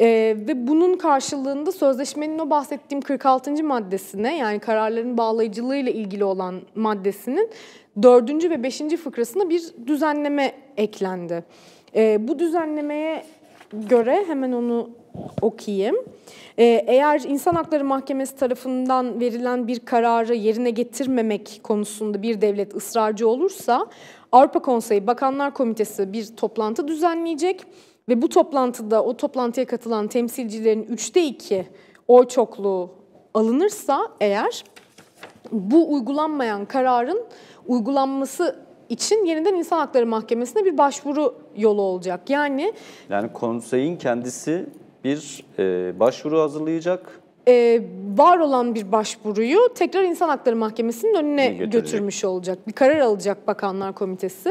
Ee, 0.00 0.36
ve 0.48 0.66
bunun 0.66 0.96
karşılığında 0.96 1.72
sözleşmenin 1.72 2.38
o 2.38 2.50
bahsettiğim 2.50 3.02
46. 3.02 3.64
maddesine 3.64 4.36
yani 4.36 4.58
kararların 4.58 5.18
bağlayıcılığıyla 5.18 5.92
ilgili 5.92 6.24
olan 6.24 6.60
maddesinin 6.74 7.50
4. 8.02 8.50
ve 8.50 8.62
5. 8.62 8.78
fıkrasına 8.78 9.50
bir 9.50 9.62
düzenleme 9.86 10.52
eklendi. 10.76 11.44
Ee, 11.96 12.28
bu 12.28 12.38
düzenlemeye 12.38 13.24
göre 13.72 14.24
hemen 14.26 14.52
onu 14.52 14.90
okuyayım. 15.42 15.96
Ee, 16.58 16.84
eğer 16.86 17.20
İnsan 17.20 17.54
Hakları 17.54 17.84
Mahkemesi 17.84 18.36
tarafından 18.36 19.20
verilen 19.20 19.66
bir 19.66 19.80
kararı 19.80 20.34
yerine 20.34 20.70
getirmemek 20.70 21.60
konusunda 21.62 22.22
bir 22.22 22.40
devlet 22.40 22.74
ısrarcı 22.76 23.28
olursa 23.28 23.86
Avrupa 24.32 24.62
Konseyi 24.62 25.06
Bakanlar 25.06 25.54
Komitesi 25.54 26.12
bir 26.12 26.36
toplantı 26.36 26.88
düzenleyecek 26.88 27.66
ve 28.08 28.22
bu 28.22 28.28
toplantıda 28.28 29.04
o 29.04 29.16
toplantıya 29.16 29.66
katılan 29.66 30.08
temsilcilerin 30.08 30.82
üçte 30.82 31.24
iki 31.24 31.66
oy 32.08 32.28
çokluğu 32.28 32.90
alınırsa 33.34 34.08
eğer 34.20 34.64
bu 35.52 35.94
uygulanmayan 35.94 36.64
kararın 36.64 37.24
uygulanması 37.66 38.64
için 38.88 39.24
yeniden 39.24 39.54
İnsan 39.54 39.78
Hakları 39.78 40.06
Mahkemesi'ne 40.06 40.64
bir 40.64 40.78
başvuru 40.78 41.34
yolu 41.56 41.82
olacak. 41.82 42.30
Yani 42.30 42.72
Yani 43.10 43.32
konseyin 43.32 43.96
kendisi 43.96 44.66
bir 45.04 45.44
e, 45.58 46.00
başvuru 46.00 46.40
hazırlayacak. 46.40 47.20
E, 47.48 47.82
var 48.16 48.38
olan 48.38 48.74
bir 48.74 48.92
başvuruyu 48.92 49.58
tekrar 49.74 50.02
İnsan 50.02 50.28
Hakları 50.28 50.56
Mahkemesi'nin 50.56 51.14
önüne 51.14 51.48
götürmüş 51.48 52.24
olacak. 52.24 52.58
Bir 52.68 52.72
karar 52.72 52.98
alacak 52.98 53.46
Bakanlar 53.46 53.94
Komitesi. 53.94 54.50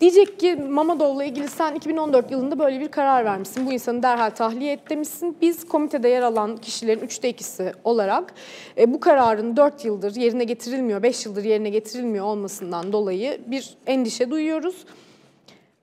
Diyecek 0.00 0.40
ki 0.40 0.56
Mamadov'la 0.56 1.24
ilgili 1.24 1.48
sen 1.48 1.74
2014 1.74 2.30
yılında 2.30 2.58
böyle 2.58 2.80
bir 2.80 2.88
karar 2.88 3.24
vermişsin. 3.24 3.66
Bu 3.66 3.72
insanı 3.72 4.02
derhal 4.02 4.30
tahliye 4.30 4.72
et 4.72 4.90
demişsin. 4.90 5.36
Biz 5.40 5.68
komitede 5.68 6.08
yer 6.08 6.22
alan 6.22 6.56
kişilerin 6.56 7.00
üçte 7.00 7.28
ikisi 7.28 7.72
olarak 7.84 8.34
e, 8.78 8.92
bu 8.92 9.00
kararın 9.00 9.56
4 9.56 9.84
yıldır 9.84 10.14
yerine 10.14 10.44
getirilmiyor, 10.44 11.02
5 11.02 11.26
yıldır 11.26 11.44
yerine 11.44 11.70
getirilmiyor 11.70 12.24
olmasından 12.24 12.92
dolayı 12.92 13.40
bir 13.46 13.74
endişe 13.86 14.30
duyuyoruz. 14.30 14.84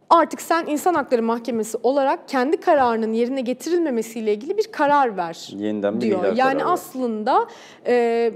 Artık 0.09 0.41
sen 0.41 0.65
İnsan 0.67 0.93
Hakları 0.93 1.23
Mahkemesi 1.23 1.77
olarak 1.83 2.27
kendi 2.29 2.57
kararının 2.57 3.13
yerine 3.13 3.41
getirilmemesiyle 3.41 4.33
ilgili 4.33 4.57
bir 4.57 4.71
karar 4.71 5.17
ver 5.17 5.49
Yeniden 5.57 5.95
bir 5.95 6.01
diyor. 6.01 6.19
ihlal 6.19 6.37
Yani 6.37 6.57
kararı. 6.59 6.71
aslında 6.73 7.47
e, 7.87 8.31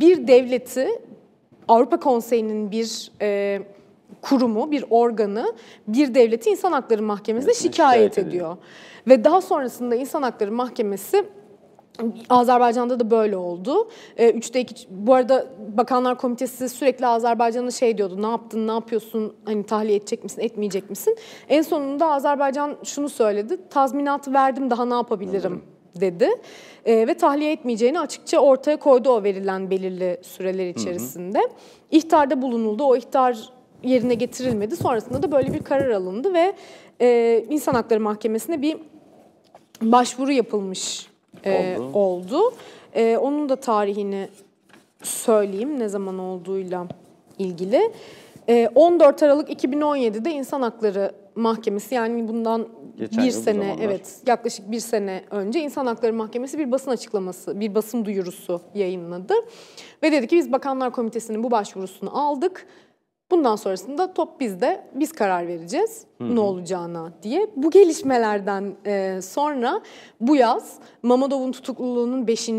bir 0.00 0.26
devleti 0.28 0.88
Avrupa 1.68 2.00
Konseyi'nin 2.00 2.70
bir 2.70 3.10
e, 3.20 3.60
kurumu, 4.22 4.70
bir 4.70 4.84
organı 4.90 5.52
bir 5.88 6.14
devleti 6.14 6.50
İnsan 6.50 6.72
Hakları 6.72 7.02
Mahkemesi'ne 7.02 7.54
şikayet, 7.54 7.74
şikayet 8.14 8.18
ediyor. 8.18 8.56
Ve 9.08 9.24
daha 9.24 9.40
sonrasında 9.40 9.94
İnsan 9.94 10.22
Hakları 10.22 10.52
Mahkemesi 10.52 11.24
Azerbaycan'da 12.30 13.00
da 13.00 13.10
böyle 13.10 13.36
oldu. 13.36 13.88
Ee, 14.16 14.30
Üçte 14.30 14.60
iki, 14.60 14.86
bu 14.90 15.14
arada 15.14 15.46
Bakanlar 15.76 16.18
Komitesi 16.18 16.68
sürekli 16.68 17.06
Azerbaycan'a 17.06 17.70
şey 17.70 17.98
diyordu. 17.98 18.22
Ne 18.22 18.26
yaptın, 18.26 18.68
ne 18.68 18.72
yapıyorsun, 18.72 19.34
hani 19.44 19.62
tahliye 19.66 19.96
edecek 19.96 20.22
misin, 20.22 20.40
etmeyecek 20.40 20.90
misin? 20.90 21.16
En 21.48 21.62
sonunda 21.62 22.10
Azerbaycan 22.10 22.76
şunu 22.84 23.08
söyledi. 23.08 23.58
Tazminatı 23.70 24.34
verdim, 24.34 24.70
daha 24.70 24.84
ne 24.84 24.94
yapabilirim 24.94 25.62
dedi. 26.00 26.28
Ee, 26.84 27.06
ve 27.06 27.14
tahliye 27.14 27.52
etmeyeceğini 27.52 28.00
açıkça 28.00 28.38
ortaya 28.38 28.76
koydu 28.76 29.10
o 29.10 29.22
verilen 29.22 29.70
belirli 29.70 30.20
süreler 30.22 30.68
içerisinde. 30.68 31.40
İhtarda 31.90 32.42
bulunuldu. 32.42 32.84
O 32.84 32.96
ihtar 32.96 33.38
yerine 33.82 34.14
getirilmedi. 34.14 34.76
Sonrasında 34.76 35.22
da 35.22 35.32
böyle 35.32 35.52
bir 35.52 35.62
karar 35.62 35.90
alındı 35.90 36.34
ve 36.34 36.52
e, 37.00 37.44
İnsan 37.50 37.74
Hakları 37.74 38.00
Mahkemesi'ne 38.00 38.62
bir 38.62 38.76
başvuru 39.82 40.32
yapılmış 40.32 41.06
e, 41.44 41.78
Oldu. 41.78 41.98
oldu. 41.98 42.52
E, 42.94 43.16
onun 43.16 43.48
da 43.48 43.56
tarihini 43.56 44.28
söyleyeyim 45.02 45.78
ne 45.78 45.88
zaman 45.88 46.18
olduğuyla 46.18 46.86
ilgili. 47.38 47.92
E, 48.48 48.68
14 48.74 49.22
Aralık 49.22 49.50
2017'de 49.64 50.30
İnsan 50.30 50.62
Hakları 50.62 51.12
Mahkemesi 51.34 51.94
yani 51.94 52.28
bundan 52.28 52.68
Geçen 52.98 53.24
bir 53.24 53.30
sene 53.30 53.58
zamanlar. 53.62 53.84
evet 53.84 54.16
yaklaşık 54.26 54.70
bir 54.70 54.80
sene 54.80 55.24
önce 55.30 55.60
İnsan 55.60 55.86
Hakları 55.86 56.12
Mahkemesi 56.12 56.58
bir 56.58 56.72
basın 56.72 56.90
açıklaması, 56.90 57.60
bir 57.60 57.74
basın 57.74 58.04
duyurusu 58.04 58.60
yayınladı. 58.74 59.34
Ve 60.02 60.12
dedi 60.12 60.26
ki 60.26 60.36
biz 60.36 60.52
Bakanlar 60.52 60.92
Komitesi'nin 60.92 61.42
bu 61.42 61.50
başvurusunu 61.50 62.18
aldık. 62.18 62.66
Bundan 63.30 63.56
sonrasında 63.56 64.14
top 64.14 64.40
bizde, 64.40 64.86
biz 64.94 65.12
karar 65.12 65.46
vereceğiz 65.46 66.04
ne 66.20 66.40
olacağına 66.40 67.12
diye. 67.22 67.50
Bu 67.56 67.70
gelişmelerden 67.70 68.74
e, 68.86 69.20
sonra 69.22 69.80
bu 70.20 70.36
yaz 70.36 70.78
Mamadov'un 71.02 71.52
tutukluluğunun 71.52 72.26
5. 72.26 72.50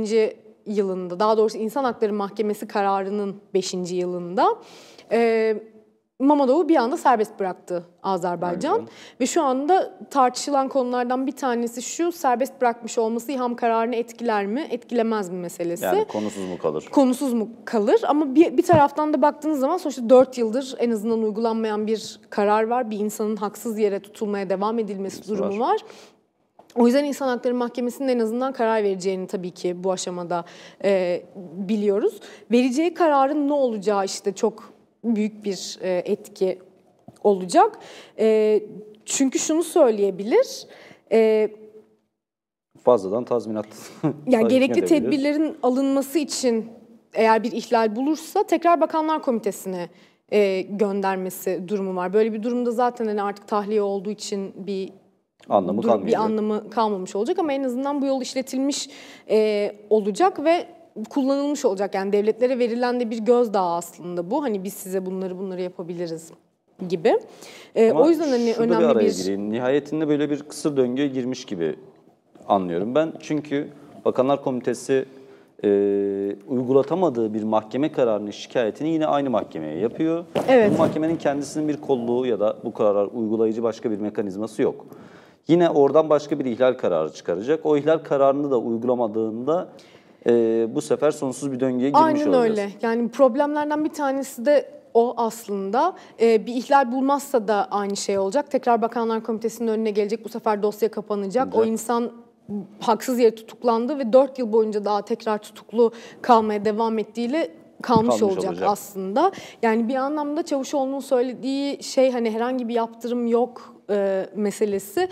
yılında, 0.65 1.19
daha 1.19 1.37
doğrusu 1.37 1.57
İnsan 1.57 1.83
Hakları 1.83 2.13
Mahkemesi 2.13 2.67
kararının 2.67 3.41
5. 3.53 3.73
yılında 3.91 4.47
e, 5.11 5.55
Mamadov'u 6.19 6.69
bir 6.69 6.75
anda 6.75 6.97
serbest 6.97 7.39
bıraktı 7.39 7.85
Azerbaycan. 8.03 8.73
Aynen. 8.73 8.87
Ve 9.21 9.25
şu 9.25 9.41
anda 9.43 9.97
tartışılan 10.09 10.69
konulardan 10.69 11.27
bir 11.27 11.31
tanesi 11.31 11.81
şu, 11.81 12.11
serbest 12.11 12.61
bırakmış 12.61 12.97
olması 12.97 13.31
İHAM 13.31 13.55
kararını 13.55 13.95
etkiler 13.95 14.45
mi, 14.45 14.67
etkilemez 14.69 15.29
mi 15.29 15.37
meselesi 15.37 15.85
Yani 15.85 16.05
konusuz 16.05 16.49
mu 16.49 16.57
kalır? 16.57 16.85
konusuz 16.91 17.33
mu 17.33 17.49
kalır? 17.65 18.01
Ama 18.07 18.35
bir, 18.35 18.57
bir 18.57 18.63
taraftan 18.63 19.13
da 19.13 19.21
baktığınız 19.21 19.59
zaman 19.59 19.77
sonuçta 19.77 20.09
4 20.09 20.37
yıldır 20.37 20.75
en 20.79 20.91
azından 20.91 21.23
uygulanmayan 21.23 21.87
bir 21.87 22.19
karar 22.29 22.63
var. 22.63 22.91
Bir 22.91 22.99
insanın 22.99 23.35
haksız 23.35 23.79
yere 23.79 23.99
tutulmaya 23.99 24.49
devam 24.49 24.79
edilmesi 24.79 25.27
durumu 25.27 25.59
var. 25.59 25.81
O 26.75 26.85
yüzden 26.85 27.03
İnsan 27.03 27.27
Hakları 27.27 27.55
Mahkemesi'nin 27.55 28.07
en 28.07 28.19
azından 28.19 28.53
karar 28.53 28.83
vereceğini 28.83 29.27
tabii 29.27 29.51
ki 29.51 29.83
bu 29.83 29.91
aşamada 29.91 30.45
e, 30.83 31.23
biliyoruz. 31.55 32.19
Vereceği 32.51 32.93
kararın 32.93 33.47
ne 33.47 33.53
olacağı 33.53 34.05
işte 34.05 34.33
çok 34.35 34.76
büyük 35.03 35.43
bir 35.45 35.79
e, 35.81 36.01
etki 36.05 36.59
olacak. 37.23 37.79
E, 38.19 38.59
çünkü 39.05 39.39
şunu 39.39 39.63
söyleyebilir. 39.63 40.67
E, 41.11 41.49
Fazladan 42.83 43.25
tazminat. 43.25 43.65
yani 44.27 44.47
gerekli 44.47 44.85
tedbirlerin 44.85 45.57
alınması 45.63 46.19
için 46.19 46.69
eğer 47.13 47.43
bir 47.43 47.51
ihlal 47.51 47.95
bulursa 47.95 48.43
tekrar 48.43 48.81
Bakanlar 48.81 49.21
Komitesi'ne 49.21 49.89
e, 50.31 50.61
göndermesi 50.61 51.63
durumu 51.67 51.95
var. 51.95 52.13
Böyle 52.13 52.33
bir 52.33 52.43
durumda 52.43 52.71
zaten 52.71 53.05
hani 53.07 53.21
artık 53.21 53.47
tahliye 53.47 53.81
olduğu 53.81 54.11
için 54.11 54.53
bir 54.67 54.89
Anlamı 55.49 55.83
durum- 55.83 56.05
bir 56.07 56.13
anlamı 56.13 56.69
kalmamış 56.69 57.15
olacak 57.15 57.39
ama 57.39 57.53
en 57.53 57.63
azından 57.63 58.01
bu 58.01 58.05
yol 58.05 58.21
işletilmiş 58.21 58.89
e, 59.29 59.75
olacak 59.89 60.43
ve 60.43 60.65
kullanılmış 61.09 61.65
olacak. 61.65 61.95
Yani 61.95 62.11
devletlere 62.11 62.59
verilen 62.59 62.99
de 62.99 63.09
bir 63.09 63.17
gözdağı 63.19 63.75
aslında 63.75 64.31
bu. 64.31 64.43
Hani 64.43 64.63
biz 64.63 64.73
size 64.73 65.05
bunları 65.05 65.39
bunları 65.39 65.61
yapabiliriz 65.61 66.31
gibi. 66.89 67.19
E, 67.75 67.91
Ama 67.91 68.01
o 68.01 68.09
yüzden 68.09 68.29
hani 68.29 68.53
önemli 68.57 68.79
bir 68.79 68.89
araya 68.89 69.05
bir 69.05 69.15
gireyim. 69.15 69.51
Nihayetinde 69.51 70.07
böyle 70.07 70.29
bir 70.29 70.43
kısır 70.43 70.77
döngüye 70.77 71.07
girmiş 71.07 71.45
gibi 71.45 71.75
anlıyorum 72.47 72.95
ben. 72.95 73.13
Çünkü 73.19 73.67
Bakanlar 74.05 74.43
Komitesi 74.43 75.05
e, 75.63 75.69
uygulatamadığı 76.47 77.33
bir 77.33 77.43
mahkeme 77.43 77.91
kararının 77.91 78.31
şikayetini 78.31 78.89
yine 78.89 79.05
aynı 79.05 79.29
mahkemeye 79.29 79.77
yapıyor. 79.77 80.25
Evet. 80.49 80.71
Bu 80.73 80.77
mahkemenin 80.77 81.15
kendisinin 81.15 81.67
bir 81.67 81.77
kolluğu 81.77 82.25
ya 82.25 82.39
da 82.39 82.57
bu 82.63 82.73
karar 82.73 83.07
uygulayıcı 83.13 83.63
başka 83.63 83.91
bir 83.91 83.99
mekanizması 83.99 84.61
yok. 84.61 84.85
Yine 85.47 85.69
oradan 85.69 86.09
başka 86.09 86.39
bir 86.39 86.45
ihlal 86.45 86.73
kararı 86.73 87.13
çıkaracak. 87.13 87.65
O 87.65 87.77
ihlal 87.77 87.97
kararını 87.97 88.51
da 88.51 88.57
uygulamadığında 88.59 89.67
e, 90.27 90.65
bu 90.75 90.81
sefer 90.81 91.11
sonsuz 91.11 91.51
bir 91.51 91.59
döngüye 91.59 91.89
girmiş 91.89 92.03
Aynen 92.05 92.27
olacağız. 92.27 92.49
öyle. 92.49 92.69
Yani 92.81 93.09
problemlerden 93.09 93.85
bir 93.85 93.89
tanesi 93.89 94.45
de 94.45 94.77
o 94.93 95.13
aslında. 95.17 95.95
Ee, 96.21 96.45
bir 96.45 96.53
ihlal 96.55 96.91
bulmazsa 96.91 97.47
da 97.47 97.67
aynı 97.71 97.95
şey 97.97 98.17
olacak. 98.19 98.51
Tekrar 98.51 98.81
Bakanlar 98.81 99.23
Komitesi'nin 99.23 99.67
önüne 99.67 99.91
gelecek. 99.91 100.25
Bu 100.25 100.29
sefer 100.29 100.63
dosya 100.63 100.91
kapanacak. 100.91 101.55
O 101.55 101.59
Evet. 101.59 101.67
insan 101.71 102.11
haksız 102.79 103.19
yere 103.19 103.35
tutuklandı 103.35 103.99
ve 103.99 104.13
4 104.13 104.39
yıl 104.39 104.53
boyunca 104.53 104.85
daha 104.85 105.01
tekrar 105.01 105.37
tutuklu 105.37 105.91
kalmaya 106.21 106.65
devam 106.65 106.99
ettiğiyle 106.99 107.51
kalmış, 107.81 108.19
Kalmış 108.19 108.35
olacak, 108.35 108.51
olacak. 108.51 108.69
aslında. 108.71 109.31
Yani 109.63 109.87
bir 109.87 109.95
anlamda 109.95 110.43
Çavuşoğlu'nun 110.43 110.99
söylediği 110.99 111.83
şey 111.83 112.11
hani 112.11 112.31
herhangi 112.31 112.67
bir 112.67 112.73
yaptırım 112.73 113.27
yok 113.27 113.73
e, 113.89 114.29
meselesi. 114.35 115.07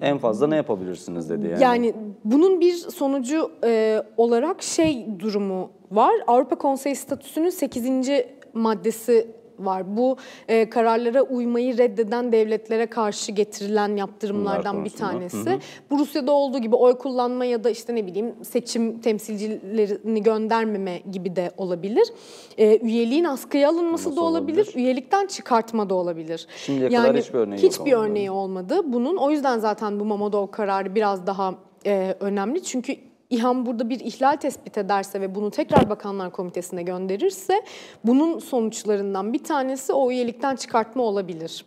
En 0.00 0.18
fazla 0.18 0.46
ne 0.46 0.56
yapabilirsiniz 0.56 1.30
dedi 1.30 1.46
yani. 1.46 1.62
Yani 1.62 1.94
bunun 2.24 2.60
bir 2.60 2.74
sonucu 2.74 3.50
e, 3.64 4.02
olarak 4.16 4.62
şey 4.62 5.06
durumu 5.18 5.70
var. 5.90 6.14
Avrupa 6.26 6.56
Konseyi 6.58 6.96
statüsünün 6.96 7.50
8. 7.50 8.10
maddesi 8.54 9.26
var. 9.58 9.96
Bu 9.96 10.16
e, 10.48 10.70
kararlara 10.70 11.22
uymayı 11.22 11.78
reddeden 11.78 12.32
devletlere 12.32 12.86
karşı 12.86 13.32
getirilen 13.32 13.96
yaptırımlardan 13.96 14.84
bir 14.84 14.90
tanesi. 14.90 15.58
Bu 15.90 15.98
Rusya'da 15.98 16.32
olduğu 16.32 16.58
gibi 16.58 16.76
oy 16.76 16.98
kullanma 16.98 17.44
ya 17.44 17.64
da 17.64 17.70
işte 17.70 17.94
ne 17.94 18.06
bileyim 18.06 18.34
seçim 18.42 19.00
temsilcilerini 19.00 20.22
göndermeme 20.22 21.02
gibi 21.10 21.36
de 21.36 21.50
olabilir. 21.56 22.08
E, 22.58 22.78
üyeliğin 22.78 23.24
askıya 23.24 23.68
alınması 23.68 24.08
Nasıl 24.08 24.16
da 24.16 24.20
olabilir, 24.24 24.58
olabilir? 24.58 24.74
üyelikten 24.76 25.26
çıkartma 25.26 25.90
da 25.90 25.94
olabilir. 25.94 26.46
Şimdiye 26.56 26.90
kadar 26.90 27.16
hiçbir 27.16 27.38
örneği 27.38 27.64
yok 27.64 27.72
hiçbir 27.72 27.92
ama 27.92 28.04
örneği 28.04 28.30
olmadı 28.30 28.80
bunun. 28.84 29.16
O 29.16 29.30
yüzden 29.30 29.58
zaten 29.58 30.00
bu 30.00 30.04
Mammadov 30.04 30.46
kararı 30.46 30.94
biraz 30.94 31.26
daha 31.26 31.54
e, 31.86 32.16
önemli. 32.20 32.62
Çünkü 32.62 32.96
İHAM 33.30 33.66
burada 33.66 33.88
bir 33.90 34.00
ihlal 34.00 34.36
tespit 34.36 34.78
ederse 34.78 35.20
ve 35.20 35.34
bunu 35.34 35.50
tekrar 35.50 35.90
Bakanlar 35.90 36.32
Komitesi'ne 36.32 36.82
gönderirse 36.82 37.62
bunun 38.04 38.38
sonuçlarından 38.38 39.32
bir 39.32 39.44
tanesi 39.44 39.92
o 39.92 40.10
üyelikten 40.10 40.56
çıkartma 40.56 41.02
olabilir. 41.02 41.64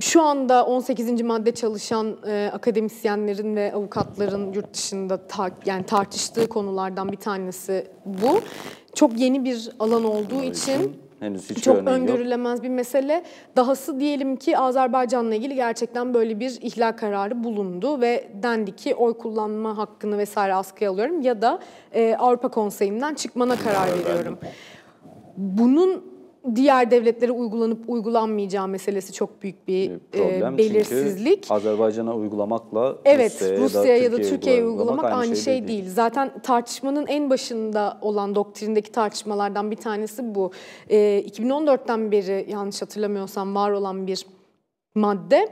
Şu 0.00 0.22
anda 0.22 0.66
18. 0.66 1.22
madde 1.22 1.54
çalışan 1.54 2.16
e, 2.26 2.50
akademisyenlerin 2.52 3.56
ve 3.56 3.72
avukatların 3.74 4.52
yurt 4.52 4.74
dışında 4.74 5.26
ta- 5.26 5.50
yani 5.66 5.86
tartıştığı 5.86 6.48
konulardan 6.48 7.12
bir 7.12 7.16
tanesi 7.16 7.86
bu. 8.04 8.40
Çok 8.94 9.20
yeni 9.20 9.44
bir 9.44 9.70
alan 9.78 10.04
olduğu 10.04 10.42
için 10.42 10.96
henüz 11.20 11.50
hiçbir 11.50 11.62
çok 11.62 11.76
örneği 11.76 11.92
yok. 11.92 12.00
öngörülemez 12.00 12.62
bir 12.62 12.68
mesele. 12.68 13.24
Dahası 13.56 14.00
diyelim 14.00 14.36
ki 14.36 14.58
Azerbaycan'la 14.58 15.34
ilgili 15.34 15.54
gerçekten 15.54 16.14
böyle 16.14 16.40
bir 16.40 16.58
ihlal 16.60 16.92
kararı 16.92 17.44
bulundu 17.44 18.00
ve 18.00 18.28
dendi 18.42 18.76
ki 18.76 18.94
oy 18.94 19.18
kullanma 19.18 19.78
hakkını 19.78 20.18
vesaire 20.18 20.54
askıya 20.54 20.90
alıyorum 20.90 21.20
ya 21.20 21.42
da 21.42 21.58
e, 21.92 22.16
Avrupa 22.18 22.48
Konseyi'nden 22.48 23.14
çıkmana 23.14 23.56
karar 23.56 23.98
veriyorum. 23.98 24.38
Bunun 25.36 26.17
diğer 26.54 26.90
devletlere 26.90 27.32
uygulanıp 27.32 27.90
uygulanmayacağı 27.90 28.68
meselesi 28.68 29.12
çok 29.12 29.42
büyük 29.42 29.68
bir, 29.68 29.90
Bir 29.90 29.98
problem 29.98 30.54
e, 30.54 30.58
belirsizlik. 30.58 31.42
çünkü 31.42 31.54
Azerbaycan'a 31.54 32.16
uygulamakla 32.16 32.98
Evet, 33.04 33.32
Rusya'ya, 33.32 33.60
Rusya 33.60 33.96
ya 33.96 34.12
da 34.12 34.16
Türkiye'ye 34.16 34.30
Türkiye'ye 34.30 34.64
uygulamak 34.64 35.04
aynı 35.12 35.36
şey, 35.36 35.54
değil. 35.54 35.68
değil. 35.68 35.84
Zaten 35.94 36.38
tartışmanın 36.42 37.06
en 37.06 37.30
başında 37.30 37.98
olan 38.02 38.34
doktrindeki 38.34 38.92
tartışmalardan 38.92 39.70
bir 39.70 39.76
tanesi 39.76 40.34
bu. 40.34 40.50
Ee, 40.90 41.24
2014'ten 41.26 42.12
beri 42.12 42.46
yanlış 42.50 42.82
hatırlamıyorsam 42.82 43.54
var 43.54 43.70
olan 43.70 44.06
bir 44.06 44.26
madde. 44.94 45.48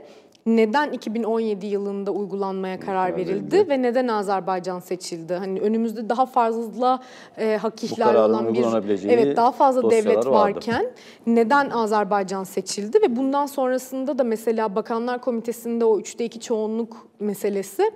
Neden 0.47 0.92
2017 0.92 1.66
yılında 1.66 2.11
uygulanmaya 2.11 2.80
karar 2.80 3.16
verildi 3.16 3.68
ve 3.68 3.82
neden 3.82 4.09
Azerbaycan 4.09 4.80
seçildi? 4.80 5.34
Hani 5.34 5.61
önümüzde 5.61 6.09
daha 6.09 6.26
fazla 6.26 7.01
e, 7.38 7.57
hak 7.57 7.84
ihlali 7.84 8.18
olan 8.18 8.55
bir 8.55 8.64
evet 9.09 9.36
daha 9.36 9.53
fazla 9.53 9.90
devlet 9.90 10.16
vardı. 10.16 10.30
varken 10.30 10.86
neden 11.26 11.70
Azerbaycan 11.70 12.44
seçildi 12.44 12.99
ve 13.03 13.16
bundan 13.16 13.47
sonrasında 13.47 14.18
da 14.18 14.24
mesela 14.24 14.74
Bakanlar 14.74 15.20
Komitesi'nde 15.20 15.84
o 15.84 15.99
üçte 15.99 16.24
iki 16.24 16.40
çoğunluk 16.40 16.97
meselesi 17.20 17.90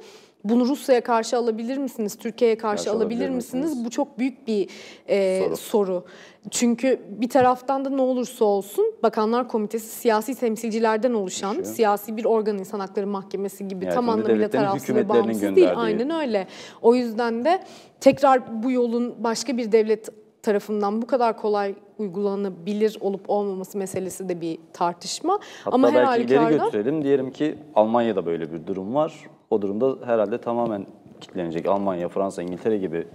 bunu 0.44 0.66
Rusya'ya 0.66 1.00
karşı 1.00 1.36
alabilir 1.36 1.76
misiniz? 1.78 2.16
Türkiye'ye 2.18 2.58
karşı 2.58 2.84
Karşı 2.84 2.96
alabilir 2.96 3.16
alabilir 3.20 3.30
misiniz? 3.36 3.64
misiniz? 3.64 3.84
Bu 3.86 3.90
çok 3.90 4.18
büyük 4.18 4.46
bir 4.46 4.68
e, 5.08 5.40
soru. 5.44 5.56
Soru. 5.56 6.04
Çünkü 6.50 7.00
bir 7.08 7.28
taraftan 7.28 7.84
da 7.84 7.90
ne 7.90 8.02
olursa 8.02 8.44
olsun 8.44 8.94
Bakanlar 9.02 9.48
Komitesi 9.48 9.86
siyasi 9.86 10.34
temsilcilerden 10.34 11.12
oluşan, 11.12 11.48
Oluşuyor. 11.56 11.74
siyasi 11.76 12.16
bir 12.16 12.24
organ 12.24 12.58
insan 12.58 12.80
hakları 12.80 13.06
mahkemesi 13.06 13.68
gibi 13.68 13.88
tam 13.88 14.04
Nihayetinde 14.04 14.22
anlamıyla 14.24 14.50
tarafsız 14.50 14.96
ve 14.96 15.08
bağımsız 15.08 15.42
değil. 15.42 15.54
gönderdiği- 15.54 15.76
Aynen 15.76 16.10
öyle. 16.10 16.46
O 16.82 16.94
yüzden 16.94 17.44
de 17.44 17.62
tekrar 18.00 18.62
bu 18.62 18.70
yolun 18.70 19.14
başka 19.18 19.56
bir 19.56 19.72
devlet 19.72 20.08
tarafından 20.42 21.02
bu 21.02 21.06
kadar 21.06 21.36
kolay 21.36 21.74
uygulanabilir 21.98 22.98
olup 23.00 23.30
olmaması 23.30 23.78
meselesi 23.78 24.28
de 24.28 24.40
bir 24.40 24.58
tartışma. 24.72 25.38
Hatta 25.64 25.74
Ama 25.74 25.94
belki 25.94 26.22
ileri 26.22 26.58
götürelim. 26.58 27.04
Diyelim 27.04 27.30
ki 27.30 27.54
Almanya'da 27.74 28.26
böyle 28.26 28.52
bir 28.52 28.66
durum 28.66 28.94
var. 28.94 29.14
O 29.50 29.62
durumda 29.62 30.06
herhalde 30.06 30.38
tamamen 30.38 30.86
kitlenecek. 31.20 31.66
Almanya, 31.66 32.08
Fransa, 32.08 32.42
İngiltere 32.42 32.78
gibi. 32.78 33.06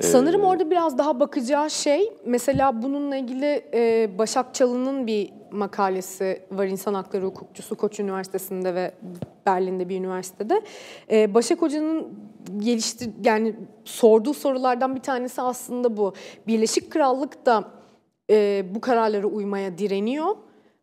e, 0.00 0.02
Sanırım 0.02 0.42
orada 0.42 0.70
biraz 0.70 0.98
daha 0.98 1.20
bakacağı 1.20 1.70
şey 1.70 2.12
mesela 2.24 2.82
bununla 2.82 3.16
ilgili 3.16 3.64
e, 3.74 4.10
Başak 4.18 4.54
Çalı'nın 4.54 5.06
bir 5.06 5.30
makalesi 5.50 6.42
var 6.52 6.66
insan 6.66 6.94
hakları 6.94 7.24
hukukçusu 7.24 7.76
Koç 7.76 8.00
Üniversitesi'nde 8.00 8.74
ve 8.74 8.94
Berlin'de 9.46 9.88
bir 9.88 9.98
üniversitede. 9.98 10.62
E, 11.10 11.34
Başak 11.34 11.62
Hoca'nın 11.62 12.08
geliştir 12.58 13.10
yani 13.24 13.54
sorduğu 13.84 14.34
sorulardan 14.34 14.96
bir 14.96 15.00
tanesi 15.00 15.42
aslında 15.42 15.96
bu. 15.96 16.14
Birleşik 16.46 16.90
Krallık 16.90 17.46
da 17.46 17.64
e, 18.30 18.64
bu 18.74 18.80
kararlara 18.80 19.26
uymaya 19.26 19.78
direniyor. 19.78 20.36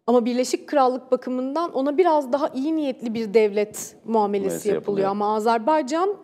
Ama 0.10 0.26
Birleşik 0.26 0.68
Krallık 0.68 1.12
bakımından 1.12 1.72
ona 1.74 1.98
biraz 1.98 2.34
daha 2.34 2.48
iyi 2.48 2.76
niyetli 2.76 3.14
bir 3.14 3.34
devlet 3.34 3.96
muamelesi 4.06 4.56
yapılıyor. 4.56 4.76
yapılıyor. 4.76 5.10
Ama 5.10 5.36
Azerbaycan 5.36 6.16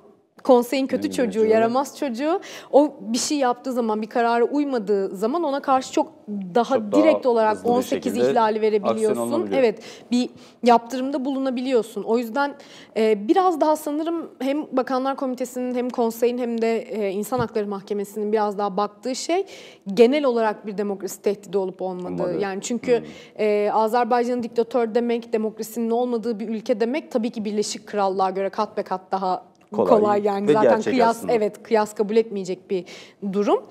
konseyin 0.46 0.88
kötü 0.88 1.08
İyi 1.08 1.14
çocuğu, 1.14 1.46
yaramaz 1.46 1.98
çocuğu. 1.98 2.40
O 2.72 2.94
bir 3.02 3.18
şey 3.18 3.38
yaptığı 3.38 3.74
zaman, 3.74 4.02
bir 4.02 4.08
karara 4.08 4.44
uymadığı 4.44 5.16
zaman 5.16 5.44
ona 5.44 5.62
karşı 5.62 5.92
çok 5.92 6.12
daha 6.56 6.76
Çok 6.76 6.92
daha 6.92 7.02
direkt 7.02 7.26
olarak 7.26 7.56
hızlı 7.56 7.66
bir 7.66 7.70
18 7.70 7.90
şekilde 7.90 8.32
ihlali 8.32 8.62
verebiliyorsun. 8.62 9.50
Evet, 9.54 9.80
bir 10.12 10.30
yaptırımda 10.64 11.26
bulunabiliyorsun. 11.26 12.04
O 12.04 12.18
yüzden 12.18 12.56
e, 12.98 13.28
biraz 13.28 13.62
daha 13.62 13.76
sanırım 13.76 14.32
hem 14.40 14.78
Bakanlar 14.78 15.16
Komitesi'nin 15.16 15.76
hem 15.76 15.90
konseyin 15.90 16.38
hem 16.38 16.62
de 16.62 16.78
e, 16.82 17.12
İnsan 17.12 17.40
Hakları 17.40 17.68
Mahkemesi'nin 17.68 18.32
biraz 18.32 18.58
daha 18.58 18.78
baktığı 18.78 19.16
şey 19.16 19.46
genel 19.94 20.24
olarak 20.24 20.68
bir 20.68 20.78
demokrasi 20.78 21.22
tehdidi 21.22 21.58
olup 21.58 21.82
olmadığı. 21.82 22.24
Olmadığı. 22.24 22.40
Yani 22.40 22.62
çünkü 22.62 23.04
e, 23.40 23.70
Azerbaycan'ın 23.74 24.44
diktatör 24.44 24.96
demek, 24.96 25.34
demokrasinin 25.34 25.90
olmadığı 25.90 26.40
bir 26.40 26.50
ülke 26.50 26.80
demek 26.80 27.12
tabii 27.12 27.30
ki 27.30 27.46
Birleşik 27.46 27.88
Krallığa 27.88 28.30
göre 28.30 28.50
kat 28.50 28.78
be 28.78 28.84
kat 28.84 29.02
daha 29.12 29.55
kolay, 29.76 30.00
Kolay 30.02 30.22
yani 30.24 30.48
ve 30.48 30.54
zaten 30.54 30.82
kıyas 30.82 31.18
aslında. 31.18 31.34
evet 31.34 31.64
kıyas 31.64 31.94
kabul 31.96 32.16
etmeyecek 32.16 32.70
bir 32.70 32.86
durum. 33.34 33.64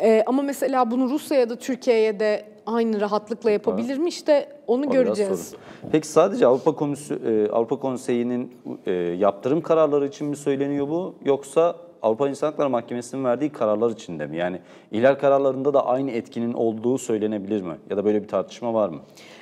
Ee, 0.00 0.22
ama 0.26 0.42
mesela 0.42 0.90
bunu 0.90 1.10
Rusya'ya 1.10 1.40
ya 1.40 1.50
da 1.50 1.56
Türkiye'ye 1.56 2.20
de 2.20 2.44
aynı 2.66 3.00
rahatlıkla 3.00 3.50
yapabilir 3.50 3.98
mi? 3.98 4.08
İşte 4.08 4.48
onu 4.66 4.86
O 4.86 4.90
göreceğiz. 4.90 5.54
Peki 5.92 6.08
sadece 6.08 6.46
Avrupa 6.46 6.74
Komisyonu, 6.74 7.20
e, 7.30 7.48
Avrupa 7.50 7.76
Konseyi'nin 7.78 8.52
e, 8.86 8.92
yaptırım 8.92 9.60
kararları 9.60 10.06
için 10.06 10.26
mi 10.26 10.36
söyleniyor 10.36 10.88
bu 10.88 11.14
yoksa 11.24 11.76
Avrupa 12.04 12.28
İnsan 12.28 12.46
Hakları 12.46 12.70
Mahkemesi'nin 12.70 13.24
verdiği 13.24 13.50
kararlar 13.50 13.90
için 13.90 14.18
de 14.18 14.26
mi? 14.26 14.36
Yani 14.36 14.60
ihlal 14.92 15.14
kararlarında 15.14 15.74
da 15.74 15.86
aynı 15.86 16.10
etkinin 16.10 16.52
olduğu 16.52 16.98
söylenebilir 16.98 17.62
mi? 17.62 17.76
Ya 17.90 17.96
da 17.96 18.04
böyle 18.04 18.22
bir 18.22 18.28
tartışma 18.28 18.74
var 18.74 18.88
mı? 18.88 19.00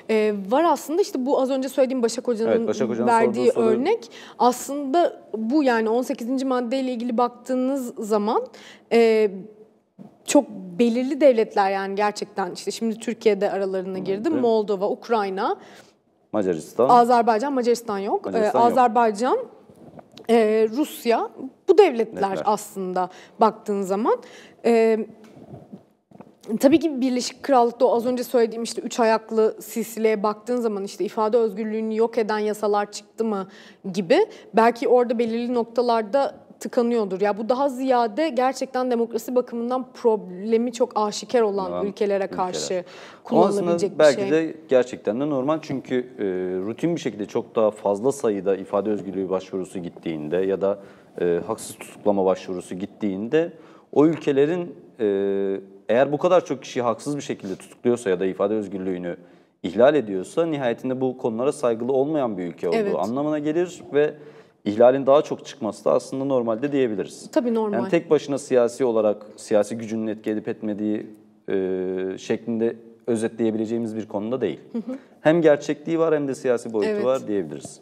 Ee, 0.09 0.33
var 0.49 0.63
aslında 0.63 1.01
işte 1.01 1.25
bu 1.25 1.41
az 1.41 1.49
önce 1.49 1.69
söylediğim 1.69 2.03
Başak 2.03 2.27
Hoca'nın 2.27 2.51
Evet, 2.51 2.67
Başak 2.67 2.89
Hoca'nın 2.89 3.07
verdiği 3.07 3.51
örnek 3.51 4.11
aslında 4.39 5.21
bu 5.37 5.63
yani 5.63 5.89
18. 5.89 6.43
maddeyle 6.43 6.91
ilgili 6.91 7.17
baktığınız 7.17 7.93
zaman 7.97 8.43
e, 8.91 9.31
çok 10.25 10.49
belirli 10.79 11.21
devletler 11.21 11.71
yani 11.71 11.95
gerçekten 11.95 12.51
işte 12.51 12.71
şimdi 12.71 12.99
Türkiye'de 12.99 13.51
aralarına 13.51 13.97
girdi. 13.99 14.29
Moldova, 14.29 14.89
Ukrayna, 14.89 15.57
Macaristan, 16.33 16.89
Azerbaycan, 16.89 17.53
Macaristan 17.53 17.99
yok. 17.99 18.25
Macaristan 18.25 18.61
Ee, 18.61 18.65
yok. 18.65 18.73
E, 20.29 20.67
Rusya 20.71 21.29
bu 21.67 21.77
devletler 21.77 22.23
Devletler. 22.23 22.43
aslında 22.45 23.09
baktığın 23.39 23.81
zaman. 23.81 24.21
E, 24.65 24.99
tabii 26.59 26.79
ki 26.79 27.01
Birleşik 27.01 27.43
Krallık'ta 27.43 27.85
o 27.85 27.95
az 27.95 28.05
önce 28.05 28.23
söylediğim 28.23 28.63
işte 28.63 28.81
üç 28.81 28.99
ayaklı 28.99 29.57
silsileye 29.61 30.23
baktığın 30.23 30.61
zaman 30.61 30.83
işte 30.83 31.05
ifade 31.05 31.37
özgürlüğünü 31.37 31.95
yok 31.95 32.17
eden 32.17 32.39
yasalar 32.39 32.91
çıktı 32.91 33.25
mı 33.25 33.47
gibi 33.93 34.17
belki 34.53 34.87
orada 34.87 35.19
belirli 35.19 35.53
noktalarda 35.53 36.35
tıkanıyordur. 36.59 37.21
Ya 37.21 37.37
bu 37.37 37.49
daha 37.49 37.69
ziyade 37.69 38.29
gerçekten 38.29 38.91
demokrasi 38.91 39.35
bakımından 39.35 39.85
problemi 39.93 40.73
çok 40.73 40.91
aşikar 40.95 41.41
olan 41.41 41.71
Olan 41.71 41.85
ülkelere 41.85 42.23
ülkeler. 42.23 42.37
karşı 42.45 42.73
Ama 42.73 42.83
kullanılabilecek 43.23 43.93
bir 43.93 43.99
belki 43.99 44.21
şey. 44.21 44.31
de 44.31 44.55
gerçekten 44.69 45.21
de 45.21 45.29
normal 45.29 45.59
çünkü 45.61 45.95
e, 46.19 46.23
rutin 46.65 46.95
bir 46.95 47.01
şekilde 47.01 47.25
çok 47.25 47.55
daha 47.55 47.71
fazla 47.71 48.11
sayıda 48.11 48.55
ifade 48.55 48.89
özgürlüğü 48.89 49.29
başvurusu 49.29 49.79
gittiğinde 49.79 50.37
ya 50.37 50.61
da 50.61 50.79
e, 51.21 51.39
haksız 51.47 51.75
tutuklama 51.75 52.25
başvurusu 52.25 52.75
gittiğinde 52.75 53.53
o 53.91 54.05
ülkelerin 54.05 54.75
e, 54.99 55.05
eğer 55.89 56.11
bu 56.11 56.17
kadar 56.17 56.45
çok 56.45 56.61
kişiyi 56.63 56.81
haksız 56.81 57.17
bir 57.17 57.21
şekilde 57.21 57.55
tutukluyorsa 57.55 58.09
ya 58.09 58.19
da 58.19 58.25
ifade 58.25 58.53
özgürlüğünü 58.53 59.17
ihlal 59.63 59.95
ediyorsa 59.95 60.45
nihayetinde 60.45 61.01
bu 61.01 61.17
konulara 61.17 61.51
saygılı 61.51 61.93
olmayan 61.93 62.37
bir 62.37 62.43
ülke 62.43 62.67
olduğu 62.69 62.75
Evet. 62.77 62.95
anlamına 62.97 63.39
gelir 63.39 63.81
ve 63.93 64.13
ihlalin 64.65 65.05
daha 65.05 65.21
çok 65.21 65.45
çıkması 65.45 65.85
da 65.85 65.91
aslında 65.91 66.25
normalde 66.25 66.71
diyebiliriz. 66.71 67.29
Tabii 67.31 67.53
normal. 67.53 67.77
Yani 67.77 67.89
tek 67.89 68.09
başına 68.09 68.37
siyasi 68.37 68.85
olarak 68.85 69.25
siyasi 69.35 69.77
gücünün 69.77 70.07
etki 70.07 70.31
edip 70.31 70.47
etmediği 70.47 71.07
e, 71.49 72.17
şeklinde 72.17 72.75
özetleyebileceğimiz 73.07 73.95
bir 73.95 74.07
konuda 74.07 74.41
değil. 74.41 74.59
Hem 75.21 75.41
gerçekliği 75.41 75.99
var 75.99 76.15
hem 76.15 76.27
de 76.27 76.35
siyasi 76.35 76.73
boyutu 76.73 76.91
Evet. 76.91 77.05
var 77.05 77.27
diyebiliriz. 77.27 77.79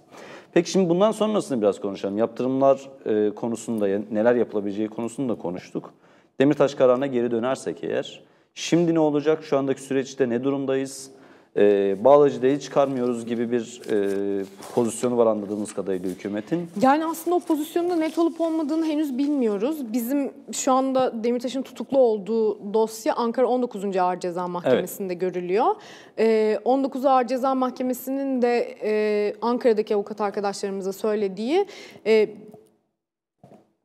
Peki 0.53 0.71
şimdi 0.71 0.89
bundan 0.89 1.11
sonrasını 1.11 1.61
biraz 1.61 1.82
konuşalım. 1.82 2.17
Yaptırımlar 2.17 2.89
e, 3.05 3.36
konusunda 3.36 3.88
neler 4.11 4.36
yapılabileceği 4.36 4.88
konusunda 4.88 5.36
konuştuk. 5.36 5.93
Demirtaş 6.39 6.75
kararına 6.75 7.07
geri 7.07 7.32
dönersek 7.32 7.84
eğer, 7.84 8.23
şimdi 8.53 8.95
ne 8.95 8.99
olacak? 8.99 9.43
Şu 9.43 9.57
andaki 9.57 9.82
süreçte 9.82 10.29
ne 10.29 10.43
durumdayız? 10.43 11.11
E, 11.57 11.95
Bağlacı'da 12.03 12.59
çıkarmıyoruz 12.59 13.25
gibi 13.25 13.51
bir 13.51 13.81
e, 13.89 14.45
pozisyonu 14.75 15.17
var 15.17 15.27
anladığımız 15.27 15.73
kadarıyla 15.73 16.09
hükümetin. 16.09 16.69
Yani 16.81 17.05
aslında 17.05 17.35
o 17.35 17.39
pozisyonda 17.39 17.95
net 17.95 18.17
olup 18.17 18.41
olmadığını 18.41 18.85
henüz 18.85 19.17
bilmiyoruz. 19.17 19.93
Bizim 19.93 20.31
şu 20.51 20.71
anda 20.71 21.23
Demirtaş'ın 21.23 21.61
tutuklu 21.61 21.99
olduğu 21.99 22.73
dosya 22.73 23.13
Ankara 23.13 23.47
19. 23.47 23.97
Ağır 23.97 24.19
Ceza 24.19 24.47
Mahkemesi'nde 24.47 25.13
görülüyor. 25.13 25.75
Ee, 26.19 26.59
19 26.65 27.05
Ağır 27.05 27.27
Ceza 27.27 27.55
Mahkemesi'nin 27.55 28.41
de 28.41 28.77
e, 28.83 29.33
Ankara'daki 29.41 29.95
avukat 29.95 30.21
arkadaşlarımıza 30.21 30.93
söylediği 30.93 31.65
e, 32.05 32.29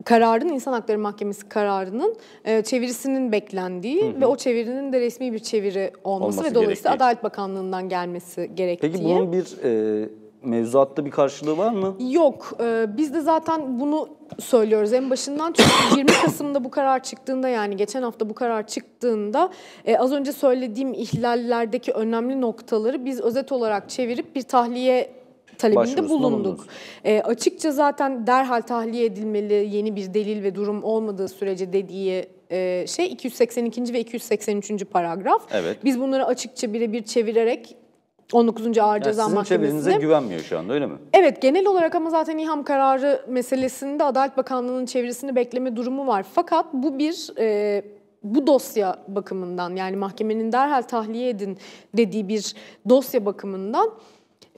kararın 0.06 0.48
İnsan 0.48 0.72
Hakları 0.72 0.98
Mahkemesi 0.98 1.48
kararının 1.48 2.16
e, 2.44 2.62
çevirisinin 2.62 3.32
beklendiği 3.32 4.14
ve 4.20 4.26
o 4.26 4.36
çevirinin 4.36 4.92
de 4.92 5.00
resmi 5.00 5.32
bir 5.32 5.38
çeviri 5.38 5.92
olması, 6.04 6.24
Olması 6.24 6.50
ve 6.50 6.54
dolayısıyla 6.54 6.90
gerektiği. 6.90 7.04
Adalet 7.04 7.24
Bakanlığı'ndan 7.24 7.88
gelmesi 7.88 8.50
gerektiği. 8.54 8.92
Peki 8.92 9.04
bunun 9.04 9.32
bir 9.32 9.64
e, 9.64 10.08
mevzuatta 10.42 11.04
bir 11.04 11.10
karşılığı 11.10 11.58
var 11.58 11.72
mı? 11.72 11.96
Yok. 12.10 12.52
e, 12.60 12.86
biz 12.96 13.14
de 13.14 13.20
zaten 13.20 13.80
bunu 13.80 14.08
söylüyoruz 14.38 14.92
en 14.92 15.10
başından. 15.10 15.52
Çünkü 15.52 15.70
20 15.96 16.12
Kasım'da 16.12 16.64
bu 16.64 16.70
karar 16.70 17.02
çıktığında 17.02 17.48
yani 17.48 17.76
geçen 17.76 18.02
hafta 18.02 18.30
bu 18.30 18.34
karar 18.34 18.66
çıktığında 18.66 19.50
e, 19.84 19.98
az 19.98 20.12
önce 20.12 20.32
söylediğim 20.32 20.94
ihlallerdeki 20.94 21.92
önemli 21.92 22.40
noktaları 22.40 23.04
biz 23.04 23.20
özet 23.20 23.52
olarak 23.52 23.90
çevirip 23.90 24.36
bir 24.36 24.42
tahliye 24.42 25.25
talebinde 25.58 26.08
bulunduk. 26.08 26.66
E, 27.04 27.20
açıkça 27.20 27.70
zaten 27.70 28.26
derhal 28.26 28.60
tahliye 28.60 29.04
edilmeli 29.04 29.68
yeni 29.76 29.96
bir 29.96 30.14
delil 30.14 30.42
ve 30.42 30.54
durum 30.54 30.84
olmadığı 30.84 31.28
sürece 31.28 31.72
dediği 31.72 32.26
e, 32.50 32.84
şey 32.88 33.06
282. 33.06 33.92
ve 33.92 34.00
283. 34.00 34.84
paragraf. 34.84 35.42
Evet. 35.52 35.78
Biz 35.84 36.00
bunları 36.00 36.26
açıkça 36.26 36.72
birebir 36.72 37.02
çevirerek 37.02 37.76
19. 38.32 38.78
Ağır 38.78 38.94
Yani 38.94 39.04
Ceza 39.04 39.24
sizin 39.24 39.42
çevirinize 39.42 39.74
Mahkemesi'ne 39.74 40.00
güvenmiyor 40.00 40.40
şu 40.40 40.58
anda 40.58 40.72
öyle 40.72 40.86
mi? 40.86 40.94
Evet 41.12 41.42
genel 41.42 41.66
olarak 41.66 41.94
ama 41.94 42.10
zaten 42.10 42.38
İHAM 42.38 42.64
kararı 42.64 43.24
meselesinde 43.28 44.04
Adalet 44.04 44.36
Bakanlığı'nın 44.36 44.86
çevirisini 44.86 45.36
bekleme 45.36 45.76
durumu 45.76 46.06
var. 46.06 46.26
Fakat 46.34 46.66
bu 46.72 46.98
bir 46.98 47.30
e, 47.38 47.82
bu 48.22 48.46
dosya 48.46 48.96
bakımından 49.08 49.76
yani 49.76 49.96
mahkemenin 49.96 50.52
derhal 50.52 50.82
tahliye 50.82 51.28
edin 51.28 51.58
dediği 51.96 52.28
bir 52.28 52.54
dosya 52.88 53.26
bakımından 53.26 53.90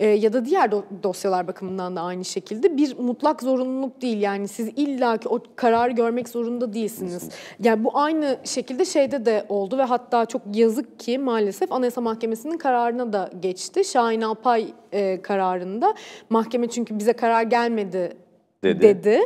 ya 0.07 0.33
da 0.33 0.45
diğer 0.45 0.69
do- 0.69 0.83
dosyalar 1.03 1.49
bakımından 1.49 1.97
da 1.97 2.01
aynı 2.01 2.25
şekilde 2.25 2.77
bir 2.77 2.99
mutlak 2.99 3.43
zorunluluk 3.43 4.03
değil. 4.03 4.21
Yani 4.21 4.49
siz 4.49 4.69
illaki 4.77 5.29
o 5.29 5.39
kararı 5.57 5.93
görmek 5.93 6.29
zorunda 6.29 6.73
değilsiniz. 6.73 7.29
Yani 7.61 7.85
bu 7.85 7.91
aynı 7.99 8.37
şekilde 8.45 8.85
şeyde 8.85 9.27
de 9.27 9.47
oldu 9.49 9.79
ve 9.79 9.83
hatta 9.83 10.27
çok 10.27 10.43
yazık 10.55 10.99
ki 11.01 11.19
maalesef 11.19 11.73
Anayasa 11.73 12.01
Mahkemesi'nin 12.01 12.59
kararına 12.59 13.13
da 13.13 13.31
geçti. 13.41 13.85
Şahin 13.85 14.21
Alpay 14.23 14.67
e, 14.93 15.23
kararında 15.23 15.95
mahkeme 16.31 16.69
çünkü 16.69 16.99
bize 16.99 17.13
karar 17.13 17.43
gelmedi 17.43 18.17
Dedi. 18.65 18.83
dedi. 18.83 19.21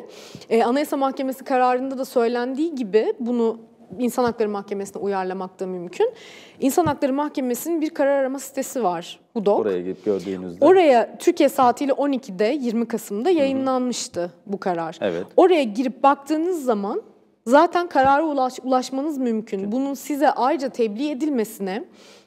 E, 0.50 0.64
Anayasa 0.64 0.96
Mahkemesi 0.96 1.44
kararında 1.44 1.98
da 1.98 2.04
söylendiği 2.04 2.74
gibi 2.74 3.14
bunu 3.20 3.58
İnsan 3.98 4.24
Hakları 4.24 4.48
Mahkemesi'ne 4.48 5.02
uyarlamak 5.02 5.60
da 5.60 5.66
mümkün. 5.66 6.12
İnsan 6.60 6.86
Hakları 6.86 7.12
Mahkemesi'nin 7.12 7.80
bir 7.80 7.90
karar 7.90 8.18
arama 8.18 8.38
sitesi 8.38 8.84
var. 8.84 9.20
HUDOK. 9.32 9.60
Oraya 9.60 9.80
gidip 9.80 10.04
gördüğünüzde. 10.04 10.64
Oraya 10.64 11.18
Türkiye 11.18 11.48
saatiyle 11.48 11.92
12'de 11.92 12.58
20 12.60 12.88
Kasım'da 12.88 13.30
yayınlanmıştı 13.30 14.32
bu 14.46 14.60
karar. 14.60 14.98
Evet. 15.00 15.26
Oraya 15.36 15.62
girip 15.62 16.02
baktığınız 16.02 16.64
zaman 16.64 17.02
zaten 17.46 17.88
karara 17.88 18.24
ulaş, 18.24 18.58
ulaşmanız 18.64 19.18
mümkün. 19.18 19.72
Bunun 19.72 19.94
size 19.94 20.30
ayrıca 20.30 20.68
tebliğ 20.68 21.10
edilmesine 21.10 21.84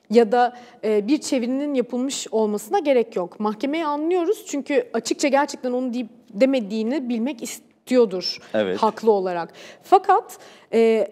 ya 0.09 0.31
da 0.31 0.53
e, 0.83 1.07
bir 1.07 1.17
çevirinin 1.17 1.73
yapılmış 1.73 2.27
olmasına 2.31 2.79
gerek 2.79 3.15
yok. 3.15 3.39
Mahkemeyi 3.39 3.85
anlıyoruz 3.85 4.45
çünkü 4.47 4.89
açıkça 4.93 5.27
gerçekten 5.27 5.71
onu 5.71 5.93
deyip 5.93 6.09
demediğini 6.29 7.09
bilmek 7.09 7.43
istiyordur 7.43 8.37
Evet. 8.53 8.77
haklı 8.77 9.11
olarak. 9.11 9.53
Fakat 9.83 10.37
e, 10.73 11.07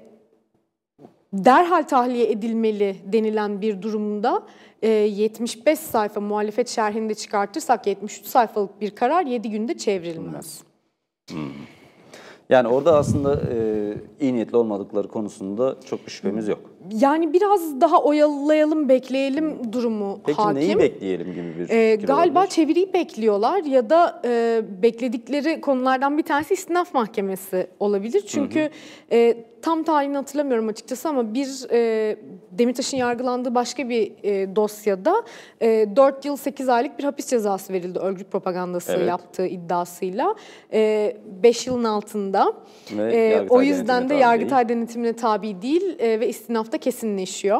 derhal 1.34 1.84
tahliye 1.84 2.32
edilmeli 2.32 2.96
denilen 3.06 3.62
bir 3.62 3.82
durumda 3.82 4.44
e, 4.82 4.90
75 4.90 5.80
sayfa 5.80 6.20
muhalefet 6.20 6.70
şerhinde 6.70 7.16
çıkartırsak 7.16 7.88
73 7.88 8.26
sayfalık 8.26 8.82
bir 8.82 8.92
karar 8.92 9.26
7 9.26 9.50
günde 9.50 9.78
çevrilmez. 9.78 10.64
Yani 12.50 12.68
orada 12.68 12.98
aslında 12.98 13.42
e, 13.54 13.58
iyi 14.20 14.34
niyetli 14.34 14.58
olmadıkları 14.58 15.08
konusunda 15.08 15.76
çok 15.86 16.06
bir 16.06 16.12
şüphemiz 16.12 16.48
yok. 16.48 16.60
Yani 16.92 17.34
biraz 17.34 17.82
daha 17.82 18.04
oyalayalım, 18.04 18.90
bekleyelim 18.90 19.74
durumu 19.74 20.20
Peki 20.26 20.42
hakim. 20.42 20.62
neyi 20.62 20.78
bekleyelim 20.78 21.34
gibi 21.34 21.60
bir 21.60 21.66
fikir 21.68 22.08
galiba 22.08 22.40
olabilir? 22.40 22.52
çeviriyi 22.56 22.94
bekliyorlar 22.94 23.64
ya 23.64 23.90
da 23.90 24.22
e, 24.26 24.62
bekledikleri 24.82 25.62
konulardan 25.62 26.18
bir 26.18 26.24
tanesi 26.24 26.54
istinaf 26.54 26.94
mahkemesi 26.94 27.68
olabilir. 27.80 28.24
Çünkü 28.28 28.70
e, 29.12 29.46
tam 29.64 29.84
tarihini 29.84 30.16
hatırlamıyorum 30.16 30.68
açıkçası 30.68 31.10
ama 31.10 31.34
bir 31.34 31.72
e, 31.72 32.18
Demirtaş'ın 32.52 32.98
yargılandığı 32.98 33.56
başka 33.56 33.90
bir 33.90 34.12
e, 34.24 34.56
dosyada 34.56 35.24
e, 35.62 35.96
4 35.96 36.26
yıl 36.26 36.36
8 36.36 36.70
aylık 36.70 37.00
bir 37.00 37.04
hapis 37.04 37.28
cezası 37.28 37.74
verildi 37.74 38.00
örgüt 38.00 38.32
propagandası 38.32 38.92
Evet. 38.92 39.10
yaptığı 39.10 39.46
iddiasıyla. 39.46 40.36
5 40.74 41.68
yılın 41.68 41.84
altında. 41.84 42.54
Ve 42.98 43.14
E, 43.16 43.46
o 43.50 43.62
yüzden 43.62 44.10
de 44.10 44.14
Yargıtay 44.16 44.70
denetimine 44.70 45.14
tabi 45.14 45.62
değil 45.62 46.00
e, 46.00 46.20
ve 46.20 46.28
istinafta 46.28 46.78
kesinleşiyor. 46.78 47.60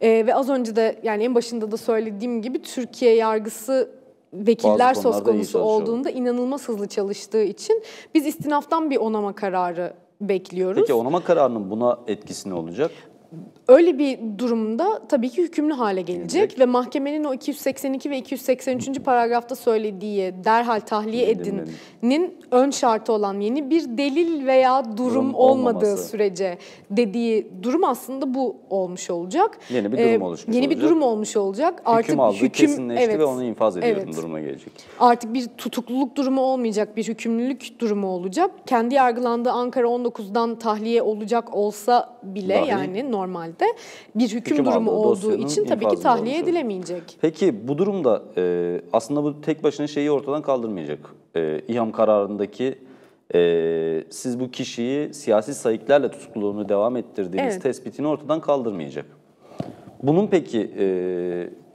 E, 0.00 0.26
ve 0.26 0.34
az 0.34 0.48
önce 0.48 0.76
de 0.76 1.00
yani 1.02 1.24
en 1.24 1.34
başında 1.34 1.70
da 1.70 1.76
söylediğim 1.76 2.42
gibi 2.42 2.62
Türkiye 2.62 3.14
yargısı 3.14 3.90
vekiller 4.32 4.94
söz 4.94 5.22
konusu 5.24 5.58
olduğunda 5.58 6.10
inanılmaz 6.10 6.68
hızlı 6.68 6.88
çalıştığı 6.88 7.42
için 7.42 7.82
biz 8.14 8.26
istinaftan 8.26 8.90
bir 8.90 8.96
onama 8.96 9.32
kararı 9.34 9.92
bekliyoruz. 10.20 10.80
Peki 10.80 10.94
onama 10.94 11.24
kararının 11.24 11.70
buna 11.70 11.98
etkisi 12.06 12.50
ne 12.50 12.54
olacak? 12.54 12.90
Öyle 13.68 13.98
bir 13.98 14.18
durumda 14.38 15.02
tabii 15.08 15.28
ki 15.28 15.42
hükümlü 15.42 15.74
hale 15.74 16.02
gelecek 16.02 16.30
Gelecek. 16.40 16.58
ve 16.58 16.64
mahkemenin 16.66 17.24
o 17.24 17.34
282 17.34 18.10
ve 18.10 18.18
283. 18.18 19.00
paragrafta 19.04 19.54
söylediği 19.56 20.34
derhal 20.44 20.80
tahliye 20.80 21.30
edinin 21.30 22.34
ön 22.50 22.70
şartı 22.70 23.12
olan 23.12 23.40
yeni 23.40 23.70
bir 23.70 23.98
delil 23.98 24.46
veya 24.46 24.84
durum, 24.84 24.96
Durum 24.98 25.34
olmadığı 25.34 25.76
olmaması. 25.86 26.08
sürece 26.08 26.58
dediği 26.90 27.46
durum 27.62 27.84
aslında 27.84 28.34
bu 28.34 28.56
olmuş 28.70 29.10
olacak. 29.10 29.58
Yeni 29.70 29.92
bir 29.92 29.98
durum 29.98 30.08
Ee, 30.22 30.24
oluşmuş 30.24 30.56
Yeni 30.56 30.70
bir 30.70 30.74
olacak. 30.74 30.90
durum 30.90 31.02
olmuş 31.02 31.36
olacak. 31.36 31.82
hüküm 31.98 32.20
aldı, 32.20 32.48
kesinleşti 32.48 33.04
evet, 33.04 33.18
ve 33.18 33.24
onu 33.24 33.44
infaz 33.44 33.76
ediyorum 33.76 34.02
evet. 34.06 34.16
duruma 34.16 34.40
gelecek. 34.40 34.72
Artık 35.00 35.34
bir 35.34 35.46
tutukluluk 35.46 36.16
durumu 36.16 36.40
olmayacak, 36.40 36.96
bir 36.96 37.08
hükümlülük 37.08 37.80
durumu 37.80 38.08
olacak. 38.08 38.50
Kendi 38.66 38.94
yargılandığı 38.94 39.50
Ankara 39.50 39.86
19'dan 39.86 40.58
tahliye 40.58 41.02
olacak 41.02 41.54
olsa 41.54 42.18
bile 42.22 42.54
Dahi 42.54 42.68
yani 42.68 43.12
normalde 43.12 43.55
bir 44.14 44.28
hüküm, 44.28 44.40
hüküm 44.40 44.64
durumu 44.64 44.90
olduğu 44.90 45.34
için 45.34 45.64
tabii 45.64 45.88
ki 45.88 46.00
tahliye 46.00 46.38
edilemeyecek. 46.38 47.18
Peki 47.20 47.68
bu 47.68 47.78
durumda 47.78 48.22
e, 48.36 48.80
aslında 48.92 49.24
bu 49.24 49.40
tek 49.40 49.64
başına 49.64 49.86
şeyi 49.86 50.10
ortadan 50.10 50.42
kaldırmayacak. 50.42 50.98
E, 51.36 51.60
İHAM 51.68 51.92
kararındaki 51.92 52.78
e, 53.34 54.04
siz 54.10 54.40
bu 54.40 54.50
kişiyi 54.50 55.14
siyasi 55.14 55.54
sayıklarla 55.54 56.10
tutukluluğunu 56.10 56.68
devam 56.68 56.96
ettirdiğiniz 56.96 57.52
Evet. 57.52 57.62
tespitini 57.62 58.06
ortadan 58.06 58.40
kaldırmayacak. 58.40 59.06
Bunun 60.02 60.26
peki 60.26 60.70
e, 60.78 60.86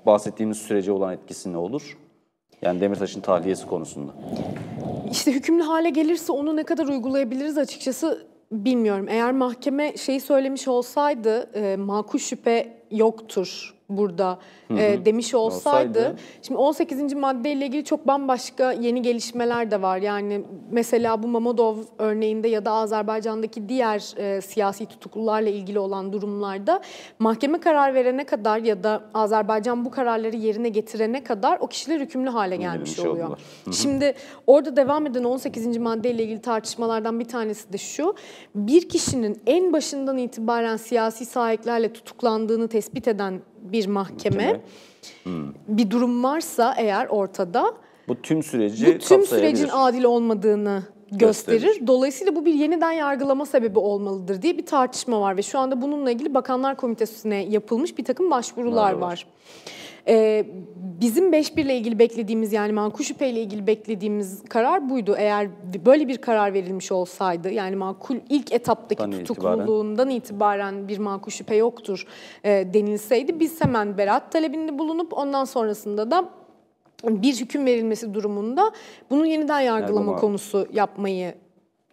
bahsettiğimiz 0.05 0.57
sürece 0.57 0.91
olan 0.91 1.13
etkisi 1.13 1.53
ne 1.53 1.57
olur? 1.57 1.97
Yani 2.61 2.81
Demirtaş'ın 2.81 3.21
tahliyesi 3.21 3.67
konusunda. 3.67 4.11
İşte 5.11 5.31
hükümlü 5.31 5.63
hale 5.63 5.89
gelirse 5.89 6.31
onu 6.31 6.55
ne 6.55 6.63
kadar 6.63 6.87
uygulayabiliriz 6.87 7.57
açıkçası 7.57 8.27
bilmiyorum. 8.51 9.05
Eğer 9.09 9.31
mahkeme 9.31 9.97
şeyi 9.97 10.21
söylemiş 10.21 10.67
olsaydı 10.67 11.49
e, 11.53 11.75
makul 11.75 12.19
şüphe 12.19 12.77
yoktur 12.91 13.73
burada 13.97 14.39
e, 14.69 15.05
demiş 15.05 15.33
olsaydı, 15.33 15.99
Olsaydı. 15.99 16.15
şimdi 16.41 16.57
18. 16.57 17.13
maddeyle 17.13 17.65
ilgili 17.65 17.85
çok 17.85 18.07
bambaşka 18.07 18.71
yeni 18.71 19.01
gelişmeler 19.01 19.71
de 19.71 19.81
var. 19.81 19.97
Yani 19.97 20.41
mesela 20.71 21.23
bu 21.23 21.27
Mamodov 21.27 21.77
örneğinde 21.97 22.47
ya 22.47 22.65
da 22.65 22.71
Azerbaycan'daki 22.71 23.69
diğer 23.69 24.13
e, 24.17 24.41
siyasi 24.41 24.85
tutuklularla 24.85 25.49
ilgili 25.49 25.79
olan 25.79 26.13
durumlarda 26.13 26.81
mahkeme 27.19 27.59
karar 27.59 27.93
verene 27.93 28.23
kadar 28.23 28.59
ya 28.59 28.83
da 28.83 29.01
Azerbaycan 29.13 29.85
bu 29.85 29.91
kararları 29.91 30.35
yerine 30.35 30.69
getirene 30.69 31.23
kadar 31.23 31.57
o 31.59 31.67
kişiler 31.67 31.99
hükümlü 31.99 32.29
hale 32.29 32.55
gelmiş 32.57 32.99
Verilmiş 32.99 32.99
oluyor. 32.99 33.37
Şimdi 33.71 34.13
orada 34.47 34.75
devam 34.75 35.07
eden 35.07 35.23
18. 35.23 35.77
maddeyle 35.77 36.23
ilgili 36.23 36.41
tartışmalardan 36.41 37.19
bir 37.19 37.25
tanesi 37.25 37.73
de 37.73 37.77
şu. 37.77 38.15
Bir 38.55 38.89
kişinin 38.89 39.41
en 39.47 39.73
başından 39.73 40.17
itibaren 40.17 40.77
siyasi 40.77 41.25
sahiplerle 41.25 41.93
tutuklandığını 41.93 42.67
tespit 42.67 43.07
eden 43.07 43.41
bir 43.61 43.87
mahkeme, 43.87 44.61
bir 45.67 45.91
durum 45.91 46.23
varsa 46.23 46.75
eğer 46.77 47.07
ortada 47.07 47.73
Bu 48.07 48.21
tüm 48.21 48.43
süreci 48.43 48.95
bu 48.95 48.99
tüm 48.99 49.25
sürecin 49.25 49.69
adil 49.71 50.03
olmadığını 50.03 50.83
gösterir. 51.11 51.61
Gösterir. 51.61 51.87
Dolayısıyla 51.87 52.35
bu 52.35 52.45
bir 52.45 52.53
yeniden 52.53 52.91
yargılama 52.91 53.45
sebebi 53.45 53.79
olmalıdır 53.79 54.41
diye 54.41 54.57
bir 54.57 54.65
tartışma 54.65 55.21
var 55.21 55.37
ve 55.37 55.41
şu 55.41 55.59
anda 55.59 55.81
bununla 55.81 56.11
ilgili 56.11 56.33
Bakanlar 56.33 56.77
Komitesi'ne 56.77 57.43
yapılmış 57.43 57.97
bir 57.97 58.05
takım 58.05 58.31
başvurular 58.31 58.93
Var, 58.93 58.99
var. 59.01 59.27
Ee, 60.07 60.45
bizim 61.01 61.33
5-1 61.33 61.61
ile 61.61 61.77
ilgili 61.77 61.99
beklediğimiz 61.99 62.53
yani 62.53 62.71
makul 62.71 63.03
şüphe 63.03 63.29
ile 63.29 63.41
ilgili 63.41 63.67
beklediğimiz 63.67 64.43
karar 64.49 64.89
buydu. 64.89 65.15
Eğer 65.17 65.47
böyle 65.85 66.07
bir 66.07 66.17
karar 66.17 66.53
verilmiş 66.53 66.91
olsaydı 66.91 67.51
yani 67.51 67.75
makul 67.75 68.15
ilk 68.29 68.51
etaptaki 68.51 69.01
Tan 69.01 69.11
tutukluluğundan 69.11 70.09
itibaren 70.09 70.87
bir 70.87 70.97
makul 70.97 71.31
şüphe 71.31 71.55
yoktur 71.55 72.07
e, 72.43 72.73
denilseydi 72.73 73.39
biz 73.39 73.61
hemen 73.61 73.97
beraat 73.97 74.31
talebinde 74.31 74.79
bulunup 74.79 75.17
ondan 75.17 75.45
sonrasında 75.45 76.11
da 76.11 76.29
bir 77.03 77.35
hüküm 77.39 77.65
verilmesi 77.65 78.13
durumunda 78.13 78.71
bunu 79.09 79.25
yeniden 79.25 79.59
yargılama 79.59 79.99
Yargılama. 79.99 80.17
konusu 80.19 80.67
yapmayı 80.73 81.33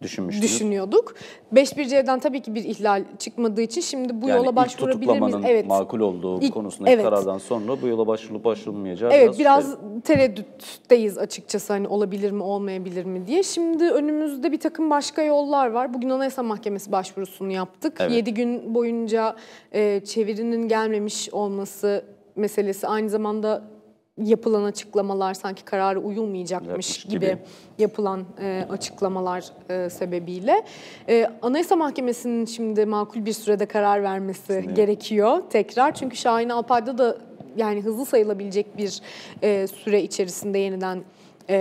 düşünmüştünüz. 0.01 0.43
düşünüyorduk. 0.51 1.15
5.1c'den 1.53 2.19
tabii 2.19 2.41
ki 2.41 2.55
bir 2.55 2.63
ihlal 2.63 3.03
çıkmadığı 3.19 3.61
için 3.61 3.81
şimdi 3.81 4.21
bu 4.21 4.29
yani 4.29 4.37
yola 4.37 4.55
başvurabilir 4.55 5.19
miyiz? 5.19 5.35
Evet. 5.47 5.65
makul 5.67 5.99
olduğu 5.99 6.41
İlk- 6.41 6.53
konusundaki 6.53 6.93
evet. 6.95 7.05
karardan 7.05 7.37
sonra 7.37 7.81
bu 7.81 7.87
yola 7.87 8.07
başvurulup 8.07 8.45
başvurulmayacağı 8.45 9.11
Evet 9.13 9.39
biraz 9.39 9.71
şüpheli. 9.71 10.01
tereddütteyiz 10.01 11.17
açıkçası 11.17 11.73
hani 11.73 11.87
olabilir 11.87 12.31
mi 12.31 12.43
olmayabilir 12.43 13.05
mi 13.05 13.27
diye. 13.27 13.43
Şimdi 13.43 13.83
önümüzde 13.83 14.51
bir 14.51 14.59
takım 14.59 14.89
başka 14.89 15.21
yollar 15.23 15.67
var. 15.71 15.93
Bugün 15.93 16.09
Anayasa 16.09 16.43
Mahkemesi 16.43 16.91
başvurusunu 16.91 17.51
yaptık. 17.51 17.97
Evet. 17.99 18.11
7 18.11 18.33
gün 18.33 18.75
boyunca 18.75 19.35
e, 19.71 19.99
çevirinin 20.05 20.67
gelmemiş 20.67 21.29
olması 21.31 22.05
meselesi 22.35 22.87
aynı 22.87 23.09
zamanda 23.09 23.63
yapılan 24.23 24.63
açıklamalar 24.63 25.33
sanki 25.33 25.65
kararı 25.65 25.99
uyulmayacakmış 25.99 27.03
gibi, 27.03 27.11
gibi. 27.13 27.37
yapılan 27.77 28.25
e, 28.41 28.65
açıklamalar 28.69 29.45
e, 29.69 29.89
sebebiyle 29.89 30.65
e, 31.09 31.27
Anayasa 31.41 31.75
Mahkemesi'nin 31.75 32.45
şimdi 32.45 32.85
makul 32.85 33.25
bir 33.25 33.33
sürede 33.33 33.65
karar 33.65 34.03
vermesi 34.03 34.69
gerekiyor 34.75 35.41
tekrar. 35.49 35.95
Çünkü 35.95 36.17
Şahin 36.17 36.49
Alpay'da 36.49 36.97
da 36.97 37.17
yani 37.57 37.81
hızlı 37.81 38.05
sayılabilecek 38.05 38.77
bir 38.77 39.01
e, 39.43 39.67
süre 39.67 40.03
içerisinde 40.03 40.57
yeniden 40.57 41.03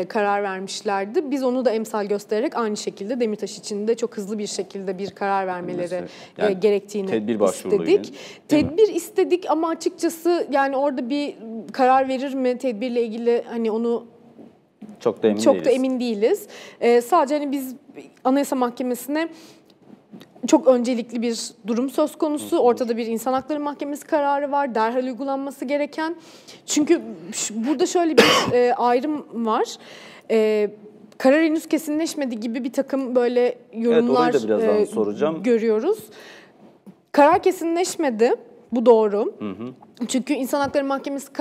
karar 0.09 0.43
vermişlerdi. 0.43 1.31
Biz 1.31 1.43
onu 1.45 1.65
da 1.65 1.71
emsal 1.71 2.05
göstererek 2.07 2.57
aynı 2.57 2.77
şekilde 2.77 3.21
Demirtaş 3.21 3.59
için 3.59 3.89
de 3.89 3.95
çok 3.95 4.17
hızlı 4.17 4.39
bir 4.39 4.47
şekilde 4.47 4.99
bir 4.99 5.11
karar 5.11 5.47
vermeleri 5.47 5.95
e, 5.95 6.07
Yani 6.39 6.61
gerektiğini 6.61 7.07
tedbir 7.11 7.41
istedik. 7.41 8.11
mi? 8.11 8.17
Tedbir 8.49 8.89
istedik 8.95 9.51
ama 9.51 9.69
açıkçası 9.69 10.47
yani 10.51 10.77
orada 10.77 11.11
bir 11.11 11.35
karar 11.73 12.09
verir 12.09 12.35
mi 12.35 12.59
tedbirle 12.59 13.03
ilgili 13.03 13.43
hani 13.49 13.71
onu 13.71 14.07
çok 15.01 15.23
da 15.23 15.29
emin 15.29 15.41
çok 15.41 15.55
değiliz. 15.55 15.67
da 15.67 15.71
emin 15.71 16.01
değiliz. 16.01 16.47
Ee, 16.81 17.01
sadece 17.01 17.35
hani 17.39 17.53
biz 17.53 17.75
Anayasa 18.25 18.57
Mahkemesi'ne 18.57 19.29
çok 20.47 20.67
öncelikli 20.67 21.23
bir 21.23 21.51
durum 21.67 21.91
söz 21.91 22.19
konusu. 22.19 22.59
Ortada 22.59 22.97
bir 22.97 23.07
insan 23.07 23.33
hakları 23.33 23.61
mahkemesi 23.61 24.07
kararı 24.07 24.53
var. 24.53 24.75
Derhal 24.75 25.05
uygulanması 25.05 25.65
gereken. 25.65 26.17
Çünkü 26.67 27.03
burada 27.55 27.87
şöyle 27.87 28.17
bir 28.19 28.53
e, 28.53 28.75
ayrım 28.75 29.47
var. 29.47 29.77
E, 30.31 30.71
karar 31.19 31.43
henüz 31.43 31.67
kesinleşmedi 31.67 32.41
gibi 32.41 32.65
bir 32.65 32.73
takım 32.73 33.15
böyle 33.15 33.59
yorumlar 33.73 34.33
da 34.33 34.43
birazdan 34.45 34.77
e, 34.77 34.87
soracağım. 34.87 35.43
görüyoruz. 35.43 35.99
Karar 37.13 37.43
kesinleşmedi. 37.43 38.35
Bu 38.73 38.87
doğru. 38.87 39.35
Çünkü 40.09 40.35
İnsan 40.35 40.61
Hakları 40.61 40.85
Mahkemesi 40.85 41.33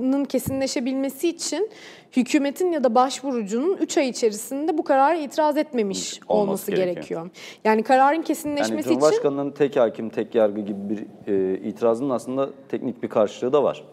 kararlarının 0.00 0.24
kesinleşebilmesi 0.24 1.28
için 1.28 1.70
hükümetin 2.16 2.72
ya 2.72 2.84
da 2.84 2.94
başvurucunun 2.94 3.76
3 3.76 3.98
ay 3.98 4.08
içerisinde 4.08 4.78
bu 4.78 4.84
karara 4.84 5.14
itiraz 5.14 5.56
etmemiş 5.56 6.20
Olması 6.28 6.42
olması, 6.48 6.70
gerekiyor. 6.70 6.94
gerekiyor. 6.94 7.30
Yani 7.64 7.82
kararın 7.82 8.14
Yani 8.14 8.24
kesinleşmesi 8.24 8.80
için 8.90 9.00
Cumhurbaşkanı'nın 9.00 9.50
tek 9.50 9.76
hakim, 9.76 10.08
tek 10.10 10.34
yargı 10.34 10.60
gibi 10.60 10.78
bir 10.90 11.06
e, 11.32 11.58
itirazının 11.58 12.10
aslında 12.10 12.50
teknik 12.68 13.02
bir 13.02 13.08
karşılığı 13.08 13.52
da 13.52 13.62
var. 13.62 13.84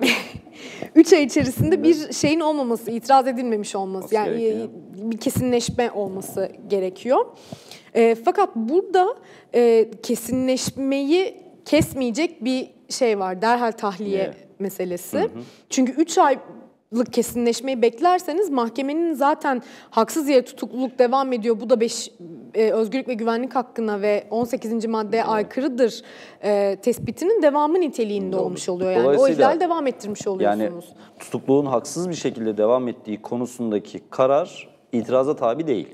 3 0.94 1.12
ay 1.12 1.22
içerisinde 1.22 1.82
bir 1.82 2.12
şeyin 2.12 2.40
olmaması, 2.40 2.90
itiraz 2.90 3.26
edilmemiş 3.26 3.76
olması, 3.76 3.96
Olması 4.04 4.14
yani 4.14 4.38
gerekiyor. 4.38 4.68
e, 5.06 5.10
bir 5.10 5.16
kesinleşme 5.18 5.90
olması 5.90 6.52
gerekiyor. 6.68 7.26
E, 7.94 8.14
fakat 8.24 8.56
burada 8.56 9.16
e, 9.54 9.90
kesinleşmeyi 10.02 11.36
kesmeyecek 11.64 12.44
bir 12.44 12.70
şey 12.88 13.18
var. 13.18 13.42
Derhal 13.42 13.72
tahliye 13.72 14.22
Evet. 14.22 14.49
Meselesi. 14.60 15.30
Çünkü 15.70 15.92
3 15.92 16.18
aylık 16.18 17.12
kesinleşmeyi 17.12 17.82
beklerseniz 17.82 18.50
mahkemenin 18.50 19.14
zaten 19.14 19.62
haksız 19.90 20.28
yere 20.28 20.44
tutukluluk 20.44 20.98
devam 20.98 21.32
ediyor. 21.32 21.60
Bu 21.60 21.70
da 21.70 21.80
5 21.80 22.10
özgürlük 22.54 23.08
ve 23.08 23.14
güvenlik 23.14 23.54
hakkına 23.54 24.00
ve 24.02 24.26
18. 24.30 24.86
maddeye 24.86 25.24
aykırıdır 25.24 26.02
e, 26.42 26.76
tespitinin 26.82 27.42
devamı 27.42 27.80
niteliğinde 27.80 28.36
olmuş 28.36 28.68
oluyor. 28.68 28.90
Yani 28.92 29.18
o 29.18 29.28
ihlal 29.28 29.60
devam 29.60 29.86
ettirmiş 29.86 30.26
oluyorsunuz. 30.26 30.64
Yani 30.64 30.82
tutukluğun 31.18 31.66
haksız 31.66 32.08
bir 32.08 32.14
şekilde 32.14 32.56
devam 32.56 32.88
ettiği 32.88 33.22
konusundaki 33.22 34.00
karar 34.10 34.68
itiraza 34.92 35.36
tabi 35.36 35.66
değil. 35.66 35.88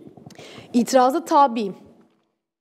İtiraza 0.73 1.25
tabi 1.25 1.73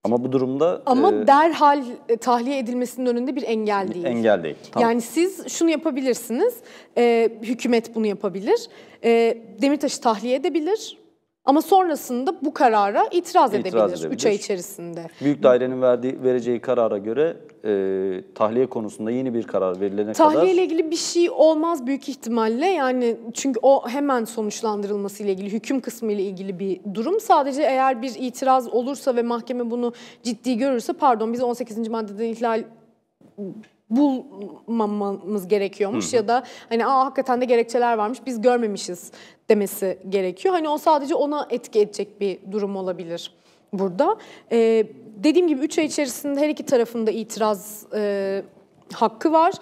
Ama 0.05 0.23
bu 0.23 0.31
durumda 0.31 0.81
ama 0.85 1.11
e, 1.11 1.27
derhal 1.27 1.83
e, 2.09 2.17
tahliye 2.17 2.59
edilmesinin 2.59 3.05
önünde 3.05 3.35
bir 3.35 3.43
engel 3.43 3.93
değil. 3.93 4.05
engel 4.05 4.43
değil. 4.43 4.55
Tamam. 4.71 4.89
Yani 4.89 5.01
siz 5.01 5.47
şunu 5.47 5.69
yapabilirsiniz, 5.69 6.53
e, 6.97 7.29
hükümet 7.41 7.95
bunu 7.95 8.07
yapabilir, 8.07 8.67
e, 9.03 9.37
Demirtaş'ı 9.61 10.01
tahliye 10.01 10.35
edebilir 10.35 10.97
ama 11.45 11.61
sonrasında 11.61 12.35
bu 12.41 12.53
karara 12.53 13.05
itiraz, 13.11 13.53
İtiraz 13.53 13.53
edebilir 13.53 13.93
3 13.93 14.01
edebilir. 14.05 14.25
ay 14.25 14.35
içerisinde. 14.35 15.07
Büyük 15.21 15.43
dairenin 15.43 15.81
verdiği, 15.81 16.23
vereceği 16.23 16.59
karara 16.59 16.97
göre 16.97 17.37
e, 17.65 18.33
tahliye 18.35 18.67
konusunda 18.67 19.11
yeni 19.11 19.33
bir 19.33 19.43
karar 19.43 19.79
verilene 19.81 20.13
Tahliye 20.13 20.39
kadar 20.41 20.53
ile 20.53 20.63
ilgili 20.63 20.91
bir 20.91 20.95
şey 20.95 21.29
olmaz 21.29 21.87
büyük 21.87 22.09
ihtimalle 22.09 22.65
yani 22.65 23.17
çünkü 23.33 23.59
o 23.63 23.87
hemen 23.87 24.25
sonuçlandırılması 24.25 25.23
ile 25.23 25.31
ilgili 25.31 25.51
hüküm 25.53 25.79
kısmı 25.79 26.11
ile 26.11 26.23
ilgili 26.23 26.59
bir 26.59 26.79
durum. 26.93 27.19
Sadece 27.19 27.61
eğer 27.61 28.01
bir 28.01 28.15
itiraz 28.19 28.67
olursa 28.67 29.15
ve 29.15 29.21
mahkeme 29.21 29.71
bunu 29.71 29.93
ciddi 30.23 30.57
görürse 30.57 30.93
pardon 30.93 31.33
biz 31.33 31.41
18. 31.43 31.87
maddeden 31.89 32.25
ihlal 32.25 32.63
bulmamamız 33.89 35.47
gerekiyormuş 35.47 36.13
ya 36.13 36.27
da 36.27 36.43
hani 36.69 36.85
aa 36.85 37.05
hakikaten 37.05 37.41
de 37.41 37.45
gerekçeler 37.45 37.97
varmış 37.97 38.19
biz 38.25 38.41
görmemişiz 38.41 39.11
demesi 39.49 39.99
gerekiyor. 40.09 40.53
Hani 40.55 40.69
o 40.69 40.77
sadece 40.77 41.15
ona 41.15 41.47
etki 41.49 41.79
edecek 41.79 42.21
bir 42.21 42.39
durum 42.51 42.75
olabilir 42.75 43.33
burada. 43.73 44.17
Ee, 44.51 44.87
dediğim 45.23 45.47
gibi 45.47 45.61
3 45.61 45.79
ay 45.79 45.85
içerisinde 45.85 46.39
her 46.39 46.49
iki 46.49 46.65
tarafında 46.65 47.11
itiraz 47.11 47.85
e, 47.95 48.43
hakkı 48.93 49.31
var. 49.31 49.53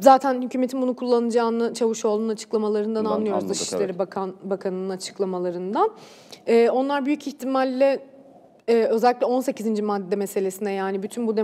Zaten 0.00 0.42
hükümetin 0.42 0.82
bunu 0.82 0.96
kullanacağını 0.96 1.74
Çavuşoğlu'nun 1.74 2.28
açıklamalarından 2.28 3.04
Bundan 3.04 3.16
anlıyoruz. 3.16 3.42
anladık, 3.42 3.60
Dışişleri 3.60 3.82
evet. 3.82 3.98
Bakan, 3.98 4.34
Bakanı'nın 4.44 4.90
açıklamalarından. 4.90 5.90
Ee, 6.46 6.70
onlar 6.70 7.06
büyük 7.06 7.26
ihtimalle 7.26 8.06
e, 8.68 8.74
özellikle 8.74 9.26
18. 9.26 9.80
madde 9.80 10.16
meselesine 10.16 10.72
yani 10.72 11.02
bütün 11.02 11.26
bu 11.26 11.36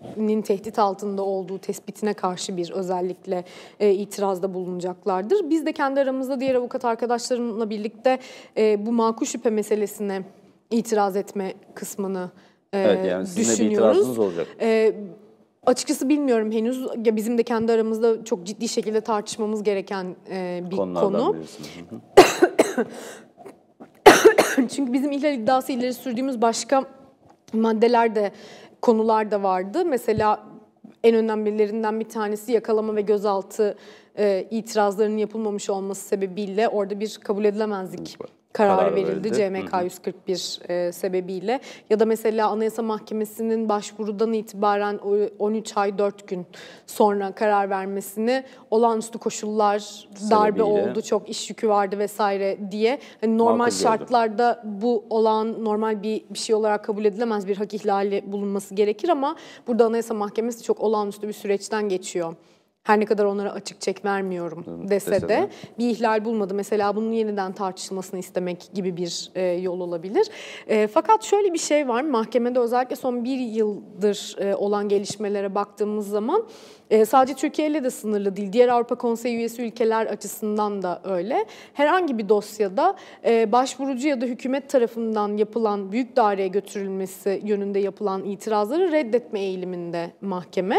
demokrasinin 0.00 0.42
tehdit 0.42 0.78
altında 0.78 1.22
olduğu 1.22 1.58
tespitine 1.58 2.14
karşı 2.14 2.56
bir 2.56 2.70
özellikle 2.70 3.44
e, 3.80 3.92
itirazda 3.92 4.54
bulunacaklardır. 4.54 5.50
Biz 5.50 5.66
de 5.66 5.72
kendi 5.72 6.00
aramızda 6.00 6.40
diğer 6.40 6.54
avukat 6.54 6.84
arkadaşlarımla 6.84 7.70
birlikte 7.70 8.18
e, 8.56 8.86
bu 8.86 8.92
makul 8.92 9.26
şüphe 9.26 9.50
meselesine 9.50 10.22
itiraz 10.70 11.16
etme 11.16 11.54
kısmını 11.74 12.30
e, 12.72 12.78
evet 12.78 13.06
yani 13.06 13.26
sizin 13.26 13.64
de 13.64 13.70
bir 13.70 13.74
itirazınız 13.74 14.18
olacak. 14.18 14.46
Ee, 14.60 14.94
Açıkçası 15.66 16.08
bilmiyorum 16.08 16.52
henüz. 16.52 16.86
Ya 17.04 17.16
bizim 17.16 17.38
de 17.38 17.42
kendi 17.42 17.72
aramızda 17.72 18.24
çok 18.24 18.46
ciddi 18.46 18.68
şekilde 18.68 19.00
tartışmamız 19.00 19.62
gereken 19.62 20.16
e, 20.30 20.62
bir 20.70 20.76
Konulardan 20.76 21.12
konu. 21.12 21.36
Çünkü 24.74 24.92
bizim 24.92 25.12
ihlal 25.12 25.34
iddiası 25.34 25.72
ileri 25.72 25.94
sürdüğümüz 25.94 26.42
başka 26.42 26.84
maddeler 27.52 28.14
de 28.14 28.32
konular 28.82 29.30
da 29.30 29.42
vardı. 29.42 29.84
Mesela 29.84 30.46
en 31.04 31.14
önemlilerinden 31.14 32.00
bir 32.00 32.08
tanesi 32.08 32.52
yakalama 32.52 32.96
ve 32.96 33.00
gözaltı 33.00 33.76
e, 34.18 34.46
itirazlarının 34.50 35.18
yapılmamış 35.18 35.70
olması 35.70 36.08
sebebiyle 36.08 36.68
orada 36.68 37.00
bir 37.00 37.18
kabul 37.22 37.44
edilemezlik 37.44 38.18
kararı 38.52 38.78
Karar 38.78 38.94
verildi 38.94 39.30
verildi. 39.32 39.66
CMK 39.66 39.84
141 39.84 40.60
e, 40.68 40.92
sebebiyle. 40.92 41.60
Ya 41.90 42.00
da 42.00 42.06
mesela 42.06 42.48
Anayasa 42.48 42.82
Mahkemesi'nin 42.82 43.68
başvurudan 43.68 44.32
itibaren 44.32 44.98
o 45.04 45.16
13 45.38 45.76
ay 45.76 45.98
4 45.98 46.28
gün 46.28 46.46
sonra 46.86 47.32
karar 47.32 47.70
vermesini 47.70 48.44
olağanüstü 48.70 49.18
koşullar, 49.18 50.08
darbe 50.30 50.58
Sebebiyle. 50.58 50.90
oldu, 50.90 51.02
çok 51.02 51.28
iş 51.28 51.50
yükü 51.50 51.68
vardı 51.68 51.98
vesaire 51.98 52.58
diye 52.70 52.98
hani 53.20 53.38
normal 53.38 53.70
şartlarda 53.70 54.62
bu 54.64 55.04
olan 55.10 55.64
normal 55.64 56.02
bir, 56.02 56.24
bir 56.30 56.38
şey 56.38 56.54
olarak 56.54 56.84
kabul 56.84 57.04
edilemez 57.04 57.48
bir 57.48 57.56
hak 57.56 57.74
ihlali 57.74 58.22
bulunması 58.26 58.74
gerekir 58.74 59.08
ama 59.08 59.36
burada 59.66 59.84
Anayasa 59.86 60.14
Mahkemesi 60.14 60.62
çok 60.62 60.80
olağanüstü 60.80 61.28
bir 61.28 61.32
süreçten 61.32 61.88
geçiyor. 61.88 62.34
Her 62.82 63.00
ne 63.00 63.04
kadar 63.04 63.24
onlara 63.24 63.52
açık 63.52 63.80
çek 63.80 64.04
vermiyorum 64.04 64.88
dese, 64.88 65.10
dese 65.10 65.22
de 65.22 65.28
de. 65.28 65.48
bir 65.78 65.90
ihlal 65.90 66.24
bulmadı. 66.24 66.54
Mesela 66.54 66.96
bunun 66.96 67.12
yeniden 67.12 67.52
tartışılmasını 67.52 68.20
istemek 68.20 68.70
gibi 68.74 68.96
bir 68.96 69.30
e, 69.34 69.42
yol 69.44 69.80
olabilir. 69.80 70.28
E, 70.66 70.86
fakat 70.86 71.22
şöyle 71.22 71.52
bir 71.52 71.58
şey 71.58 71.88
var. 71.88 72.02
Mahkemede 72.02 72.58
özellikle 72.58 72.96
son 72.96 73.24
bir 73.24 73.38
yıldır 73.38 74.36
e, 74.38 74.54
olan 74.54 74.88
gelişmelere 74.88 75.54
baktığımız 75.54 76.08
zaman 76.08 76.46
e, 76.90 77.04
sadece 77.04 77.34
Türkiye 77.34 77.68
ile 77.68 77.84
de 77.84 77.90
sınırlı 77.90 78.36
değil. 78.36 78.52
Diğer 78.52 78.68
Avrupa 78.68 78.94
Konseyi 78.94 79.36
üyesi 79.36 79.62
ülkeler 79.62 80.06
açısından 80.06 80.82
da 80.82 81.00
öyle. 81.04 81.44
Herhangi 81.74 82.18
bir 82.18 82.28
dosyada 82.28 82.96
e, 83.24 83.52
başvurucu 83.52 84.08
ya 84.08 84.20
da 84.20 84.26
hükümet 84.26 84.70
tarafından 84.70 85.36
yapılan 85.36 85.92
büyük 85.92 86.16
daireye 86.16 86.48
götürülmesi 86.48 87.40
yönünde 87.44 87.78
yapılan 87.78 88.24
itirazları 88.24 88.92
reddetme 88.92 89.40
eğiliminde 89.40 90.10
mahkeme. 90.20 90.76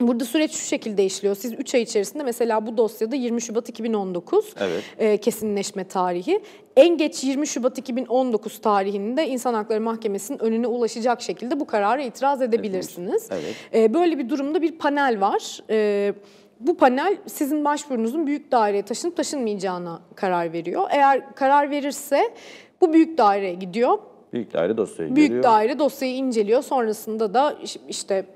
Burada 0.00 0.24
süreç 0.24 0.52
şu 0.52 0.66
şekilde 0.66 1.04
işliyor. 1.04 1.34
Siz 1.34 1.52
3 1.52 1.74
ay 1.74 1.82
içerisinde 1.82 2.22
mesela 2.22 2.66
bu 2.66 2.76
dosyada 2.76 3.16
20 3.16 3.42
Şubat 3.42 3.68
2019 3.68 4.54
Evet. 4.60 4.82
e, 4.98 5.16
kesinleşme 5.16 5.84
tarihi. 5.84 6.40
En 6.76 6.96
geç 6.96 7.24
20 7.24 7.46
Şubat 7.46 7.78
2019 7.78 8.58
tarihinde 8.60 9.28
İnsan 9.28 9.54
Hakları 9.54 9.80
Mahkemesi'nin 9.80 10.38
önüne 10.38 10.66
ulaşacak 10.66 11.22
şekilde 11.22 11.60
bu 11.60 11.66
karara 11.66 12.02
itiraz 12.02 12.42
edebilirsiniz. 12.42 13.28
Evet. 13.32 13.54
E, 13.74 13.94
böyle 13.94 14.18
bir 14.18 14.28
durumda 14.28 14.62
bir 14.62 14.78
panel 14.78 15.20
var. 15.20 15.60
E, 15.70 16.12
bu 16.60 16.76
panel 16.76 17.16
sizin 17.26 17.64
başvurunuzun 17.64 18.26
büyük 18.26 18.52
daireye 18.52 18.82
taşınıp 18.82 19.16
taşınmayacağına 19.16 20.00
karar 20.14 20.52
veriyor. 20.52 20.82
Eğer 20.90 21.34
karar 21.34 21.70
verirse 21.70 22.34
bu 22.80 22.92
büyük 22.92 23.18
daireye 23.18 23.54
gidiyor. 23.54 23.98
Büyük 24.32 24.52
daire 24.54 24.76
dosyayı 24.76 25.16
Büyük 25.16 25.28
görüyor. 25.28 25.44
daire 25.44 25.78
dosyayı 25.78 26.14
inceliyor. 26.14 26.62
Sonrasında 26.62 27.34
da 27.34 27.56
iş- 27.62 27.76
işte 27.88 28.26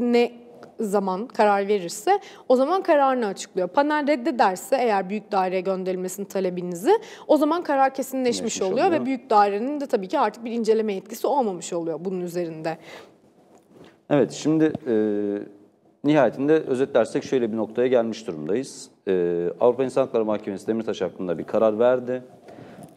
ne 0.00 0.32
zaman 0.80 1.26
karar 1.26 1.68
verirse 1.68 2.20
o 2.48 2.56
zaman 2.56 2.82
kararını 2.82 3.26
açıklıyor. 3.26 3.68
Panel 3.68 4.06
reddederse 4.06 4.76
eğer 4.76 5.08
büyük 5.10 5.32
daireye 5.32 5.60
gönderilmesini 5.60 6.28
talebinizi 6.28 6.92
o 7.26 7.36
zaman 7.36 7.62
karar 7.62 7.94
kesinleşmiş 7.94 8.54
Kesinleşmiş 8.54 8.62
oluyor, 8.72 8.86
oluyor. 8.86 9.00
ve 9.00 9.06
büyük 9.06 9.30
dairenin 9.30 9.80
de 9.80 9.86
tabii 9.86 10.08
ki 10.08 10.18
artık 10.18 10.44
bir 10.44 10.52
inceleme 10.52 10.92
yetkisi 10.94 11.26
olmamış 11.26 11.72
oluyor 11.72 11.98
bunun 12.04 12.20
üzerinde. 12.20 12.78
Evet, 14.10 14.32
şimdi 14.32 14.72
e, 14.86 14.94
nihayetinde 16.04 16.52
özetlersek 16.52 17.24
şöyle 17.24 17.52
bir 17.52 17.56
noktaya 17.56 17.88
gelmiş 17.88 18.26
durumdayız. 18.26 18.90
E, 19.08 19.46
Avrupa 19.60 19.84
İnsan 19.84 20.02
Hakları 20.02 20.24
Mahkemesi 20.24 20.66
Demirtaş 20.66 21.00
hakkında 21.00 21.38
bir 21.38 21.44
karar 21.44 21.78
verdi. 21.78 22.22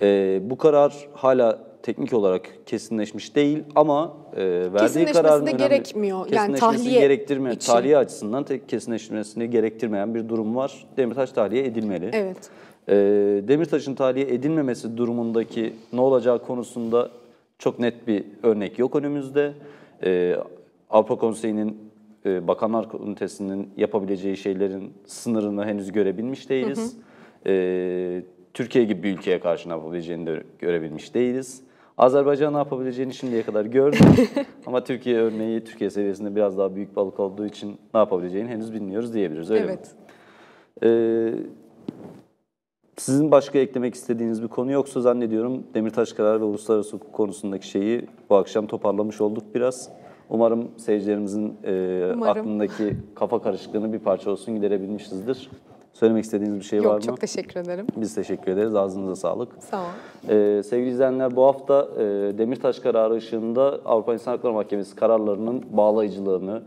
E, 0.01 0.39
bu 0.43 0.57
karar 0.57 1.07
hala 1.13 1.59
teknik 1.83 2.13
olarak 2.13 2.49
kesinleşmiş 2.65 3.35
değil 3.35 3.63
ama 3.75 4.17
e, 4.35 4.73
verdiği 4.73 5.05
kararın 5.05 5.45
önemli- 5.45 5.57
gerekmiyor. 5.57 6.27
Yani 6.31 6.55
tahliye 6.55 6.99
gerektirmeyen, 6.99 7.55
için. 7.55 7.71
tahliye 7.71 7.97
açısından 7.97 8.43
tek 8.43 8.69
kesinleşmesini 8.69 9.49
gerektirmeyen 9.49 10.15
bir 10.15 10.29
durum 10.29 10.55
var. 10.55 10.85
Demirtaş 10.97 11.31
tahliye 11.31 11.65
edilmeli. 11.65 12.09
Evet. 12.13 12.49
E, 12.87 12.93
Demirtaş'ın 13.47 13.95
tahliye 13.95 14.25
edilmemesi 14.25 14.97
durumundaki 14.97 15.73
ne 15.93 16.01
olacağı 16.01 16.45
konusunda 16.45 17.09
çok 17.59 17.79
net 17.79 18.07
bir 18.07 18.23
örnek 18.43 18.79
yok 18.79 18.95
önümüzde. 18.95 19.53
E, 20.03 20.35
Avrupa 20.89 21.15
Konseyi'nin, 21.15 21.91
e, 22.25 22.47
Bakanlar 22.47 22.89
Komitesi'nin 22.89 23.69
yapabileceği 23.77 24.37
şeylerin 24.37 24.93
sınırını 25.05 25.65
henüz 25.65 25.91
görebilmiş 25.91 26.49
değiliz. 26.49 26.97
E, 27.45 28.23
Türkiye 28.53 28.85
gibi 28.85 29.03
bir 29.03 29.17
ülkeye 29.17 29.39
karşı 29.39 29.69
ne 29.69 29.73
yapabileceğini 29.73 30.25
de 30.25 30.43
görebilmiş 30.59 31.13
değiliz. 31.13 31.63
Azerbaycan 31.97 32.53
ne 32.53 32.57
yapabileceğini 32.57 33.13
şimdiye 33.13 33.43
kadar 33.43 33.65
gördük. 33.65 34.01
Ama 34.65 34.83
Türkiye 34.83 35.17
örneği 35.17 35.63
Türkiye 35.63 35.89
seviyesinde 35.89 36.35
biraz 36.35 36.57
daha 36.57 36.75
büyük 36.75 36.95
balık 36.95 37.19
olduğu 37.19 37.45
için 37.45 37.77
ne 37.93 37.99
yapabileceğini 37.99 38.49
henüz 38.49 38.73
bilmiyoruz 38.73 39.13
diyebiliriz. 39.13 39.51
Öyle 39.51 39.63
mi? 39.65 39.69
evet. 39.71 39.91
Ee, 40.83 41.33
sizin 42.97 43.31
başka 43.31 43.59
eklemek 43.59 43.95
istediğiniz 43.95 44.43
bir 44.43 44.47
konu 44.47 44.71
yoksa 44.71 45.01
zannediyorum 45.01 45.63
Demirtaş 45.73 46.13
kararı 46.13 46.39
ve 46.41 46.43
uluslararası 46.43 46.95
hukuk 46.95 47.13
konusundaki 47.13 47.67
şeyi 47.67 48.05
bu 48.29 48.35
akşam 48.35 48.67
toparlamış 48.67 49.21
olduk 49.21 49.43
biraz. 49.55 49.89
Umarım 50.29 50.71
seyircilerimizin 50.77 51.57
e, 51.63 51.71
Umarım. 52.15 52.41
aklındaki 52.41 52.95
kafa 53.15 53.41
karışıklığını 53.41 53.93
bir 53.93 53.99
parça 53.99 54.31
olsun 54.31 54.55
giderebilmişizdir. 54.55 55.49
Söylemek 55.93 56.23
istediğiniz 56.23 56.59
bir 56.59 56.63
şey 56.63 56.79
var 56.79 56.83
Yok 56.85 56.95
mı? 56.95 57.01
çok 57.01 57.21
teşekkür 57.21 57.59
ederim. 57.59 57.87
Biz 57.97 58.15
teşekkür 58.15 58.51
ederiz. 58.51 58.75
Ağzınıza 58.75 59.15
sağlık. 59.15 59.49
Sağ 59.59 59.81
ol. 59.81 59.85
Ee, 60.29 60.63
sevgili 60.63 60.89
izleyenler 60.89 61.35
bu 61.35 61.43
hafta 61.45 61.87
e, 61.97 62.01
Demirtaş 62.37 62.79
kararı 62.79 63.13
ışığında 63.13 63.79
Avrupa 63.85 64.13
İnsan 64.13 64.31
Hakları 64.31 64.53
Mahkemesi 64.53 64.95
kararlarının 64.95 65.63
bağlayıcılığını, 65.71 66.63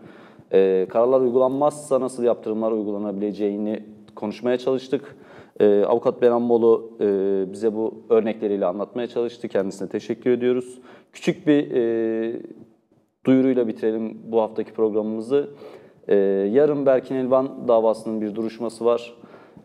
e, 0.53 0.87
kararlar 0.91 1.21
uygulanmazsa 1.21 2.01
nasıl 2.01 2.25
yaptırımlar 2.25 2.73
uygulanabileceğini 2.73 3.83
konuşmaya 4.17 4.59
çalıştık. 4.59 5.17
E, 5.61 5.85
Avukat 5.85 6.23
Benan 6.23 6.49
Bolu 6.49 6.91
e, 7.01 7.07
bize 7.53 7.75
bu 7.75 7.95
örnekleriyle 8.11 8.67
anlatmaya 8.67 9.07
çalıştı. 9.07 9.49
Kendisine 9.49 9.89
teşekkür 9.89 10.31
ediyoruz. 10.31 10.79
Küçük 11.13 11.47
bir 11.47 11.71
e, 11.71 12.41
duyuruyla 13.27 13.69
bitirelim 13.69 14.19
bu 14.25 14.41
haftaki 14.41 14.73
programımızı. 14.73 15.51
Ee, 16.09 16.15
yarın 16.53 16.87
Berkin 16.87 17.15
Elvan 17.15 17.69
davasının 17.69 18.21
bir 18.21 18.35
duruşması 18.35 18.85
var. 18.85 19.15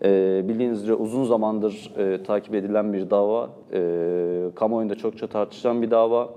Ee, 0.04 0.42
bildiğiniz 0.48 0.84
üzere 0.84 0.96
uzun 0.96 1.24
zamandır 1.24 1.94
e, 1.98 2.24
takip 2.24 2.56
edilen 2.56 2.94
bir 2.94 3.10
dava. 3.10 3.50
Ee, 3.74 4.50
kamuoyunda 4.56 4.96
çokça 4.96 5.28
tartışılan 5.28 5.82
bir 5.82 5.92
dava. 5.92 6.30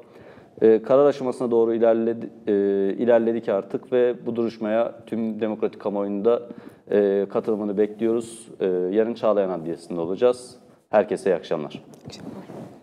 Ee, 0.63 0.83
karar 0.83 1.07
aşamasına 1.07 1.51
doğru 1.51 1.75
ilerledi, 1.75 2.31
e, 2.47 2.53
ilerledik 2.99 3.49
artık 3.49 3.93
ve 3.93 4.27
bu 4.27 4.37
duruşmaya 4.37 4.95
tüm 5.07 5.41
demokratik 5.41 5.81
kamuoyunda 5.81 6.43
e, 6.91 7.27
katılımını 7.31 7.79
bekliyoruz. 7.79 8.49
Ee, 8.61 8.67
yarın 8.67 9.15
Çağlayan 9.15 9.51
Adliyesi'nde 9.51 10.01
olacağız. 10.01 10.57
Herkese 10.91 11.31
iyi 11.31 11.35
akşamlar. 11.35 11.83
Akşamlar. 12.07 12.74